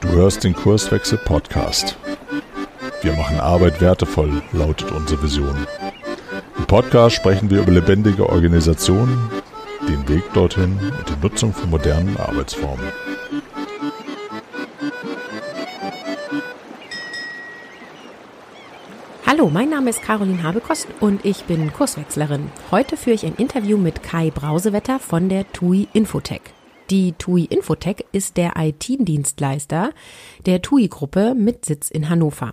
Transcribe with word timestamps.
Du 0.00 0.08
hörst 0.08 0.44
den 0.44 0.54
Kurswechsel 0.54 1.18
Podcast. 1.18 1.96
Wir 3.02 3.12
machen 3.14 3.40
Arbeit 3.40 3.80
wertevoll, 3.80 4.40
lautet 4.52 4.92
unsere 4.92 5.20
Vision. 5.20 5.66
Im 6.58 6.64
Podcast 6.66 7.16
sprechen 7.16 7.50
wir 7.50 7.62
über 7.62 7.72
lebendige 7.72 8.28
Organisationen, 8.28 9.30
den 9.88 10.08
Weg 10.08 10.22
dorthin 10.32 10.78
und 10.78 11.08
die 11.08 11.20
Nutzung 11.20 11.52
von 11.52 11.70
modernen 11.70 12.16
Arbeitsformen. 12.18 12.86
Hallo, 19.26 19.50
mein 19.50 19.70
Name 19.70 19.90
ist 19.90 20.02
Caroline 20.02 20.44
Habekost 20.44 20.86
und 21.00 21.24
ich 21.24 21.44
bin 21.44 21.72
Kurswechslerin. 21.72 22.52
Heute 22.70 22.96
führe 22.96 23.14
ich 23.14 23.26
ein 23.26 23.34
Interview 23.34 23.76
mit 23.76 24.04
Kai 24.04 24.30
Brausewetter 24.30 25.00
von 25.00 25.28
der 25.28 25.50
TUI 25.52 25.88
Infotech. 25.92 26.42
Die 26.92 27.12
TUI 27.12 27.46
Infotech 27.46 28.04
ist 28.12 28.36
der 28.36 28.52
IT-Dienstleister 28.58 29.94
der 30.44 30.60
TUI-Gruppe 30.60 31.34
mit 31.34 31.64
Sitz 31.64 31.90
in 31.90 32.10
Hannover. 32.10 32.52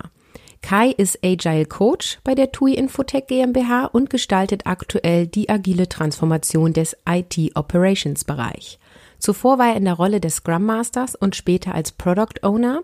Kai 0.62 0.92
ist 0.92 1.18
Agile 1.22 1.66
Coach 1.66 2.20
bei 2.24 2.34
der 2.34 2.50
TUI 2.50 2.72
Infotech 2.72 3.26
GmbH 3.26 3.84
und 3.84 4.08
gestaltet 4.08 4.62
aktuell 4.64 5.26
die 5.26 5.50
agile 5.50 5.90
Transformation 5.90 6.72
des 6.72 6.96
IT 7.06 7.54
Operations 7.54 8.24
Bereich. 8.24 8.78
Zuvor 9.18 9.58
war 9.58 9.72
er 9.72 9.76
in 9.76 9.84
der 9.84 9.92
Rolle 9.92 10.22
des 10.22 10.36
Scrum 10.36 10.64
Masters 10.64 11.14
und 11.16 11.36
später 11.36 11.74
als 11.74 11.92
Product 11.92 12.42
Owner 12.42 12.80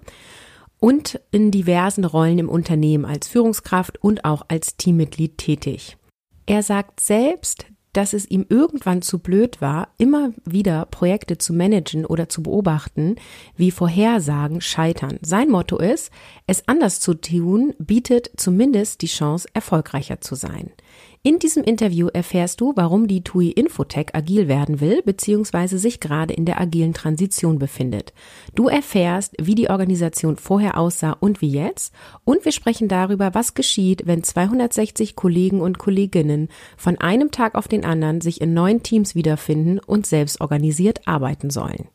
und 0.79 1.19
in 1.31 1.51
diversen 1.51 2.05
Rollen 2.05 2.39
im 2.39 2.51
Unternehmen 2.51 3.07
als 3.07 3.29
Führungskraft 3.29 3.97
und 4.05 4.27
auch 4.27 4.43
als 4.49 4.77
Teammitglied 4.77 5.39
tätig. 5.39 5.97
Er 6.45 6.63
sagt 6.63 7.01
selbst, 7.01 7.65
dass 7.97 8.13
es 8.13 8.31
ihm 8.31 8.45
irgendwann 8.51 9.01
zu 9.01 9.19
blöd 9.19 9.63
war, 9.63 9.89
immer 9.97 10.33
wieder 10.45 10.85
Projekte 10.87 11.39
zu 11.39 11.55
managen 11.55 12.05
oder 12.05 12.29
zu 12.29 12.43
beobachten, 12.43 13.17
wie 13.57 13.71
Vorhersagen 13.71 14.61
scheitern. 14.61 15.19
Sein 15.23 15.49
Motto 15.49 15.79
ist, 15.79 16.11
es 16.47 16.69
anders 16.69 17.01
zu 17.01 17.15
tun, 17.15 17.73
bietet 17.79 18.31
zumindest 18.37 19.01
die 19.01 19.07
Chance, 19.07 19.49
erfolgreicher 19.55 20.21
zu 20.21 20.35
sein. 20.35 20.73
In 21.27 21.41
diesem 21.41 21.65
Interview 21.65 22.07
erfährst 22.07 22.61
du, 22.61 22.73
warum 22.77 23.09
die 23.09 23.25
TUI 23.25 23.51
Infotech 23.51 24.15
agil 24.15 24.47
werden 24.47 24.81
will 24.81 25.03
bzw. 25.03 25.77
sich 25.77 25.99
gerade 25.99 26.33
in 26.33 26.45
der 26.45 26.61
agilen 26.61 26.95
Transition 26.95 27.59
befindet. 27.59 28.13
Du 28.55 28.69
erfährst, 28.69 29.35
wie 29.37 29.57
die 29.57 29.69
Organisation 29.69 30.37
vorher 30.37 30.79
aussah 30.79 31.17
und 31.19 31.41
wie 31.41 31.51
jetzt 31.51 31.93
und 32.23 32.45
wir 32.45 32.53
sprechen 32.53 32.87
darüber, 32.87 33.35
was 33.35 33.55
geschieht, 33.55 34.07
wenn 34.07 34.23
260 34.23 35.17
Kollegen 35.17 35.63
und 35.63 35.79
Kolleginnen 35.79 36.47
von 36.77 36.97
einem 36.99 37.33
Tag 37.33 37.57
auf 37.57 37.67
den 37.67 37.85
anderen 37.85 38.21
sich 38.21 38.41
in 38.41 38.55
neuen 38.55 38.85
Teams 38.85 39.17
wiederfinden 39.17 39.81
und 39.81 40.07
selbst 40.07 40.41
organisiert 40.41 41.09
arbeiten 41.09 41.51
sollen. 41.51 41.89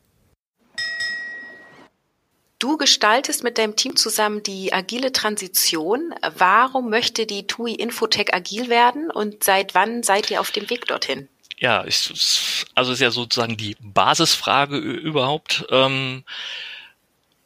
Du 2.61 2.77
gestaltest 2.77 3.43
mit 3.43 3.57
deinem 3.57 3.75
Team 3.75 3.95
zusammen 3.95 4.43
die 4.43 4.71
agile 4.71 5.11
Transition. 5.11 6.13
Warum 6.37 6.91
möchte 6.91 7.25
die 7.25 7.47
TUI 7.47 7.73
Infotech 7.73 8.35
agil 8.35 8.69
werden 8.69 9.09
und 9.09 9.43
seit 9.43 9.73
wann 9.73 10.03
seid 10.03 10.29
ihr 10.29 10.39
auf 10.39 10.51
dem 10.51 10.69
Weg 10.69 10.85
dorthin? 10.85 11.27
Ja, 11.57 11.81
ist, 11.81 12.67
also 12.75 12.91
ist 12.91 12.99
ja 12.99 13.09
sozusagen 13.09 13.57
die 13.57 13.75
Basisfrage 13.79 14.77
überhaupt. 14.77 15.65
Ähm, 15.71 16.23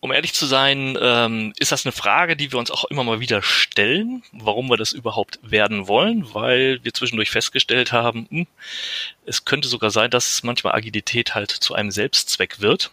um 0.02 0.12
ehrlich 0.12 0.34
zu 0.34 0.48
sein, 0.48 0.98
ähm, 1.00 1.54
ist 1.60 1.72
das 1.72 1.86
eine 1.86 1.94
Frage, 1.94 2.36
die 2.36 2.52
wir 2.52 2.60
uns 2.60 2.70
auch 2.70 2.84
immer 2.84 3.06
mal 3.06 3.22
wieder 3.22 3.42
stellen, 3.42 4.22
warum 4.34 4.70
wir 4.70 4.76
das 4.76 4.92
überhaupt 4.92 5.40
werden 5.42 5.88
wollen, 5.88 6.34
weil 6.34 6.84
wir 6.84 6.94
zwischendurch 6.94 7.32
festgestellt 7.32 7.94
haben, 7.94 8.28
hm, 8.30 8.48
es 9.26 9.46
könnte 9.46 9.70
sogar 9.70 9.92
sein, 9.92 10.12
dass 10.12 10.44
manchmal 10.44 10.76
Agilität 10.76 11.36
halt 11.36 11.52
zu 11.52 11.74
einem 11.74 11.92
Selbstzweck 11.92 12.60
wird. 12.60 12.92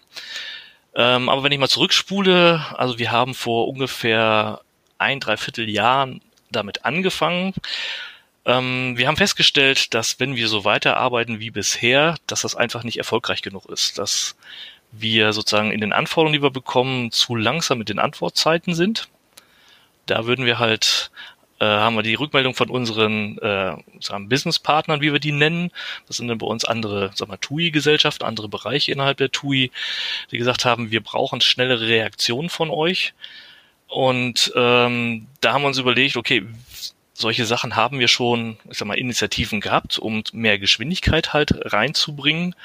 Ähm, 0.94 1.28
aber 1.28 1.42
wenn 1.42 1.52
ich 1.52 1.58
mal 1.58 1.68
zurückspule, 1.68 2.64
also 2.76 2.98
wir 2.98 3.10
haben 3.10 3.34
vor 3.34 3.68
ungefähr 3.68 4.60
ein, 4.98 5.20
dreiviertel 5.20 5.68
Jahren 5.68 6.20
damit 6.50 6.84
angefangen. 6.84 7.54
Ähm, 8.44 8.96
wir 8.96 9.06
haben 9.08 9.16
festgestellt, 9.16 9.94
dass 9.94 10.20
wenn 10.20 10.36
wir 10.36 10.48
so 10.48 10.64
weiterarbeiten 10.64 11.40
wie 11.40 11.50
bisher, 11.50 12.16
dass 12.26 12.42
das 12.42 12.54
einfach 12.54 12.84
nicht 12.84 12.98
erfolgreich 12.98 13.42
genug 13.42 13.66
ist, 13.66 13.98
dass 13.98 14.36
wir 14.90 15.32
sozusagen 15.32 15.72
in 15.72 15.80
den 15.80 15.92
Anforderungen, 15.92 16.34
die 16.34 16.42
wir 16.42 16.50
bekommen, 16.50 17.10
zu 17.12 17.34
langsam 17.34 17.78
mit 17.78 17.88
den 17.88 17.98
Antwortzeiten 17.98 18.74
sind. 18.74 19.08
Da 20.06 20.26
würden 20.26 20.44
wir 20.44 20.58
halt 20.58 21.10
äh, 21.62 21.64
haben 21.64 21.94
wir 21.94 22.02
die 22.02 22.14
Rückmeldung 22.14 22.56
von 22.56 22.68
unseren 22.70 23.38
äh, 23.38 23.76
sagen 24.00 24.28
Businesspartnern, 24.28 25.00
wie 25.00 25.12
wir 25.12 25.20
die 25.20 25.30
nennen. 25.30 25.70
Das 26.08 26.16
sind 26.16 26.26
dann 26.26 26.38
bei 26.38 26.46
uns 26.46 26.64
andere, 26.64 27.12
sagen 27.14 27.30
wir, 27.30 27.40
TUI-Gesellschaften, 27.40 28.24
andere 28.24 28.48
Bereiche 28.48 28.90
innerhalb 28.90 29.18
der 29.18 29.30
TUI, 29.30 29.70
die 30.32 30.38
gesagt 30.38 30.64
haben, 30.64 30.90
wir 30.90 31.00
brauchen 31.00 31.40
schnellere 31.40 31.86
Reaktionen 31.86 32.48
von 32.48 32.68
euch. 32.68 33.14
Und 33.86 34.52
ähm, 34.56 35.28
da 35.40 35.52
haben 35.52 35.62
wir 35.62 35.68
uns 35.68 35.78
überlegt, 35.78 36.16
okay, 36.16 36.44
solche 37.14 37.46
Sachen 37.46 37.76
haben 37.76 38.00
wir 38.00 38.08
schon, 38.08 38.56
ich 38.68 38.78
sag 38.78 38.88
mal, 38.88 38.98
Initiativen 38.98 39.60
gehabt, 39.60 40.00
um 40.00 40.24
mehr 40.32 40.58
Geschwindigkeit 40.58 41.32
halt 41.32 41.72
reinzubringen. 41.72 42.56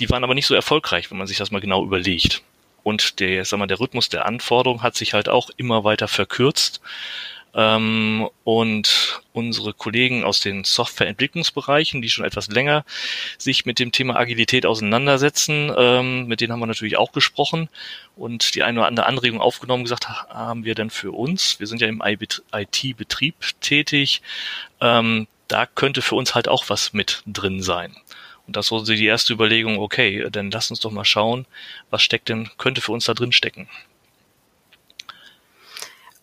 Die 0.00 0.08
waren 0.08 0.24
aber 0.24 0.34
nicht 0.34 0.46
so 0.46 0.54
erfolgreich, 0.54 1.10
wenn 1.10 1.18
man 1.18 1.26
sich 1.26 1.36
das 1.36 1.50
mal 1.50 1.60
genau 1.60 1.84
überlegt. 1.84 2.40
Und 2.82 3.20
der, 3.20 3.44
sag 3.44 3.58
mal, 3.58 3.66
der 3.66 3.78
Rhythmus 3.78 4.08
der 4.08 4.24
Anforderung 4.24 4.82
hat 4.82 4.94
sich 4.94 5.12
halt 5.12 5.28
auch 5.28 5.50
immer 5.58 5.84
weiter 5.84 6.08
verkürzt. 6.08 6.80
Ähm, 7.54 8.28
und 8.44 9.20
unsere 9.32 9.74
Kollegen 9.74 10.24
aus 10.24 10.40
den 10.40 10.64
Softwareentwicklungsbereichen, 10.64 12.00
die 12.00 12.08
schon 12.08 12.24
etwas 12.24 12.48
länger 12.48 12.84
sich 13.38 13.66
mit 13.66 13.78
dem 13.78 13.92
Thema 13.92 14.16
Agilität 14.16 14.64
auseinandersetzen, 14.64 15.70
ähm, 15.76 16.26
mit 16.26 16.40
denen 16.40 16.52
haben 16.52 16.60
wir 16.60 16.66
natürlich 16.66 16.96
auch 16.96 17.12
gesprochen 17.12 17.68
und 18.16 18.54
die 18.54 18.62
eine 18.62 18.80
oder 18.80 18.88
andere 18.88 19.06
Anregung 19.06 19.40
aufgenommen, 19.40 19.84
gesagt 19.84 20.08
haben 20.08 20.64
wir 20.64 20.74
denn 20.74 20.90
für 20.90 21.12
uns, 21.12 21.60
wir 21.60 21.66
sind 21.66 21.80
ja 21.80 21.88
im 21.88 22.02
IT-Betrieb 22.02 23.34
tätig, 23.60 24.22
ähm, 24.80 25.26
da 25.48 25.66
könnte 25.66 26.00
für 26.00 26.14
uns 26.14 26.34
halt 26.34 26.48
auch 26.48 26.64
was 26.68 26.94
mit 26.94 27.22
drin 27.26 27.62
sein. 27.62 27.94
Und 28.46 28.56
das 28.56 28.72
war 28.72 28.82
die 28.82 29.06
erste 29.06 29.32
Überlegung, 29.32 29.78
okay, 29.78 30.26
dann 30.30 30.50
lass 30.50 30.70
uns 30.70 30.80
doch 30.80 30.90
mal 30.90 31.04
schauen, 31.04 31.46
was 31.90 32.02
steckt 32.02 32.28
denn, 32.28 32.50
könnte 32.58 32.80
für 32.80 32.92
uns 32.92 33.04
da 33.04 33.14
drin 33.14 33.32
stecken. 33.32 33.68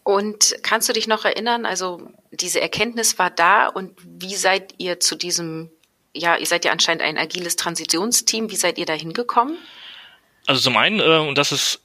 Und 0.09 0.55
kannst 0.63 0.89
du 0.89 0.93
dich 0.93 1.05
noch 1.05 1.23
erinnern, 1.23 1.67
also 1.67 2.01
diese 2.31 2.59
Erkenntnis 2.59 3.19
war 3.19 3.29
da 3.29 3.67
und 3.67 3.91
wie 4.03 4.33
seid 4.33 4.73
ihr 4.79 4.99
zu 4.99 5.15
diesem, 5.15 5.69
ja, 6.15 6.35
ihr 6.35 6.47
seid 6.47 6.65
ja 6.65 6.71
anscheinend 6.71 7.03
ein 7.03 7.19
agiles 7.19 7.57
Transitionsteam, 7.57 8.49
wie 8.49 8.55
seid 8.55 8.79
ihr 8.79 8.87
da 8.87 8.93
hingekommen? 8.93 9.55
Also 10.47 10.61
zum 10.61 10.77
einen, 10.77 10.99
äh, 10.99 11.19
und 11.19 11.37
das 11.37 11.51
ist, 11.51 11.81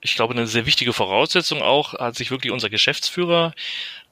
ich 0.00 0.14
glaube, 0.14 0.32
eine 0.32 0.46
sehr 0.46 0.64
wichtige 0.64 0.92
Voraussetzung 0.92 1.60
auch, 1.60 1.94
hat 1.94 2.14
sich 2.14 2.30
wirklich 2.30 2.52
unser 2.52 2.70
Geschäftsführer, 2.70 3.52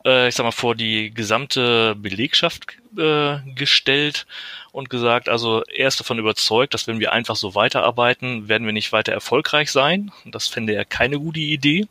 äh, 0.04 0.26
ich 0.26 0.34
sag 0.34 0.42
mal, 0.42 0.50
vor 0.50 0.75
die 0.75 1.15
gesamte 1.15 1.94
Belegschaft 1.94 2.66
äh, 2.98 3.36
gestellt 3.54 4.26
und 4.72 4.91
gesagt, 4.91 5.28
also 5.28 5.62
er 5.72 5.86
ist 5.86 6.00
davon 6.00 6.19
überzeugt, 6.19 6.75
dass 6.75 6.88
wenn 6.88 6.98
wir 6.98 7.12
einfach 7.12 7.36
so 7.36 7.54
weiterarbeiten, 7.54 8.48
werden 8.48 8.66
wir 8.66 8.72
nicht 8.72 8.91
weiter 8.91 9.12
erfolgreich 9.12 9.71
sein. 9.71 10.10
Das 10.25 10.48
fände 10.48 10.75
er 10.75 10.84
keine 10.84 11.21
gute 11.21 11.38
Idee 11.38 11.86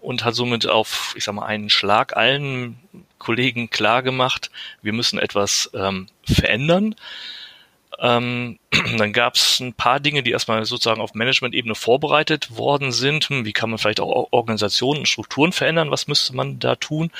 und 0.00 0.24
hat 0.24 0.34
somit 0.34 0.66
auf, 0.66 1.14
ich 1.16 1.24
sag 1.24 1.34
mal, 1.34 1.46
einen 1.46 1.70
Schlag 1.70 2.16
allen 2.16 2.78
Kollegen 3.18 3.70
klar 3.70 4.02
gemacht, 4.02 4.50
wir 4.82 4.92
müssen 4.92 5.18
etwas 5.18 5.70
ähm, 5.74 6.06
verändern. 6.24 6.94
Ähm, 8.00 8.60
dann 8.96 9.12
gab 9.12 9.34
es 9.34 9.58
ein 9.60 9.72
paar 9.72 9.98
Dinge, 9.98 10.22
die 10.22 10.30
erstmal 10.30 10.64
sozusagen 10.64 11.00
auf 11.00 11.14
Management-Ebene 11.14 11.74
vorbereitet 11.74 12.56
worden 12.56 12.92
sind. 12.92 13.28
Hm, 13.28 13.44
wie 13.44 13.52
kann 13.52 13.70
man 13.70 13.78
vielleicht 13.78 14.00
auch 14.00 14.28
Organisationen 14.30 15.00
und 15.00 15.08
Strukturen 15.08 15.52
verändern? 15.52 15.90
Was 15.90 16.06
müsste 16.06 16.34
man 16.34 16.60
da 16.60 16.76
tun? 16.76 17.10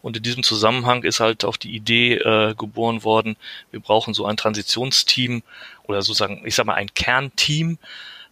Und 0.00 0.16
in 0.16 0.22
diesem 0.22 0.44
Zusammenhang 0.44 1.02
ist 1.02 1.20
halt 1.20 1.44
auch 1.44 1.56
die 1.56 1.74
Idee 1.74 2.14
äh, 2.14 2.54
geboren 2.54 3.02
worden, 3.02 3.36
wir 3.70 3.80
brauchen 3.80 4.14
so 4.14 4.26
ein 4.26 4.36
Transitionsteam 4.36 5.42
oder 5.84 6.02
sozusagen, 6.02 6.42
ich 6.46 6.54
sag 6.54 6.66
mal, 6.66 6.74
ein 6.74 6.94
Kernteam, 6.94 7.78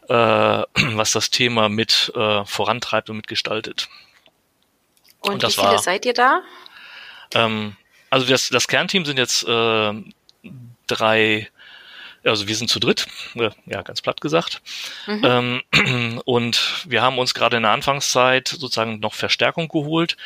äh, 0.09 0.13
was 0.95 1.13
das 1.13 1.31
Thema 1.31 1.69
mit 1.69 2.13
äh, 2.15 2.45
vorantreibt 2.45 3.11
und 3.11 3.17
mitgestaltet. 3.17 3.89
Und, 5.21 5.35
und 5.35 5.43
wie 5.43 5.53
viele 5.53 5.67
war, 5.67 5.79
seid 5.79 6.07
ihr 6.07 6.15
da? 6.15 6.43
Ähm, 7.35 7.77
also 8.11 8.27
das, 8.27 8.49
das 8.49 8.69
Kernteam 8.69 9.05
sind 9.05 9.19
jetzt 9.19 9.47
äh, 9.47 9.93
drei, 10.87 11.49
also 12.25 12.47
wir 12.47 12.57
sind 12.57 12.69
zu 12.69 12.79
dritt, 12.79 13.07
äh, 13.35 13.51
ja, 13.67 13.83
ganz 13.83 14.01
platt 14.01 14.21
gesagt. 14.21 14.63
Mhm. 15.07 15.63
Ähm, 15.75 16.21
und 16.25 16.85
wir 16.87 17.03
haben 17.03 17.19
uns 17.19 17.35
gerade 17.35 17.57
in 17.57 17.65
der 17.65 17.73
Anfangszeit 17.73 18.49
sozusagen 18.49 19.01
noch 19.01 19.15
Verstärkung 19.15 19.69
geholt 19.69 20.17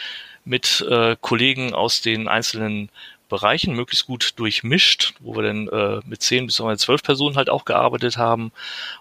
mit 0.44 0.84
äh, 0.88 1.16
Kollegen 1.20 1.74
aus 1.74 2.00
den 2.00 2.28
einzelnen 2.28 2.90
Bereichen 3.30 3.74
möglichst 3.74 4.06
gut 4.06 4.38
durchmischt, 4.38 5.14
wo 5.20 5.34
wir 5.34 5.42
dann 5.42 5.68
äh, 5.68 6.00
mit 6.06 6.20
zehn 6.20 6.46
bis 6.46 6.56
zwölf 6.56 7.02
Personen 7.02 7.36
halt 7.36 7.48
auch 7.48 7.64
gearbeitet 7.64 8.18
haben, 8.18 8.52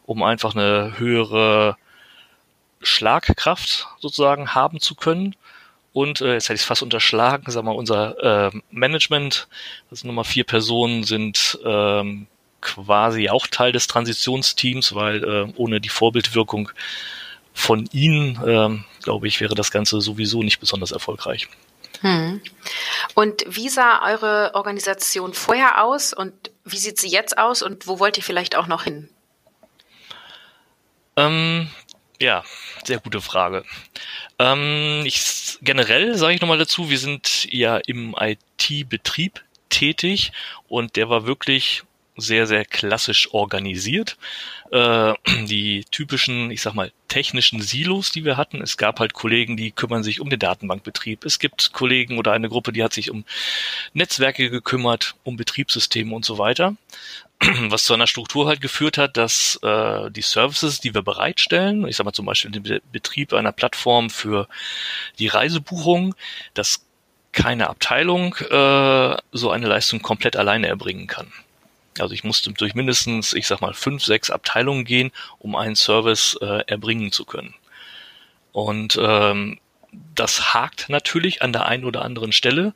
um 0.06 0.24
einfach 0.24 0.56
eine 0.56 0.98
höhere 0.98 1.76
Schlagkraft 2.82 3.88
sozusagen 4.00 4.56
haben 4.56 4.80
zu 4.80 4.96
können. 4.96 5.36
Und 5.92 6.22
äh, 6.22 6.34
jetzt 6.34 6.46
hätte 6.46 6.56
ich 6.56 6.62
es 6.62 6.68
fast 6.68 6.84
unterschlagen, 6.84 7.52
sag 7.52 7.64
mal, 7.64 7.72
unser 7.72 8.52
äh, 8.54 8.62
Management, 8.72 9.48
das 9.90 10.00
sind 10.00 10.08
nochmal 10.08 10.24
vier 10.24 10.44
Personen, 10.46 11.04
sind 11.04 11.60
ähm, 11.66 12.28
quasi 12.62 13.30
auch 13.30 13.48
Teil 13.48 13.72
des 13.72 13.88
Transitionsteams, 13.88 14.94
weil 14.94 15.24
äh, 15.24 15.54
ohne 15.56 15.82
die 15.82 15.90
Vorbildwirkung 15.90 16.70
von 17.54 17.90
Ihnen, 17.92 18.40
äh, 18.46 19.02
glaube 19.04 19.28
ich, 19.28 19.42
wäre 19.42 19.56
das 19.56 19.72
Ganze 19.72 20.00
sowieso 20.00 20.44
nicht 20.44 20.60
besonders 20.60 20.92
erfolgreich. 20.92 21.48
Hm. 22.02 22.42
Und 23.14 23.44
wie 23.48 23.70
sah 23.70 24.06
eure 24.06 24.56
Organisation 24.56 25.34
vorher 25.34 25.84
aus 25.84 26.14
und 26.14 26.34
wie 26.64 26.78
sieht 26.78 27.00
sie 27.00 27.10
jetzt 27.10 27.38
aus 27.38 27.62
und 27.62 27.88
wo 27.88 28.00
wollt 28.00 28.18
ihr 28.18 28.24
vielleicht 28.24 28.56
auch 28.56 28.68
noch 28.68 28.84
hin? 28.84 29.10
Ähm, 31.18 31.70
ja, 32.22 32.44
sehr 32.86 33.00
gute 33.00 33.22
Frage. 33.22 33.66
Ähm, 34.38 35.04
ich, 35.06 35.58
generell 35.62 36.16
sage 36.16 36.36
ich 36.36 36.42
nochmal 36.42 36.58
dazu, 36.58 36.90
wir 36.90 37.00
sind 37.00 37.52
ja 37.52 37.78
im 37.78 38.16
IT-Betrieb 38.18 39.44
tätig 39.70 40.32
und 40.68 40.96
der 40.96 41.10
war 41.10 41.26
wirklich 41.26 41.84
sehr, 42.20 42.48
sehr 42.48 42.66
klassisch 42.66 43.34
organisiert. 43.34 44.18
Äh, 44.72 45.14
die 45.46 45.86
typischen, 45.90 46.52
ich 46.52 46.62
sag 46.62 46.76
mal, 46.76 46.92
technischen 47.08 47.62
Silos, 47.62 48.12
die 48.12 48.24
wir 48.24 48.38
hatten. 48.38 48.62
Es 48.62 48.78
gab 48.78 49.00
halt 49.00 49.14
Kollegen, 49.14 49.58
die 49.58 49.72
kümmern 49.72 50.04
sich 50.04 50.22
um 50.22 50.30
den 50.30 50.40
Datenbankbetrieb. 50.40 51.26
Es 51.26 51.40
gibt 51.40 51.74
Kollegen 51.74 52.18
oder 52.18 52.34
eine 52.34 52.50
Gruppe, 52.50 52.72
die 52.72 52.84
hat 52.84 52.94
sich 52.94 53.10
um 53.10 53.26
Netzwerke 53.94 54.50
gekümmert, 54.50 55.16
um 55.24 55.38
Betriebssysteme 55.38 56.14
und 56.14 56.24
so 56.24 56.38
weiter. 56.38 56.76
Was 57.70 57.86
zu 57.86 57.94
einer 57.94 58.08
Struktur 58.08 58.48
halt 58.48 58.62
geführt 58.62 58.98
hat, 58.98 59.18
dass 59.18 59.60
äh, 59.64 60.12
die 60.12 60.22
Services, 60.22 60.80
die 60.80 60.94
wir 60.94 61.02
bereitstellen, 61.02 61.88
ich 61.88 61.96
sag 61.96 62.06
mal 62.06 62.14
zum 62.14 62.26
Beispiel 62.26 62.52
den 62.52 62.82
Betrieb 62.92 63.34
einer 63.34 63.52
Plattform 63.52 64.10
für 64.10 64.48
die 65.18 65.28
Reisebuchung, 65.28 66.16
dass 66.54 66.86
keine 67.32 67.70
Abteilung 67.70 68.36
äh, 68.36 69.18
so 69.32 69.52
eine 69.52 69.68
Leistung 69.68 70.02
komplett 70.02 70.36
alleine 70.36 70.68
erbringen 70.68 71.08
kann. 71.08 71.32
Also 71.98 72.14
ich 72.14 72.24
musste 72.24 72.52
durch 72.52 72.76
mindestens, 72.76 73.34
ich 73.34 73.48
sag 73.48 73.62
mal, 73.62 73.74
fünf, 73.74 74.04
sechs 74.04 74.30
Abteilungen 74.30 74.86
gehen, 74.86 75.12
um 75.40 75.56
einen 75.56 75.76
Service 75.76 76.38
äh, 76.42 76.64
erbringen 76.68 77.12
zu 77.12 77.26
können. 77.26 77.56
Und 78.52 78.98
ähm, 79.02 79.60
das 80.16 80.54
hakt 80.54 80.90
natürlich 80.90 81.42
an 81.42 81.54
der 81.54 81.66
einen 81.66 81.86
oder 81.86 82.04
anderen 82.04 82.32
Stelle. 82.32 82.74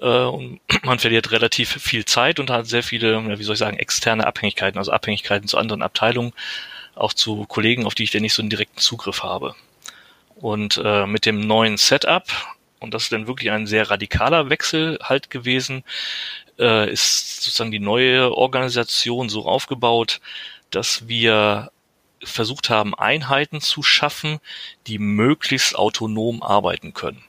Äh, 0.00 0.06
und 0.06 0.60
man 0.84 0.98
verliert 0.98 1.30
relativ 1.30 1.70
viel 1.70 2.04
Zeit 2.04 2.40
und 2.40 2.50
hat 2.50 2.66
sehr 2.66 2.82
viele, 2.82 3.38
wie 3.38 3.42
soll 3.44 3.54
ich 3.54 3.58
sagen, 3.58 3.78
externe 3.78 4.26
Abhängigkeiten, 4.26 4.78
also 4.78 4.92
Abhängigkeiten 4.92 5.48
zu 5.48 5.58
anderen 5.58 5.82
Abteilungen, 5.82 6.32
auch 6.94 7.12
zu 7.12 7.44
Kollegen, 7.46 7.86
auf 7.86 7.94
die 7.94 8.04
ich 8.04 8.10
dann 8.10 8.22
nicht 8.22 8.34
so 8.34 8.42
einen 8.42 8.50
direkten 8.50 8.78
Zugriff 8.78 9.22
habe. 9.22 9.54
Und 10.36 10.80
äh, 10.82 11.06
mit 11.06 11.26
dem 11.26 11.40
neuen 11.40 11.76
Setup, 11.76 12.24
und 12.78 12.92
das 12.92 13.04
ist 13.04 13.12
dann 13.12 13.26
wirklich 13.26 13.50
ein 13.50 13.66
sehr 13.66 13.90
radikaler 13.90 14.50
Wechsel 14.50 14.98
halt 15.02 15.30
gewesen, 15.30 15.82
äh, 16.58 16.90
ist 16.90 17.42
sozusagen 17.42 17.70
die 17.70 17.78
neue 17.78 18.36
Organisation 18.36 19.28
so 19.28 19.46
aufgebaut, 19.46 20.20
dass 20.70 21.08
wir 21.08 21.70
versucht 22.22 22.70
haben, 22.70 22.94
Einheiten 22.94 23.60
zu 23.60 23.82
schaffen, 23.82 24.40
die 24.86 24.98
möglichst 24.98 25.76
autonom 25.76 26.42
arbeiten 26.42 26.94
können. 26.94 27.22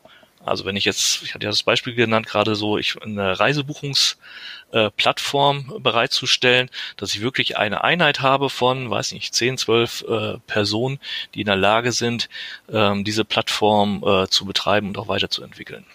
Also 0.48 0.66
wenn 0.66 0.76
ich 0.78 0.86
jetzt, 0.86 1.24
ich 1.24 1.34
hatte 1.34 1.44
ja 1.44 1.50
das 1.50 1.64
Beispiel 1.64 1.94
genannt, 1.94 2.26
gerade 2.26 2.56
so 2.56 2.78
ich 2.78 3.02
eine 3.02 3.38
Reisebuchungsplattform 3.38 5.74
äh, 5.76 5.80
bereitzustellen, 5.80 6.70
dass 6.96 7.14
ich 7.14 7.20
wirklich 7.22 7.58
eine 7.58 7.84
Einheit 7.84 8.22
habe 8.22 8.50
von, 8.50 8.90
weiß 8.90 9.12
nicht, 9.12 9.36
10, 9.36 9.58
12 9.58 10.06
äh, 10.08 10.38
Personen, 10.48 11.02
die 11.34 11.42
in 11.42 11.48
der 11.48 11.58
Lage 11.58 11.92
sind, 11.92 12.30
ähm, 12.72 13.04
diese 13.04 13.26
Plattform 13.26 14.02
äh, 14.06 14.30
zu 14.30 14.46
betreiben 14.46 14.88
und 14.88 14.98
auch 14.98 15.10
weiterzuentwickeln. 15.10 15.86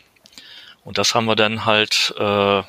Und 0.85 0.99
das 0.99 1.15
haben 1.15 1.25
wir 1.25 1.37
dann 1.37 1.65
halt 1.65 2.13
äh, 2.19 2.63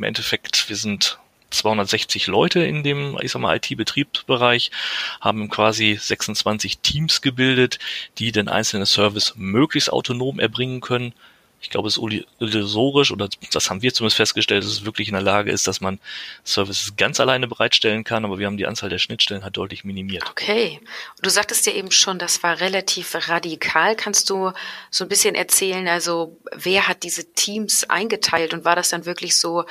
im 0.00 0.04
Endeffekt, 0.04 0.70
wir 0.70 0.76
sind 0.76 1.18
260 1.50 2.26
Leute 2.26 2.60
in 2.60 2.82
dem, 2.82 3.18
ich 3.20 3.32
sag 3.32 3.42
mal, 3.42 3.54
IT-Betriebsbereich, 3.56 4.70
haben 5.20 5.50
quasi 5.50 5.98
26 6.00 6.78
Teams 6.78 7.20
gebildet, 7.20 7.78
die 8.16 8.32
den 8.32 8.48
einzelnen 8.48 8.86
Service 8.86 9.34
möglichst 9.36 9.92
autonom 9.92 10.40
erbringen 10.40 10.80
können. 10.80 11.12
Ich 11.62 11.68
glaube, 11.68 11.88
es 11.88 11.98
ist 11.98 12.24
illusorisch, 12.38 13.12
oder 13.12 13.28
das 13.52 13.68
haben 13.68 13.82
wir 13.82 13.92
zumindest 13.92 14.16
festgestellt, 14.16 14.64
dass 14.64 14.70
es 14.70 14.84
wirklich 14.84 15.08
in 15.08 15.14
der 15.14 15.22
Lage 15.22 15.50
ist, 15.50 15.66
dass 15.66 15.80
man 15.80 16.00
Services 16.42 16.96
ganz 16.96 17.20
alleine 17.20 17.48
bereitstellen 17.48 18.02
kann, 18.02 18.24
aber 18.24 18.38
wir 18.38 18.46
haben 18.46 18.56
die 18.56 18.66
Anzahl 18.66 18.88
der 18.88 18.98
Schnittstellen 18.98 19.44
halt 19.44 19.56
deutlich 19.56 19.84
minimiert. 19.84 20.24
Okay. 20.30 20.80
Du 21.20 21.28
sagtest 21.28 21.66
ja 21.66 21.72
eben 21.74 21.90
schon, 21.90 22.18
das 22.18 22.42
war 22.42 22.60
relativ 22.60 23.14
radikal. 23.28 23.94
Kannst 23.94 24.30
du 24.30 24.52
so 24.90 25.04
ein 25.04 25.08
bisschen 25.08 25.34
erzählen, 25.34 25.86
also 25.86 26.36
wer 26.52 26.88
hat 26.88 27.02
diese 27.02 27.30
Teams 27.34 27.84
eingeteilt 27.84 28.54
und 28.54 28.64
war 28.64 28.76
das 28.76 28.88
dann 28.88 29.04
wirklich 29.04 29.36
so, 29.36 29.66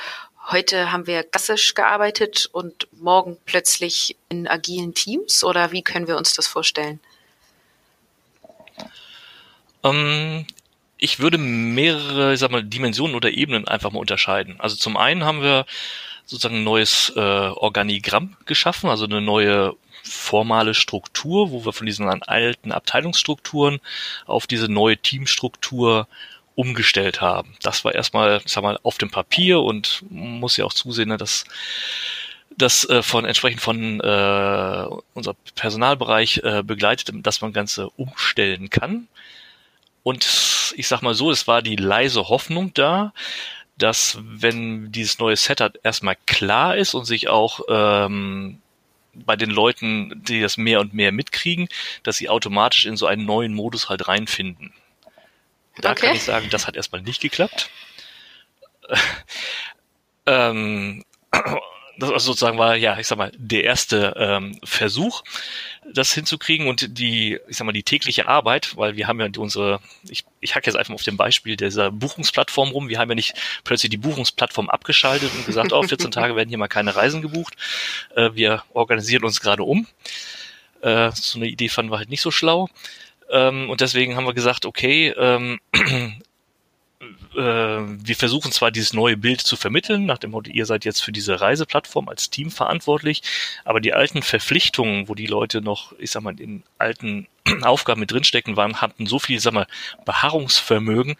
heute 0.50 0.92
haben 0.92 1.06
wir 1.06 1.24
klassisch 1.24 1.74
gearbeitet 1.74 2.48
und 2.52 2.86
morgen 2.92 3.36
plötzlich 3.46 4.16
in 4.28 4.46
agilen 4.46 4.94
Teams 4.94 5.44
oder 5.44 5.72
wie 5.72 5.82
können 5.82 6.06
wir 6.06 6.16
uns 6.16 6.34
das 6.34 6.46
vorstellen? 6.46 7.00
Ähm, 9.82 10.46
ich 11.00 11.18
würde 11.18 11.38
mehrere, 11.38 12.34
ich 12.34 12.40
sag 12.40 12.50
mal, 12.50 12.62
Dimensionen 12.62 13.16
oder 13.16 13.30
Ebenen 13.30 13.66
einfach 13.66 13.90
mal 13.90 13.98
unterscheiden. 13.98 14.56
Also 14.58 14.76
zum 14.76 14.96
einen 14.96 15.24
haben 15.24 15.42
wir 15.42 15.66
sozusagen 16.26 16.56
ein 16.58 16.64
neues 16.64 17.12
äh, 17.16 17.20
Organigramm 17.20 18.36
geschaffen, 18.44 18.90
also 18.90 19.06
eine 19.06 19.20
neue 19.20 19.74
formale 20.04 20.74
Struktur, 20.74 21.50
wo 21.50 21.64
wir 21.64 21.72
von 21.72 21.86
diesen 21.86 22.08
alten 22.08 22.72
Abteilungsstrukturen 22.72 23.80
auf 24.26 24.46
diese 24.46 24.70
neue 24.70 24.96
Teamstruktur 24.96 26.06
umgestellt 26.54 27.20
haben. 27.20 27.54
Das 27.62 27.84
war 27.84 27.94
erstmal, 27.94 28.42
sag 28.44 28.62
mal, 28.62 28.78
auf 28.82 28.98
dem 28.98 29.10
Papier 29.10 29.60
und 29.60 30.04
muss 30.10 30.56
ja 30.56 30.64
auch 30.64 30.72
zusehen, 30.72 31.08
ne, 31.08 31.16
dass 31.16 31.44
das 32.56 32.88
äh, 32.88 33.02
von 33.02 33.24
entsprechend 33.24 33.62
von 33.62 34.00
äh, 34.00 34.86
unser 35.14 35.34
Personalbereich 35.54 36.42
äh, 36.44 36.62
begleitet, 36.62 37.10
dass 37.22 37.40
man 37.40 37.52
Ganze 37.52 37.88
umstellen 37.90 38.70
kann. 38.70 39.08
Und 40.02 40.24
ich 40.72 40.88
sag 40.88 41.02
mal 41.02 41.14
so, 41.14 41.30
es 41.30 41.46
war 41.46 41.62
die 41.62 41.76
leise 41.76 42.28
Hoffnung 42.28 42.72
da, 42.74 43.12
dass 43.76 44.18
wenn 44.20 44.92
dieses 44.92 45.18
neue 45.18 45.36
Setup 45.36 45.78
erstmal 45.82 46.16
klar 46.26 46.76
ist 46.76 46.94
und 46.94 47.04
sich 47.04 47.28
auch 47.28 47.60
ähm, 47.68 48.60
bei 49.14 49.36
den 49.36 49.50
Leuten, 49.50 50.22
die 50.24 50.40
das 50.40 50.56
mehr 50.56 50.80
und 50.80 50.94
mehr 50.94 51.12
mitkriegen, 51.12 51.68
dass 52.02 52.16
sie 52.16 52.28
automatisch 52.28 52.86
in 52.86 52.96
so 52.96 53.06
einen 53.06 53.24
neuen 53.24 53.54
Modus 53.54 53.88
halt 53.88 54.06
reinfinden. 54.08 54.72
Da 55.78 55.92
okay. 55.92 56.06
kann 56.06 56.16
ich 56.16 56.22
sagen, 56.22 56.50
das 56.50 56.66
hat 56.66 56.76
erstmal 56.76 57.02
nicht 57.02 57.20
geklappt. 57.20 57.70
ähm, 60.26 61.04
das 62.00 62.10
also 62.10 62.32
sozusagen 62.32 62.58
war 62.58 62.76
ja, 62.76 62.98
ich 62.98 63.06
sag 63.06 63.18
mal, 63.18 63.32
der 63.36 63.64
erste 63.64 64.14
ähm, 64.16 64.58
Versuch, 64.64 65.22
das 65.92 66.12
hinzukriegen 66.12 66.68
und 66.68 66.98
die, 66.98 67.38
ich 67.48 67.56
sag 67.56 67.64
mal, 67.64 67.72
die 67.72 67.82
tägliche 67.82 68.28
Arbeit, 68.28 68.76
weil 68.76 68.96
wir 68.96 69.06
haben 69.06 69.20
ja 69.20 69.28
unsere, 69.38 69.80
ich, 70.08 70.24
ich 70.40 70.54
hacke 70.54 70.66
jetzt 70.66 70.76
einfach 70.76 70.94
auf 70.94 71.02
dem 71.02 71.16
Beispiel 71.16 71.56
dieser 71.56 71.90
Buchungsplattform 71.90 72.70
rum, 72.70 72.88
wir 72.88 72.98
haben 72.98 73.08
ja 73.08 73.14
nicht 73.14 73.34
plötzlich 73.64 73.90
die 73.90 73.96
Buchungsplattform 73.96 74.68
abgeschaltet 74.68 75.30
und 75.34 75.46
gesagt, 75.46 75.72
oh, 75.72 75.82
14 75.82 76.10
Tage 76.10 76.36
werden 76.36 76.48
hier 76.48 76.58
mal 76.58 76.68
keine 76.68 76.96
Reisen 76.96 77.22
gebucht, 77.22 77.54
äh, 78.14 78.30
wir 78.34 78.62
organisieren 78.72 79.24
uns 79.24 79.40
gerade 79.40 79.62
um. 79.62 79.86
Äh, 80.82 81.10
so 81.14 81.38
eine 81.38 81.48
Idee 81.48 81.68
fanden 81.68 81.92
wir 81.92 81.98
halt 81.98 82.10
nicht 82.10 82.22
so 82.22 82.30
schlau. 82.30 82.68
Ähm, 83.30 83.70
und 83.70 83.80
deswegen 83.80 84.16
haben 84.16 84.26
wir 84.26 84.34
gesagt, 84.34 84.66
okay, 84.66 85.14
ähm, 85.16 85.60
äh, 85.72 86.10
wir 87.32 88.16
versuchen 88.16 88.52
zwar 88.52 88.70
dieses 88.70 88.92
neue 88.92 89.16
Bild 89.16 89.40
zu 89.40 89.56
vermitteln, 89.56 90.04
nach 90.04 90.18
dem 90.18 90.32
Motto, 90.32 90.50
ihr 90.50 90.66
seid 90.66 90.84
jetzt 90.84 91.02
für 91.02 91.12
diese 91.12 91.40
Reiseplattform 91.40 92.08
als 92.10 92.28
Team 92.28 92.50
verantwortlich, 92.50 93.22
aber 93.64 93.80
die 93.80 93.94
alten 93.94 94.22
Verpflichtungen, 94.22 95.08
wo 95.08 95.14
die 95.14 95.26
Leute 95.26 95.62
noch, 95.62 95.94
ich 95.98 96.10
sag 96.10 96.22
mal, 96.22 96.38
in 96.38 96.62
alten 96.76 97.26
Aufgaben 97.62 98.00
mit 98.00 98.10
drinstecken 98.10 98.56
waren, 98.56 98.82
hatten 98.82 99.06
so 99.06 99.18
viel, 99.18 99.40
sag 99.40 99.54
mal, 99.54 99.66
Beharrungsvermögen, 100.04 101.16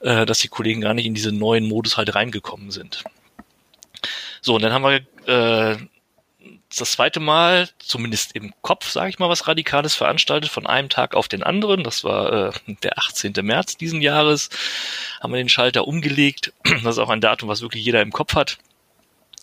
äh, 0.00 0.26
dass 0.26 0.40
die 0.40 0.48
Kollegen 0.48 0.82
gar 0.82 0.92
nicht 0.92 1.06
in 1.06 1.14
diesen 1.14 1.38
neuen 1.38 1.66
Modus 1.66 1.96
halt 1.96 2.14
reingekommen 2.14 2.70
sind. 2.70 3.02
So, 4.42 4.56
und 4.56 4.62
dann 4.62 4.72
haben 4.72 4.84
wir 4.84 5.72
äh, 5.72 5.78
das 6.80 6.92
zweite 6.92 7.20
Mal, 7.20 7.68
zumindest 7.78 8.34
im 8.34 8.52
Kopf, 8.62 8.88
sage 8.88 9.10
ich 9.10 9.18
mal, 9.18 9.28
was 9.28 9.46
Radikales 9.46 9.94
veranstaltet, 9.94 10.50
von 10.50 10.66
einem 10.66 10.88
Tag 10.88 11.14
auf 11.14 11.28
den 11.28 11.42
anderen. 11.42 11.84
Das 11.84 12.04
war 12.04 12.48
äh, 12.48 12.52
der 12.82 12.98
18. 12.98 13.32
März 13.42 13.76
diesen 13.76 14.00
Jahres. 14.00 14.50
Haben 15.20 15.32
wir 15.32 15.38
den 15.38 15.48
Schalter 15.48 15.86
umgelegt. 15.86 16.52
Das 16.82 16.96
ist 16.96 16.98
auch 16.98 17.10
ein 17.10 17.20
Datum, 17.20 17.48
was 17.48 17.62
wirklich 17.62 17.84
jeder 17.84 18.02
im 18.02 18.12
Kopf 18.12 18.34
hat. 18.34 18.58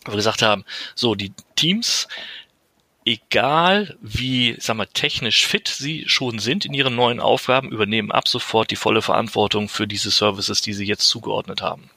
Wo 0.05 0.11
wir 0.11 0.17
gesagt 0.17 0.41
haben, 0.41 0.65
so, 0.95 1.15
die 1.15 1.31
Teams, 1.55 2.07
egal 3.05 3.97
wie, 4.01 4.55
sag 4.59 4.77
mal, 4.77 4.88
technisch 4.88 5.45
fit 5.47 5.67
sie 5.67 6.03
schon 6.07 6.39
sind 6.39 6.65
in 6.65 6.73
ihren 6.73 6.95
neuen 6.95 7.19
Aufgaben, 7.19 7.71
übernehmen 7.71 8.11
ab 8.11 8.27
sofort 8.27 8.71
die 8.71 8.75
volle 8.75 9.01
Verantwortung 9.01 9.69
für 9.69 9.88
diese 9.88 10.11
Services, 10.11 10.61
die 10.61 10.73
sie 10.73 10.85
jetzt 10.85 11.07
zugeordnet 11.07 11.61
haben. 11.61 11.89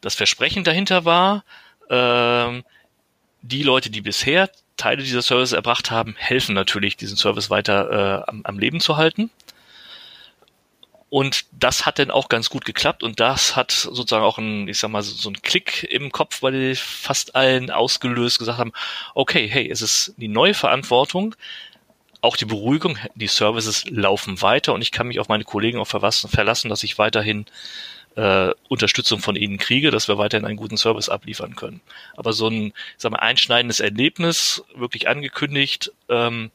Das 0.00 0.14
Versprechen 0.14 0.64
dahinter 0.64 1.04
war, 1.04 1.44
ähm, 1.90 2.64
die 3.44 3.62
Leute, 3.62 3.90
die 3.90 4.00
bisher 4.00 4.50
Teile 4.76 5.02
dieser 5.02 5.22
Service 5.22 5.52
erbracht 5.52 5.90
haben, 5.90 6.14
helfen 6.16 6.54
natürlich, 6.54 6.96
diesen 6.96 7.16
Service 7.16 7.50
weiter 7.50 8.24
äh, 8.26 8.30
am, 8.30 8.40
am 8.44 8.58
Leben 8.58 8.80
zu 8.80 8.96
halten. 8.96 9.30
Und 11.10 11.44
das 11.52 11.86
hat 11.86 12.00
dann 12.00 12.10
auch 12.10 12.28
ganz 12.28 12.50
gut 12.50 12.64
geklappt 12.64 13.04
und 13.04 13.20
das 13.20 13.54
hat 13.54 13.70
sozusagen 13.70 14.24
auch 14.24 14.38
ein, 14.38 14.66
ich 14.66 14.78
sag 14.78 14.90
mal, 14.90 15.02
so 15.02 15.28
ein 15.28 15.40
Klick 15.42 15.84
im 15.84 16.10
Kopf 16.10 16.40
bei 16.40 16.74
fast 16.74 17.36
allen 17.36 17.70
ausgelöst, 17.70 18.40
gesagt 18.40 18.58
haben, 18.58 18.72
okay, 19.14 19.46
hey, 19.46 19.70
es 19.70 19.80
ist 19.80 20.14
die 20.16 20.26
neue 20.26 20.54
Verantwortung, 20.54 21.36
auch 22.20 22.36
die 22.36 22.46
Beruhigung, 22.46 22.98
die 23.14 23.28
Services 23.28 23.84
laufen 23.88 24.42
weiter 24.42 24.74
und 24.74 24.82
ich 24.82 24.90
kann 24.90 25.06
mich 25.06 25.20
auf 25.20 25.28
meine 25.28 25.44
Kollegen 25.44 25.78
auch 25.78 25.86
verlassen, 25.86 26.68
dass 26.68 26.82
ich 26.82 26.98
weiterhin 26.98 27.46
äh, 28.16 28.50
Unterstützung 28.68 29.20
von 29.20 29.36
ihnen 29.36 29.58
kriege, 29.58 29.90
dass 29.90 30.08
wir 30.08 30.18
weiterhin 30.18 30.46
einen 30.46 30.56
guten 30.56 30.76
Service 30.76 31.08
abliefern 31.08 31.56
können. 31.56 31.80
Aber 32.16 32.32
so 32.32 32.48
ein 32.48 32.72
sag 32.96 33.12
mal, 33.12 33.18
einschneidendes 33.18 33.80
Erlebnis, 33.80 34.64
wirklich 34.74 35.08
angekündigt, 35.08 35.92
ähm, 36.08 36.50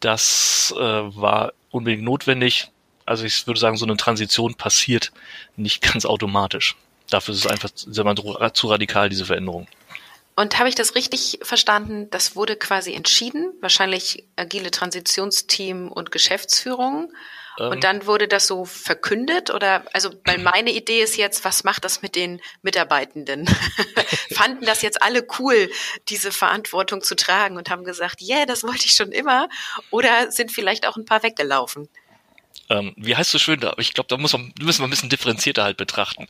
das 0.00 0.74
äh, 0.76 0.80
war 0.80 1.52
unbedingt 1.70 2.04
notwendig. 2.04 2.68
Also 3.06 3.24
ich 3.24 3.46
würde 3.46 3.60
sagen, 3.60 3.76
so 3.76 3.86
eine 3.86 3.96
Transition 3.96 4.54
passiert 4.54 5.12
nicht 5.56 5.82
ganz 5.82 6.04
automatisch. 6.04 6.76
Dafür 7.10 7.34
ist 7.34 7.44
es 7.44 7.50
einfach 7.50 7.70
sag 7.74 8.04
mal, 8.04 8.52
zu 8.52 8.68
radikal, 8.68 9.08
diese 9.08 9.26
Veränderung. 9.26 9.66
Und 10.36 10.58
habe 10.58 10.68
ich 10.68 10.74
das 10.74 10.94
richtig 10.94 11.38
verstanden? 11.42 12.08
Das 12.10 12.34
wurde 12.34 12.56
quasi 12.56 12.92
entschieden, 12.92 13.52
wahrscheinlich 13.60 14.24
agile 14.36 14.70
Transitionsteam 14.70 15.92
und 15.92 16.10
Geschäftsführung. 16.10 17.12
Ähm, 17.58 17.70
und 17.70 17.84
dann 17.84 18.06
wurde 18.06 18.28
das 18.28 18.46
so 18.46 18.64
verkündet 18.64 19.50
oder 19.50 19.84
also 19.92 20.10
weil 20.24 20.38
meine 20.38 20.70
Idee 20.70 21.02
ist 21.02 21.16
jetzt, 21.16 21.44
was 21.44 21.64
macht 21.64 21.84
das 21.84 22.02
mit 22.02 22.16
den 22.16 22.40
Mitarbeitenden? 22.62 23.46
Fanden 24.32 24.64
das 24.64 24.82
jetzt 24.82 25.02
alle 25.02 25.26
cool, 25.38 25.70
diese 26.08 26.32
Verantwortung 26.32 27.02
zu 27.02 27.16
tragen 27.16 27.56
und 27.56 27.70
haben 27.70 27.84
gesagt, 27.84 28.20
yeah, 28.22 28.46
das 28.46 28.64
wollte 28.64 28.86
ich 28.86 28.92
schon 28.92 29.12
immer 29.12 29.48
oder 29.90 30.30
sind 30.30 30.52
vielleicht 30.52 30.86
auch 30.86 30.96
ein 30.96 31.04
paar 31.04 31.22
weggelaufen? 31.22 31.88
Ähm, 32.70 32.94
wie 32.96 33.14
heißt 33.14 33.30
so 33.30 33.38
schön 33.38 33.60
da? 33.60 33.74
Ich 33.78 33.92
glaube, 33.92 34.08
da 34.08 34.16
muss 34.16 34.32
man, 34.32 34.52
müssen 34.60 34.80
wir 34.80 34.86
ein 34.86 34.90
bisschen 34.90 35.10
differenzierter 35.10 35.64
halt 35.64 35.76
betrachten. 35.76 36.28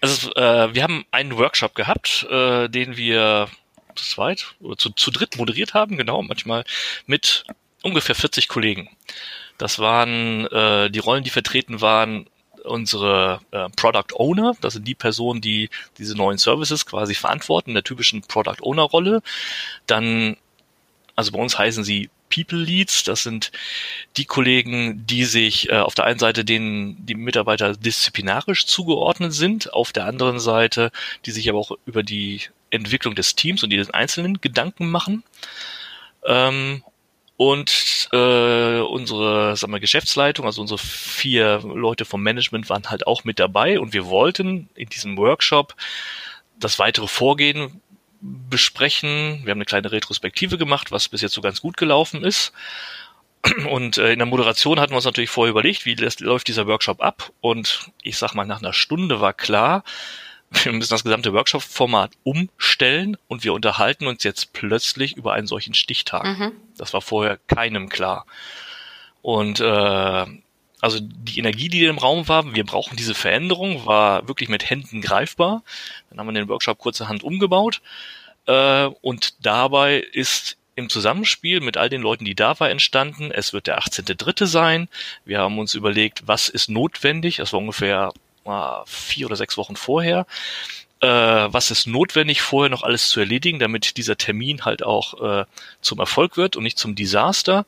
Also 0.00 0.32
äh, 0.34 0.74
wir 0.74 0.82
haben 0.82 1.04
einen 1.10 1.36
Workshop 1.36 1.74
gehabt, 1.74 2.26
äh, 2.30 2.68
den 2.68 2.96
wir 2.96 3.48
zu 3.94 4.04
zweit 4.04 4.54
oder 4.60 4.76
zu, 4.76 4.90
zu 4.90 5.10
dritt 5.10 5.36
moderiert 5.36 5.74
haben, 5.74 5.96
genau, 5.96 6.22
manchmal 6.22 6.64
mit 7.06 7.44
ungefähr 7.82 8.14
40 8.14 8.48
Kollegen. 8.48 8.88
Das 9.58 9.78
waren 9.78 10.46
äh, 10.46 10.90
die 10.90 10.98
Rollen, 10.98 11.24
die 11.24 11.30
vertreten 11.30 11.80
waren, 11.80 12.26
unsere 12.66 13.40
äh, 13.52 13.68
Product 13.76 14.14
Owner, 14.14 14.54
das 14.60 14.74
sind 14.74 14.86
die 14.86 14.94
Personen, 14.94 15.40
die 15.40 15.70
diese 15.98 16.16
neuen 16.16 16.38
Services 16.38 16.84
quasi 16.84 17.14
verantworten, 17.14 17.70
in 17.70 17.74
der 17.74 17.84
typischen 17.84 18.22
Product 18.22 18.60
Owner 18.62 18.82
Rolle. 18.82 19.22
Dann, 19.86 20.36
also 21.14 21.32
bei 21.32 21.38
uns 21.38 21.58
heißen 21.58 21.84
sie 21.84 22.10
People 22.28 22.58
Leads, 22.58 23.04
das 23.04 23.22
sind 23.22 23.52
die 24.16 24.24
Kollegen, 24.24 25.06
die 25.06 25.24
sich 25.24 25.70
äh, 25.70 25.78
auf 25.78 25.94
der 25.94 26.06
einen 26.06 26.18
Seite 26.18 26.44
denen 26.44 27.06
die 27.06 27.14
Mitarbeiter 27.14 27.74
disziplinarisch 27.74 28.66
zugeordnet 28.66 29.32
sind, 29.32 29.72
auf 29.72 29.92
der 29.92 30.06
anderen 30.06 30.40
Seite, 30.40 30.90
die 31.24 31.30
sich 31.30 31.48
aber 31.48 31.58
auch 31.58 31.72
über 31.86 32.02
die 32.02 32.42
Entwicklung 32.70 33.14
des 33.14 33.36
Teams 33.36 33.62
und 33.62 33.70
jedes 33.70 33.90
Einzelnen 33.90 34.40
Gedanken 34.40 34.90
machen. 34.90 35.22
Ähm, 36.24 36.82
und 37.36 38.08
äh, 38.12 38.80
unsere 38.80 39.56
sagen 39.56 39.72
wir, 39.72 39.80
Geschäftsleitung, 39.80 40.46
also 40.46 40.62
unsere 40.62 40.78
vier 40.78 41.60
Leute 41.62 42.04
vom 42.04 42.22
Management 42.22 42.70
waren 42.70 42.88
halt 42.88 43.06
auch 43.06 43.24
mit 43.24 43.38
dabei 43.38 43.78
und 43.78 43.92
wir 43.92 44.06
wollten 44.06 44.68
in 44.74 44.88
diesem 44.88 45.16
Workshop 45.18 45.74
das 46.58 46.78
weitere 46.78 47.06
Vorgehen 47.06 47.82
besprechen. 48.20 49.42
Wir 49.44 49.50
haben 49.50 49.58
eine 49.58 49.66
kleine 49.66 49.92
Retrospektive 49.92 50.56
gemacht, 50.56 50.90
was 50.90 51.08
bis 51.08 51.20
jetzt 51.20 51.34
so 51.34 51.42
ganz 51.42 51.60
gut 51.60 51.76
gelaufen 51.76 52.24
ist. 52.24 52.52
Und 53.70 53.98
äh, 53.98 54.12
in 54.12 54.18
der 54.18 54.26
Moderation 54.26 54.80
hatten 54.80 54.92
wir 54.92 54.96
uns 54.96 55.04
natürlich 55.04 55.30
vorher 55.30 55.50
überlegt, 55.50 55.84
wie 55.84 55.94
läuft 55.94 56.48
dieser 56.48 56.66
Workshop 56.66 57.02
ab. 57.02 57.32
Und 57.40 57.90
ich 58.02 58.16
sag 58.16 58.34
mal, 58.34 58.46
nach 58.46 58.60
einer 58.60 58.72
Stunde 58.72 59.20
war 59.20 59.34
klar, 59.34 59.84
wir 60.50 60.72
müssen 60.72 60.90
das 60.90 61.04
gesamte 61.04 61.32
Workshop-Format 61.32 62.12
umstellen 62.22 63.16
und 63.28 63.44
wir 63.44 63.52
unterhalten 63.52 64.06
uns 64.06 64.22
jetzt 64.24 64.52
plötzlich 64.52 65.16
über 65.16 65.32
einen 65.32 65.46
solchen 65.46 65.74
Stichtag. 65.74 66.24
Mhm. 66.24 66.52
Das 66.76 66.92
war 66.92 67.02
vorher 67.02 67.38
keinem 67.46 67.88
klar. 67.88 68.26
Und 69.22 69.60
äh, 69.60 70.26
also 70.80 70.98
die 71.00 71.38
Energie, 71.38 71.68
die 71.68 71.84
im 71.84 71.98
Raum 71.98 72.28
war, 72.28 72.54
wir 72.54 72.64
brauchen 72.64 72.96
diese 72.96 73.14
Veränderung, 73.14 73.86
war 73.86 74.28
wirklich 74.28 74.48
mit 74.48 74.68
Händen 74.68 75.00
greifbar. 75.00 75.62
Dann 76.10 76.18
haben 76.18 76.26
wir 76.26 76.32
den 76.32 76.48
Workshop 76.48 76.78
kurzerhand 76.78 77.24
umgebaut. 77.24 77.80
Äh, 78.46 78.86
und 79.00 79.44
dabei 79.44 79.98
ist 79.98 80.58
im 80.76 80.90
Zusammenspiel 80.90 81.60
mit 81.60 81.78
all 81.78 81.88
den 81.88 82.02
Leuten, 82.02 82.26
die 82.26 82.34
da 82.34 82.60
war, 82.60 82.70
entstanden. 82.70 83.32
Es 83.32 83.52
wird 83.52 83.66
der 83.66 83.80
18.3. 83.80 84.46
sein. 84.46 84.88
Wir 85.24 85.40
haben 85.40 85.58
uns 85.58 85.74
überlegt, 85.74 86.28
was 86.28 86.48
ist 86.48 86.68
notwendig. 86.68 87.36
Das 87.36 87.52
war 87.52 87.60
ungefähr 87.60 88.12
vier 88.86 89.26
oder 89.26 89.36
sechs 89.36 89.56
Wochen 89.56 89.76
vorher. 89.76 90.26
Äh, 91.00 91.08
was 91.08 91.70
ist 91.70 91.86
notwendig, 91.86 92.40
vorher 92.40 92.70
noch 92.70 92.82
alles 92.82 93.08
zu 93.10 93.20
erledigen, 93.20 93.58
damit 93.58 93.96
dieser 93.98 94.16
Termin 94.16 94.64
halt 94.64 94.82
auch 94.82 95.20
äh, 95.22 95.44
zum 95.82 95.98
Erfolg 95.98 96.36
wird 96.36 96.56
und 96.56 96.62
nicht 96.62 96.78
zum 96.78 96.94
Desaster. 96.94 97.66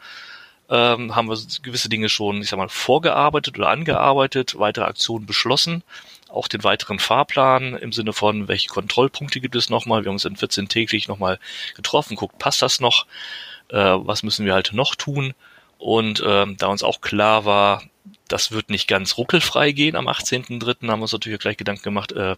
Ähm, 0.71 1.15
haben 1.15 1.29
wir 1.29 1.39
gewisse 1.63 1.89
Dinge 1.89 2.09
schon, 2.09 2.43
ich 2.43 2.49
sag 2.49 2.59
mal, 2.59 2.69
vorgearbeitet 2.69 3.59
oder 3.59 3.69
angearbeitet, 3.71 4.59
weitere 4.59 4.85
Aktionen 4.85 5.25
beschlossen, 5.25 5.83
auch 6.29 6.47
den 6.49 6.63
weiteren 6.63 6.99
Fahrplan 6.99 7.75
im 7.75 7.93
Sinne 7.93 8.13
von, 8.13 8.49
welche 8.49 8.69
Kontrollpunkte 8.69 9.41
gibt 9.41 9.57
es 9.57 9.71
nochmal. 9.71 10.05
Wir 10.05 10.09
haben 10.09 10.17
uns 10.17 10.27
in 10.27 10.37
14 10.37 10.69
täglich 10.69 11.09
nochmal 11.09 11.39
getroffen, 11.75 12.17
guckt, 12.17 12.39
passt 12.39 12.61
das 12.61 12.81
noch? 12.81 13.07
Äh, 13.69 13.77
was 13.79 14.23
müssen 14.23 14.45
wir 14.47 14.55
halt 14.55 14.73
noch 14.73 14.95
tun? 14.95 15.35
Und 15.79 16.23
ähm, 16.27 16.57
da 16.59 16.67
uns 16.67 16.83
auch 16.83 17.01
klar 17.01 17.45
war, 17.45 17.83
das 18.29 18.53
wird 18.53 18.71
nicht 18.71 18.89
ganz 18.89 19.17
ruckelfrei 19.17 19.73
gehen 19.73 19.97
am 19.97 20.09
18.3. 20.09 20.89
haben 20.89 21.01
wir 21.01 21.03
uns 21.03 21.13
natürlich 21.13 21.41
gleich 21.41 21.57
Gedanken 21.57 21.83
gemacht, 21.83 22.13
äh, 22.13 22.37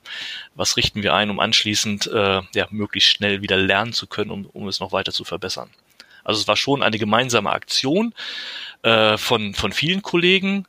was 0.55 0.77
richten 0.77 1.03
wir 1.03 1.15
ein, 1.15 1.31
um 1.31 1.41
anschließend 1.41 2.07
äh, 2.07 2.43
ja, 2.55 2.67
möglichst 2.71 3.11
schnell 3.11 3.43
wieder 3.43 3.57
lernen 3.57 3.93
zu 3.93 4.07
können, 4.07 4.31
um, 4.31 4.47
um 4.47 4.69
es 4.69 4.81
noch 4.81 4.93
weiter 4.93 5.13
zu 5.13 5.25
verbessern. 5.25 5.71
Also 6.25 6.41
es 6.41 6.49
war 6.49 6.57
schon 6.57 6.83
eine 6.83 6.99
gemeinsame 6.99 7.51
Aktion 7.51 8.15
äh, 8.83 9.17
von, 9.17 9.55
von 9.55 9.73
vielen 9.73 10.03
Kollegen. 10.03 10.67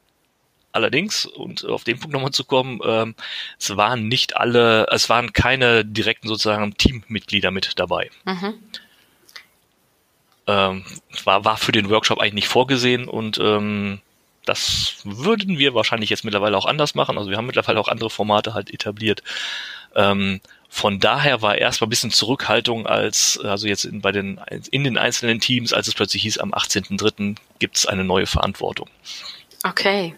Allerdings, 0.73 1.25
und 1.25 1.65
auf 1.65 1.83
den 1.83 1.99
Punkt 1.99 2.13
nochmal 2.13 2.31
zu 2.31 2.45
kommen, 2.45 2.79
ähm, 2.85 3.15
es 3.59 3.75
waren 3.75 4.07
nicht 4.07 4.37
alle, 4.37 4.87
es 4.89 5.09
waren 5.09 5.33
keine 5.33 5.83
direkten 5.83 6.29
sozusagen 6.29 6.77
Teammitglieder 6.77 7.51
mit 7.51 7.77
dabei. 7.77 8.09
Mhm. 8.23 8.53
Ähm, 10.47 10.85
war, 11.25 11.43
war 11.43 11.57
für 11.57 11.73
den 11.73 11.89
Workshop 11.89 12.19
eigentlich 12.19 12.33
nicht 12.33 12.47
vorgesehen 12.47 13.07
und 13.09 13.37
ähm, 13.37 13.99
das 14.45 14.95
würden 15.03 15.57
wir 15.57 15.73
wahrscheinlich 15.73 16.09
jetzt 16.09 16.23
mittlerweile 16.23 16.57
auch 16.57 16.65
anders 16.65 16.95
machen. 16.95 17.17
Also 17.17 17.29
wir 17.29 17.37
haben 17.37 17.45
mittlerweile 17.45 17.79
auch 17.79 17.87
andere 17.87 18.09
Formate 18.09 18.53
halt 18.53 18.73
etabliert. 18.73 19.23
Ähm, 19.95 20.41
von 20.69 20.99
daher 20.99 21.41
war 21.41 21.57
erstmal 21.57 21.87
ein 21.87 21.89
bisschen 21.89 22.11
Zurückhaltung 22.11 22.87
als, 22.87 23.37
also 23.43 23.67
jetzt 23.67 23.83
in, 23.83 24.01
bei 24.01 24.13
den, 24.13 24.39
in 24.71 24.83
den 24.83 24.97
einzelnen 24.97 25.41
Teams, 25.41 25.73
als 25.73 25.89
es 25.89 25.93
plötzlich 25.93 26.21
hieß, 26.23 26.37
am 26.37 26.53
18.03. 26.53 27.35
gibt 27.59 27.77
es 27.77 27.85
eine 27.85 28.05
neue 28.05 28.25
Verantwortung. 28.25 28.89
Okay. 29.63 30.15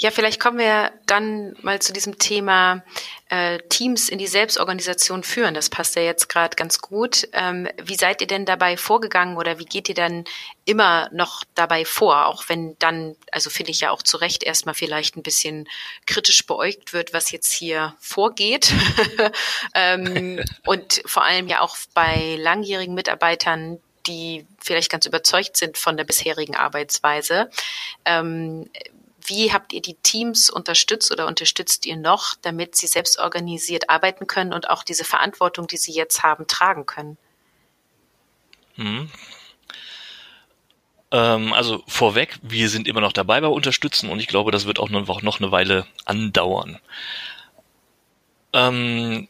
Ja, 0.00 0.10
vielleicht 0.10 0.40
kommen 0.40 0.56
wir 0.56 0.92
dann 1.04 1.54
mal 1.60 1.82
zu 1.82 1.92
diesem 1.92 2.16
Thema 2.16 2.82
äh, 3.28 3.58
Teams 3.68 4.08
in 4.08 4.16
die 4.16 4.28
Selbstorganisation 4.28 5.22
führen. 5.22 5.52
Das 5.52 5.68
passt 5.68 5.94
ja 5.94 6.00
jetzt 6.00 6.30
gerade 6.30 6.56
ganz 6.56 6.80
gut. 6.80 7.28
Ähm, 7.34 7.68
wie 7.82 7.96
seid 7.96 8.22
ihr 8.22 8.26
denn 8.26 8.46
dabei 8.46 8.78
vorgegangen 8.78 9.36
oder 9.36 9.58
wie 9.58 9.66
geht 9.66 9.90
ihr 9.90 9.94
dann 9.94 10.24
immer 10.64 11.10
noch 11.12 11.44
dabei 11.54 11.84
vor, 11.84 12.28
auch 12.28 12.48
wenn 12.48 12.78
dann, 12.78 13.14
also 13.30 13.50
finde 13.50 13.72
ich 13.72 13.80
ja 13.82 13.90
auch 13.90 14.02
zu 14.02 14.16
Recht 14.16 14.42
erstmal 14.42 14.74
vielleicht 14.74 15.18
ein 15.18 15.22
bisschen 15.22 15.68
kritisch 16.06 16.46
beäugt 16.46 16.94
wird, 16.94 17.12
was 17.12 17.30
jetzt 17.30 17.52
hier 17.52 17.94
vorgeht. 18.00 18.72
ähm, 19.74 20.42
und 20.64 21.02
vor 21.04 21.24
allem 21.24 21.46
ja 21.46 21.60
auch 21.60 21.76
bei 21.92 22.36
langjährigen 22.38 22.94
Mitarbeitern, 22.94 23.78
die 24.06 24.46
vielleicht 24.62 24.90
ganz 24.90 25.04
überzeugt 25.04 25.58
sind 25.58 25.76
von 25.76 25.98
der 25.98 26.04
bisherigen 26.04 26.56
Arbeitsweise. 26.56 27.50
Ähm, 28.06 28.70
wie 29.26 29.52
habt 29.52 29.72
ihr 29.72 29.82
die 29.82 29.94
Teams 29.94 30.50
unterstützt 30.50 31.12
oder 31.12 31.26
unterstützt 31.26 31.86
ihr 31.86 31.96
noch, 31.96 32.34
damit 32.42 32.76
sie 32.76 32.86
selbst 32.86 33.18
organisiert 33.18 33.88
arbeiten 33.90 34.26
können 34.26 34.52
und 34.52 34.70
auch 34.70 34.82
diese 34.82 35.04
Verantwortung, 35.04 35.66
die 35.66 35.76
sie 35.76 35.92
jetzt 35.92 36.22
haben, 36.22 36.46
tragen 36.46 36.86
können? 36.86 37.16
Hm. 38.76 39.10
Ähm, 41.12 41.52
also 41.52 41.82
vorweg, 41.88 42.38
wir 42.42 42.68
sind 42.68 42.86
immer 42.86 43.00
noch 43.00 43.12
dabei 43.12 43.40
bei 43.40 43.48
Unterstützen 43.48 44.10
und 44.10 44.20
ich 44.20 44.28
glaube, 44.28 44.52
das 44.52 44.66
wird 44.66 44.78
auch 44.78 44.90
noch, 44.90 45.22
noch 45.22 45.40
eine 45.40 45.50
Weile 45.50 45.86
andauern. 46.04 46.78
Ähm, 48.52 49.28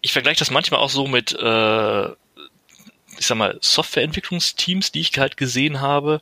ich 0.00 0.12
vergleiche 0.12 0.38
das 0.38 0.50
manchmal 0.50 0.80
auch 0.80 0.90
so 0.90 1.06
mit, 1.06 1.32
äh, 1.32 2.08
ich 3.18 3.26
sag 3.26 3.36
mal, 3.36 3.58
Softwareentwicklungsteams, 3.60 4.92
die 4.92 5.00
ich 5.00 5.18
halt 5.18 5.36
gesehen 5.36 5.80
habe. 5.80 6.20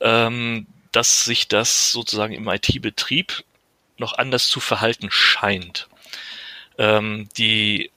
Ähm, 0.00 0.66
dass 0.96 1.24
sich 1.24 1.48
das 1.48 1.92
sozusagen 1.92 2.34
im 2.34 2.48
IT-Betrieb 2.48 3.44
noch 3.98 4.18
anders 4.18 4.48
zu 4.48 4.60
verhalten 4.60 5.08
scheint. 5.10 5.88
Ähm, 6.78 7.28
die 7.36 7.90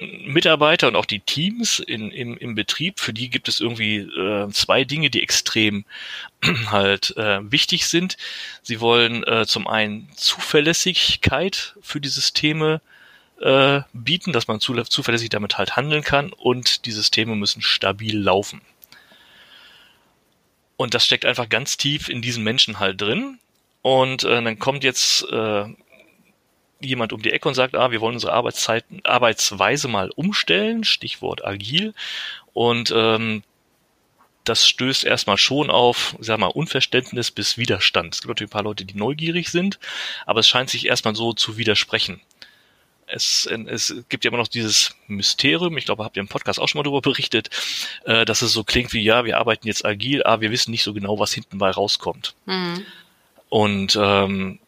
Mitarbeiter 0.00 0.88
und 0.88 0.96
auch 0.96 1.04
die 1.04 1.20
Teams 1.20 1.78
in, 1.78 2.10
im, 2.10 2.36
im 2.36 2.54
Betrieb, 2.56 2.98
für 2.98 3.12
die 3.12 3.30
gibt 3.30 3.46
es 3.48 3.60
irgendwie 3.60 3.98
äh, 3.98 4.50
zwei 4.50 4.84
Dinge, 4.84 5.08
die 5.08 5.22
extrem 5.22 5.84
halt 6.66 7.16
äh, 7.16 7.50
wichtig 7.50 7.86
sind. 7.86 8.16
Sie 8.62 8.80
wollen 8.80 9.22
äh, 9.24 9.46
zum 9.46 9.68
einen 9.68 10.08
Zuverlässigkeit 10.16 11.76
für 11.80 12.00
die 12.00 12.08
Systeme 12.08 12.80
äh, 13.40 13.82
bieten, 13.92 14.32
dass 14.32 14.48
man 14.48 14.58
zu, 14.58 14.74
zuverlässig 14.82 15.28
damit 15.28 15.58
halt 15.58 15.76
handeln 15.76 16.02
kann 16.02 16.32
und 16.32 16.86
die 16.86 16.92
Systeme 16.92 17.36
müssen 17.36 17.62
stabil 17.62 18.18
laufen. 18.18 18.62
Und 20.76 20.94
das 20.94 21.04
steckt 21.04 21.24
einfach 21.24 21.48
ganz 21.48 21.76
tief 21.76 22.08
in 22.08 22.22
diesen 22.22 22.42
Menschen 22.42 22.80
halt 22.80 23.00
drin. 23.00 23.38
Und 23.82 24.24
äh, 24.24 24.42
dann 24.42 24.58
kommt 24.58 24.82
jetzt 24.82 25.24
äh, 25.30 25.66
jemand 26.80 27.12
um 27.12 27.22
die 27.22 27.32
Ecke 27.32 27.48
und 27.48 27.54
sagt, 27.54 27.74
ah, 27.74 27.90
wir 27.90 28.00
wollen 28.00 28.14
unsere 28.14 28.32
Arbeitszeiten, 28.32 29.00
Arbeitsweise 29.04 29.88
mal 29.88 30.10
umstellen, 30.10 30.84
Stichwort 30.84 31.44
agil. 31.44 31.94
Und 32.52 32.92
ähm, 32.94 33.42
das 34.44 34.68
stößt 34.68 35.04
erstmal 35.04 35.38
schon 35.38 35.70
auf, 35.70 36.16
sag 36.20 36.38
mal, 36.38 36.48
Unverständnis 36.48 37.30
bis 37.30 37.56
Widerstand. 37.56 38.14
Es 38.14 38.20
gibt 38.20 38.28
natürlich 38.28 38.50
ein 38.50 38.52
paar 38.52 38.62
Leute, 38.62 38.84
die 38.84 38.96
neugierig 38.96 39.48
sind, 39.48 39.78
aber 40.26 40.40
es 40.40 40.48
scheint 40.48 40.70
sich 40.70 40.86
erstmal 40.86 41.14
so 41.14 41.32
zu 41.32 41.56
widersprechen. 41.56 42.20
Es, 43.06 43.46
es 43.46 43.94
gibt 44.08 44.24
ja 44.24 44.30
immer 44.30 44.38
noch 44.38 44.48
dieses 44.48 44.94
Mysterium, 45.06 45.76
ich 45.76 45.84
glaube, 45.84 46.04
habt 46.04 46.16
ihr 46.16 46.22
im 46.22 46.28
Podcast 46.28 46.58
auch 46.58 46.68
schon 46.68 46.78
mal 46.78 46.84
darüber 46.84 47.02
berichtet, 47.02 47.50
äh, 48.04 48.24
dass 48.24 48.42
es 48.42 48.52
so 48.52 48.64
klingt 48.64 48.92
wie, 48.92 49.02
ja, 49.02 49.24
wir 49.24 49.38
arbeiten 49.38 49.66
jetzt 49.66 49.84
agil, 49.84 50.22
aber 50.22 50.42
wir 50.42 50.50
wissen 50.50 50.70
nicht 50.70 50.82
so 50.82 50.94
genau, 50.94 51.18
was 51.18 51.32
hinten 51.32 51.58
bei 51.58 51.70
rauskommt. 51.70 52.34
Mhm. 52.46 52.84
Und 53.48 53.98
ähm, 54.00 54.58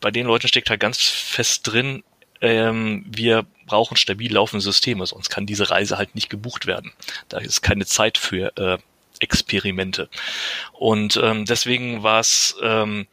bei 0.00 0.10
den 0.10 0.26
Leuten 0.26 0.48
steckt 0.48 0.70
halt 0.70 0.80
ganz 0.80 1.02
fest 1.02 1.66
drin, 1.66 2.02
ähm, 2.40 3.04
wir 3.08 3.46
brauchen 3.66 3.96
stabil 3.96 4.32
laufende 4.32 4.62
Systeme, 4.62 5.06
sonst 5.06 5.28
kann 5.28 5.46
diese 5.46 5.70
Reise 5.70 5.98
halt 5.98 6.14
nicht 6.14 6.30
gebucht 6.30 6.66
werden. 6.66 6.92
Da 7.28 7.38
ist 7.38 7.62
keine 7.62 7.86
Zeit 7.86 8.16
für 8.18 8.56
äh, 8.56 8.78
Experimente. 9.20 10.08
Und 10.72 11.18
ähm, 11.22 11.44
deswegen 11.44 12.02
war 12.02 12.20
es 12.20 12.56
ähm, 12.62 13.06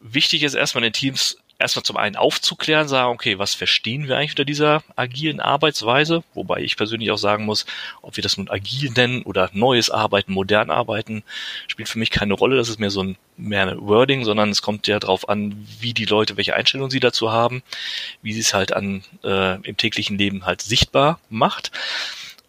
wichtig, 0.00 0.42
ist 0.42 0.54
erstmal 0.54 0.84
in 0.84 0.92
den 0.92 0.98
Teams 0.98 1.38
erstmal 1.58 1.84
zum 1.84 1.96
einen 1.96 2.16
aufzuklären, 2.16 2.88
sagen, 2.88 3.12
okay, 3.12 3.38
was 3.38 3.54
verstehen 3.54 4.08
wir 4.08 4.16
eigentlich 4.16 4.32
unter 4.32 4.44
dieser 4.44 4.82
agilen 4.94 5.40
Arbeitsweise? 5.40 6.22
Wobei 6.34 6.60
ich 6.60 6.76
persönlich 6.76 7.10
auch 7.10 7.18
sagen 7.18 7.44
muss, 7.44 7.66
ob 8.02 8.16
wir 8.16 8.22
das 8.22 8.36
nun 8.36 8.50
agil 8.50 8.90
nennen 8.90 9.22
oder 9.22 9.50
neues 9.52 9.90
Arbeiten, 9.90 10.32
modern 10.32 10.70
Arbeiten, 10.70 11.22
spielt 11.68 11.88
für 11.88 11.98
mich 11.98 12.10
keine 12.10 12.34
Rolle. 12.34 12.56
Das 12.56 12.68
ist 12.68 12.78
mehr 12.78 12.90
so 12.90 13.02
ein 13.02 13.16
mehr 13.38 13.66
ein 13.66 13.80
Wording, 13.80 14.24
sondern 14.24 14.50
es 14.50 14.62
kommt 14.62 14.86
ja 14.86 14.98
darauf 14.98 15.28
an, 15.28 15.66
wie 15.80 15.92
die 15.92 16.06
Leute, 16.06 16.36
welche 16.36 16.54
Einstellung 16.54 16.90
sie 16.90 17.00
dazu 17.00 17.32
haben, 17.32 17.62
wie 18.22 18.32
sie 18.32 18.40
es 18.40 18.54
halt 18.54 18.72
an 18.72 19.04
äh, 19.24 19.60
im 19.60 19.76
täglichen 19.76 20.16
Leben 20.18 20.46
halt 20.46 20.62
sichtbar 20.62 21.20
macht. 21.28 21.70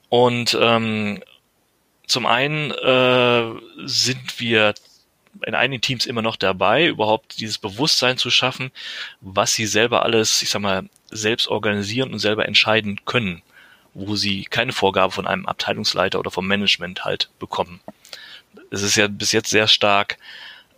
Und 0.10 0.58
ähm, 0.60 1.22
zum 2.08 2.26
einen 2.26 2.72
äh, 2.72 3.60
sind 3.86 4.40
wir 4.40 4.74
in 5.46 5.56
einigen 5.56 5.82
Teams 5.82 6.06
immer 6.06 6.22
noch 6.22 6.36
dabei, 6.36 6.88
überhaupt 6.88 7.40
dieses 7.40 7.58
Bewusstsein 7.58 8.18
zu 8.18 8.30
schaffen, 8.30 8.72
was 9.22 9.54
sie 9.54 9.66
selber 9.66 10.04
alles, 10.04 10.42
ich 10.42 10.50
sag 10.50 10.62
mal, 10.62 10.90
selbst 11.12 11.48
organisieren 11.48 12.12
und 12.12 12.20
selber 12.20 12.48
entscheiden 12.48 13.00
können, 13.06 13.42
wo 13.94 14.16
sie 14.16 14.46
keine 14.46 14.74
Vorgabe 14.74 15.12
von 15.12 15.28
einem 15.28 15.46
Abteilungsleiter 15.46 16.20
oder 16.20 16.32
vom 16.32 16.48
Management 16.48 17.06
halt 17.06 17.30
bekommen. 17.40 17.80
Es 18.72 18.82
ist 18.82 18.96
ja 18.96 19.08
bis 19.08 19.32
jetzt 19.32 19.50
sehr 19.50 19.68
stark 19.68 20.18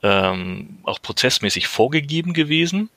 ähm, 0.04 0.80
auch 0.84 1.02
prozessmäßig 1.02 1.68
vorgegeben 1.68 2.34
gewesen 2.34 2.90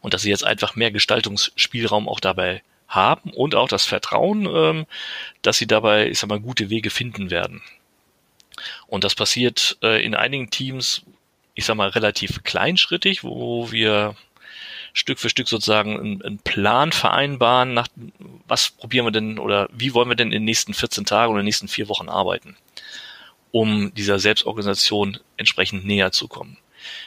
und 0.00 0.14
dass 0.14 0.22
sie 0.22 0.30
jetzt 0.30 0.44
einfach 0.44 0.76
mehr 0.76 0.90
Gestaltungsspielraum 0.90 2.08
auch 2.08 2.20
dabei 2.20 2.62
haben 2.88 3.30
und 3.30 3.54
auch 3.54 3.68
das 3.68 3.84
Vertrauen, 3.84 4.46
ähm, 4.46 4.86
dass 5.42 5.58
sie 5.58 5.66
dabei, 5.66 6.08
ich 6.08 6.18
sag 6.18 6.28
mal, 6.28 6.40
gute 6.40 6.70
Wege 6.70 6.90
finden 6.90 7.30
werden. 7.30 7.62
Und 8.86 9.04
das 9.04 9.14
passiert 9.14 9.78
äh, 9.82 10.04
in 10.04 10.14
einigen 10.14 10.50
Teams, 10.50 11.02
ich 11.54 11.64
sag 11.64 11.76
mal, 11.76 11.88
relativ 11.88 12.42
kleinschrittig, 12.44 13.24
wo 13.24 13.70
wir 13.70 14.14
Stück 14.92 15.18
für 15.18 15.30
Stück 15.30 15.48
sozusagen 15.48 16.22
einen, 16.22 16.38
Plan 16.38 16.92
vereinbaren, 16.92 17.74
nach 17.74 17.88
was 18.46 18.70
probieren 18.70 19.06
wir 19.06 19.12
denn 19.12 19.38
oder 19.38 19.68
wie 19.72 19.94
wollen 19.94 20.08
wir 20.08 20.16
denn 20.16 20.28
in 20.28 20.40
den 20.40 20.44
nächsten 20.44 20.74
14 20.74 21.04
Tagen 21.04 21.30
oder 21.30 21.40
in 21.40 21.44
den 21.44 21.48
nächsten 21.48 21.68
vier 21.68 21.88
Wochen 21.88 22.08
arbeiten, 22.08 22.56
um 23.50 23.94
dieser 23.94 24.18
Selbstorganisation 24.18 25.18
entsprechend 25.36 25.84
näher 25.84 26.10
zu 26.10 26.26
kommen. 26.26 26.56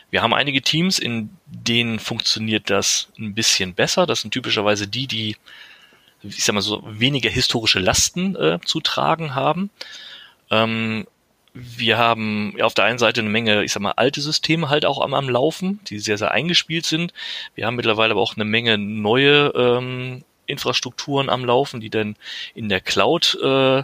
Wir 0.10 0.22
haben 0.22 0.34
einige 0.34 0.62
Teams, 0.62 1.00
in 1.00 1.30
denen 1.46 2.00
funktioniert 2.00 2.70
das 2.70 3.10
ein 3.18 3.34
bisschen 3.34 3.74
besser. 3.74 4.06
Das 4.06 4.22
sind 4.22 4.32
typischerweise 4.32 4.88
die, 4.88 5.08
die, 5.08 5.38
ich 6.22 6.44
sag 6.44 6.54
mal 6.54 6.62
so, 6.62 6.84
weniger 6.86 7.30
historische 7.30 7.80
Lasten 7.80 8.36
äh, 8.36 8.60
zu 8.64 8.82
tragen 8.82 9.34
haben. 9.34 9.70
Ähm, 10.50 11.08
wir 11.54 11.98
haben 11.98 12.56
auf 12.62 12.74
der 12.74 12.86
einen 12.86 13.00
Seite 13.00 13.22
eine 13.22 13.30
Menge, 13.30 13.64
ich 13.64 13.74
sag 13.74 13.82
mal, 13.82 13.92
alte 13.92 14.22
Systeme 14.22 14.70
halt 14.70 14.86
auch 14.86 15.02
am, 15.02 15.14
am 15.14 15.30
Laufen, 15.30 15.82
die 15.88 16.00
sehr, 16.00 16.18
sehr 16.18 16.32
eingespielt 16.32 16.86
sind. 16.86 17.14
Wir 17.56 17.66
haben 17.66 17.76
mittlerweile 17.76 18.12
aber 18.12 18.22
auch 18.22 18.36
eine 18.36 18.46
Menge 18.46 18.78
neue 18.78 19.52
ähm, 19.56 20.24
Infrastrukturen 20.46 21.30
am 21.30 21.44
Laufen, 21.44 21.82
die 21.82 21.90
dann 21.90 22.16
in 22.54 22.70
der 22.70 22.80
Cloud 22.80 23.38
äh, 23.42 23.84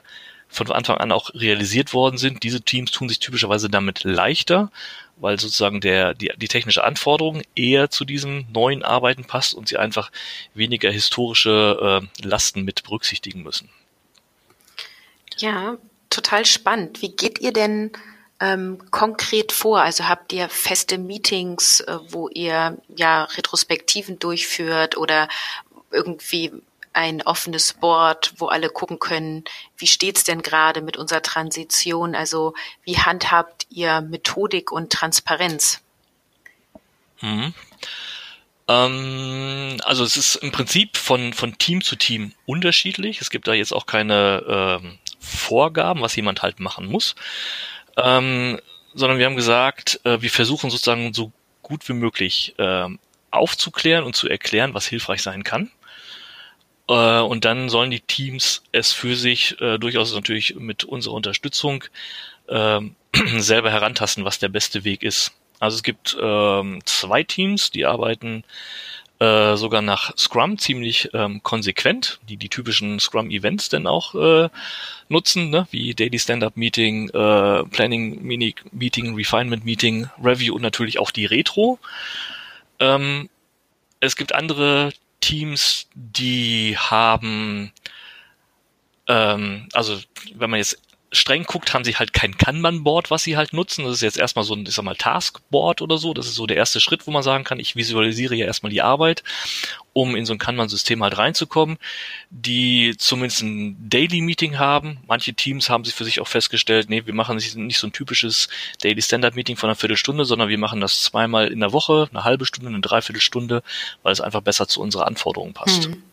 von 0.49 0.71
Anfang 0.71 0.97
an 0.97 1.11
auch 1.11 1.33
realisiert 1.33 1.93
worden 1.93 2.17
sind. 2.17 2.43
Diese 2.43 2.61
Teams 2.61 2.91
tun 2.91 3.09
sich 3.09 3.19
typischerweise 3.19 3.69
damit 3.69 4.05
leichter, 4.05 4.71
weil 5.17 5.37
sozusagen 5.39 5.81
der, 5.81 6.13
die, 6.13 6.31
die 6.37 6.47
technische 6.47 6.85
Anforderung 6.85 7.41
eher 7.53 7.89
zu 7.89 8.05
diesem 8.05 8.45
neuen 8.53 8.83
Arbeiten 8.83 9.25
passt 9.25 9.53
und 9.53 9.67
sie 9.67 9.77
einfach 9.77 10.09
weniger 10.53 10.89
historische 10.89 12.01
äh, 12.01 12.25
Lasten 12.25 12.63
mit 12.63 12.83
berücksichtigen 12.83 13.43
müssen. 13.43 13.69
Ja, 15.37 15.77
total 16.09 16.45
spannend. 16.45 17.01
Wie 17.01 17.15
geht 17.15 17.39
ihr 17.39 17.53
denn 17.53 17.91
ähm, 18.39 18.79
konkret 18.91 19.51
vor? 19.51 19.81
Also 19.81 20.07
habt 20.07 20.33
ihr 20.33 20.49
feste 20.49 20.97
Meetings, 20.97 21.81
äh, 21.81 21.97
wo 22.09 22.29
ihr 22.29 22.77
ja 22.95 23.23
Retrospektiven 23.23 24.19
durchführt 24.19 24.97
oder 24.97 25.27
irgendwie 25.91 26.51
ein 26.93 27.21
offenes 27.21 27.73
Board, 27.73 28.33
wo 28.37 28.47
alle 28.47 28.69
gucken 28.69 28.97
können, 28.97 29.43
wie 29.77 29.85
steht's 29.85 30.23
denn 30.23 30.41
gerade 30.41 30.81
mit 30.81 30.97
unserer 30.97 31.21
Transition? 31.21 32.15
Also 32.15 32.55
wie 32.83 32.97
handhabt 32.97 33.67
ihr 33.69 34.01
Methodik 34.01 34.71
und 34.71 34.91
Transparenz? 34.91 35.81
Mhm. 37.21 37.53
Ähm, 38.67 39.77
also 39.83 40.03
es 40.03 40.17
ist 40.17 40.35
im 40.37 40.51
Prinzip 40.51 40.97
von, 40.97 41.33
von 41.33 41.57
Team 41.59 41.83
zu 41.83 41.95
Team 41.95 42.33
unterschiedlich. 42.47 43.21
Es 43.21 43.29
gibt 43.29 43.47
da 43.47 43.53
jetzt 43.53 43.73
auch 43.73 43.85
keine 43.85 44.43
ähm, 44.81 44.97
Vorgaben, 45.19 46.01
was 46.01 46.15
jemand 46.15 46.41
halt 46.41 46.59
machen 46.59 46.87
muss, 46.87 47.15
ähm, 47.97 48.59
sondern 48.93 49.19
wir 49.19 49.25
haben 49.25 49.35
gesagt, 49.35 49.99
äh, 50.03 50.21
wir 50.21 50.29
versuchen 50.29 50.69
sozusagen 50.69 51.13
so 51.13 51.31
gut 51.61 51.87
wie 51.89 51.93
möglich 51.93 52.55
äh, 52.57 52.87
aufzuklären 53.31 54.05
und 54.05 54.15
zu 54.15 54.27
erklären, 54.27 54.73
was 54.73 54.87
hilfreich 54.87 55.21
sein 55.21 55.43
kann. 55.43 55.71
Äh, 56.87 57.19
und 57.19 57.45
dann 57.45 57.69
sollen 57.69 57.91
die 57.91 57.99
Teams 57.99 58.63
es 58.71 58.93
für 58.93 59.15
sich 59.15 59.59
äh, 59.61 59.77
durchaus 59.77 60.13
natürlich 60.13 60.55
mit 60.55 60.83
unserer 60.83 61.13
Unterstützung 61.13 61.83
äh, 62.47 62.79
selber 63.37 63.71
herantasten, 63.71 64.25
was 64.25 64.39
der 64.39 64.49
beste 64.49 64.83
Weg 64.83 65.03
ist. 65.03 65.33
Also 65.59 65.75
es 65.75 65.83
gibt 65.83 66.15
ähm, 66.21 66.81
zwei 66.85 67.23
Teams, 67.23 67.71
die 67.71 67.85
arbeiten 67.85 68.43
äh, 69.19 69.55
sogar 69.55 69.81
nach 69.81 70.15
Scrum 70.17 70.57
ziemlich 70.57 71.09
ähm, 71.13 71.41
konsequent, 71.43 72.19
die 72.29 72.37
die 72.37 72.49
typischen 72.49 72.99
Scrum-Events 72.99 73.69
dann 73.69 73.87
auch 73.87 74.15
äh, 74.15 74.49
nutzen, 75.09 75.49
ne? 75.49 75.67
wie 75.71 75.93
Daily 75.93 76.19
Stand-Up 76.19 76.57
Meeting, 76.57 77.09
äh, 77.09 77.63
Planning 77.63 78.21
Meeting, 78.23 79.15
Refinement 79.15 79.65
Meeting, 79.65 80.07
Review 80.23 80.55
und 80.55 80.61
natürlich 80.61 80.99
auch 80.99 81.11
die 81.11 81.25
Retro. 81.25 81.79
Ähm, 82.79 83.29
es 83.99 84.15
gibt 84.15 84.35
andere 84.35 84.91
Teams, 85.19 85.87
die 85.95 86.77
haben 86.77 87.71
ähm, 89.07 89.67
also 89.73 89.99
wenn 90.35 90.49
man 90.49 90.59
jetzt 90.59 90.81
streng 91.11 91.45
guckt, 91.45 91.73
haben 91.73 91.85
sie 91.85 91.95
halt 91.95 92.11
kein 92.11 92.37
Kanban-Board, 92.37 93.09
was 93.11 93.23
sie 93.23 93.37
halt 93.37 93.53
nutzen. 93.53 93.85
Das 93.85 93.93
ist 93.93 94.01
jetzt 94.01 94.17
erstmal 94.17 94.43
so 94.43 94.53
ein, 94.53 94.65
ich 94.65 94.75
sag 94.75 94.83
mal, 94.83 94.95
Taskboard 94.95 95.81
oder 95.81 95.97
so. 95.97 96.13
Das 96.13 96.27
ist 96.27 96.35
so 96.35 96.45
der 96.45 96.57
erste 96.57 96.81
Schritt, 96.81 97.07
wo 97.07 97.11
man 97.11 97.23
sagen 97.23 97.45
kann, 97.45 97.59
ich 97.59 97.77
visualisiere 97.77 98.35
ja 98.35 98.45
erstmal 98.45 98.71
die 98.71 98.81
Arbeit, 98.81 99.23
um 99.93 100.15
in 100.15 100.25
so 100.25 100.33
ein 100.33 100.37
Kanban-System 100.37 101.01
halt 101.01 101.17
reinzukommen, 101.17 101.77
die 102.29 102.95
zumindest 102.97 103.41
ein 103.41 103.89
Daily-Meeting 103.89 104.59
haben. 104.59 104.99
Manche 105.07 105.33
Teams 105.33 105.69
haben 105.69 105.85
sich 105.85 105.93
für 105.93 106.03
sich 106.03 106.19
auch 106.19 106.27
festgestellt, 106.27 106.89
nee, 106.89 107.05
wir 107.05 107.13
machen 107.13 107.37
nicht 107.37 107.77
so 107.77 107.87
ein 107.87 107.93
typisches 107.93 108.49
Daily 108.81 109.01
Standard-Meeting 109.01 109.55
von 109.55 109.69
einer 109.69 109.77
Viertelstunde, 109.77 110.25
sondern 110.25 110.49
wir 110.49 110.57
machen 110.57 110.81
das 110.81 111.03
zweimal 111.03 111.47
in 111.47 111.61
der 111.61 111.71
Woche, 111.71 112.09
eine 112.11 112.25
halbe 112.25 112.45
Stunde, 112.45 112.69
eine 112.69 112.81
Dreiviertelstunde, 112.81 113.63
weil 114.03 114.11
es 114.11 114.21
einfach 114.21 114.41
besser 114.41 114.67
zu 114.67 114.81
unserer 114.81 115.07
Anforderungen 115.07 115.53
passt. 115.53 115.85
Hm. 115.85 116.03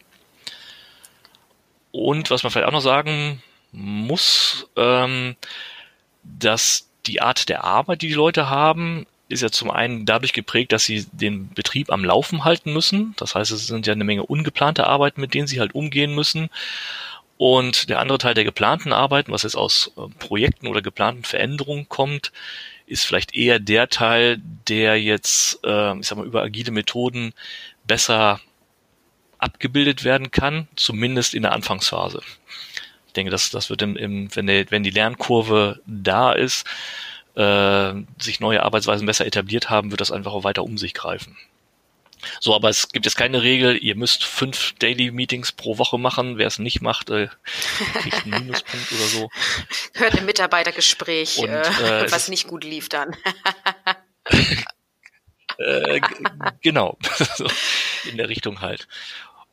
Und 1.90 2.30
was 2.30 2.42
man 2.42 2.52
vielleicht 2.52 2.68
auch 2.68 2.72
noch 2.72 2.80
sagen 2.80 3.42
muss, 3.74 4.68
ähm, 4.76 5.36
dass 6.22 6.88
die 7.06 7.20
Art 7.20 7.48
der 7.48 7.64
Arbeit, 7.64 8.02
die 8.02 8.08
die 8.08 8.14
Leute 8.14 8.48
haben, 8.48 9.06
ist 9.28 9.42
ja 9.42 9.50
zum 9.50 9.70
einen 9.70 10.06
dadurch 10.06 10.32
geprägt, 10.32 10.72
dass 10.72 10.84
sie 10.84 11.06
den 11.12 11.48
Betrieb 11.50 11.90
am 11.90 12.04
Laufen 12.04 12.44
halten 12.44 12.72
müssen. 12.72 13.14
Das 13.16 13.34
heißt, 13.34 13.50
es 13.50 13.66
sind 13.66 13.86
ja 13.86 13.92
eine 13.92 14.04
Menge 14.04 14.24
ungeplante 14.24 14.86
Arbeiten, 14.86 15.20
mit 15.20 15.34
denen 15.34 15.46
sie 15.46 15.60
halt 15.60 15.74
umgehen 15.74 16.14
müssen. 16.14 16.50
Und 17.36 17.88
der 17.88 17.98
andere 17.98 18.18
Teil 18.18 18.34
der 18.34 18.44
geplanten 18.44 18.92
Arbeiten, 18.92 19.32
was 19.32 19.42
jetzt 19.42 19.56
aus 19.56 19.92
äh, 19.96 20.02
Projekten 20.18 20.68
oder 20.68 20.82
geplanten 20.82 21.24
Veränderungen 21.24 21.88
kommt, 21.88 22.32
ist 22.86 23.04
vielleicht 23.04 23.34
eher 23.34 23.58
der 23.58 23.88
Teil, 23.88 24.40
der 24.68 25.00
jetzt, 25.00 25.58
äh, 25.64 25.98
ich 25.98 26.06
sag 26.06 26.18
mal, 26.18 26.26
über 26.26 26.42
agile 26.42 26.70
Methoden 26.70 27.32
besser 27.86 28.40
abgebildet 29.38 30.04
werden 30.04 30.30
kann, 30.30 30.68
zumindest 30.76 31.34
in 31.34 31.42
der 31.42 31.52
Anfangsphase. 31.52 32.22
Ich 33.14 33.16
denke, 33.16 33.30
das, 33.30 33.50
das 33.50 33.70
wird 33.70 33.80
im, 33.80 33.94
im 33.96 34.34
wenn, 34.34 34.48
der, 34.48 34.68
wenn 34.72 34.82
die 34.82 34.90
Lernkurve 34.90 35.80
da 35.86 36.32
ist, 36.32 36.66
äh, 37.36 37.94
sich 38.18 38.40
neue 38.40 38.64
Arbeitsweisen 38.64 39.06
besser 39.06 39.24
etabliert 39.24 39.70
haben, 39.70 39.92
wird 39.92 40.00
das 40.00 40.10
einfach 40.10 40.32
auch 40.32 40.42
weiter 40.42 40.64
um 40.64 40.76
sich 40.78 40.94
greifen. 40.94 41.36
So, 42.40 42.56
aber 42.56 42.70
es 42.70 42.88
gibt 42.88 43.06
jetzt 43.06 43.14
keine 43.14 43.42
Regel, 43.44 43.76
ihr 43.76 43.94
müsst 43.94 44.24
fünf 44.24 44.74
Daily 44.80 45.12
Meetings 45.12 45.52
pro 45.52 45.78
Woche 45.78 45.96
machen. 45.96 46.38
Wer 46.38 46.48
es 46.48 46.58
nicht 46.58 46.80
macht, 46.80 47.10
äh, 47.10 47.28
kriegt 48.00 48.24
einen 48.24 48.46
Minuspunkt 48.46 48.90
oder 48.90 49.04
so. 49.04 49.30
Hört 49.94 50.16
im 50.16 50.26
Mitarbeitergespräch, 50.26 51.38
Und, 51.38 51.50
äh, 51.50 52.06
äh 52.06 52.10
was 52.10 52.26
nicht 52.26 52.48
gut 52.48 52.64
lief 52.64 52.88
dann. 52.88 53.16
äh, 55.58 56.00
genau, 56.62 56.98
in 58.10 58.16
der 58.16 58.28
Richtung 58.28 58.60
halt. 58.60 58.88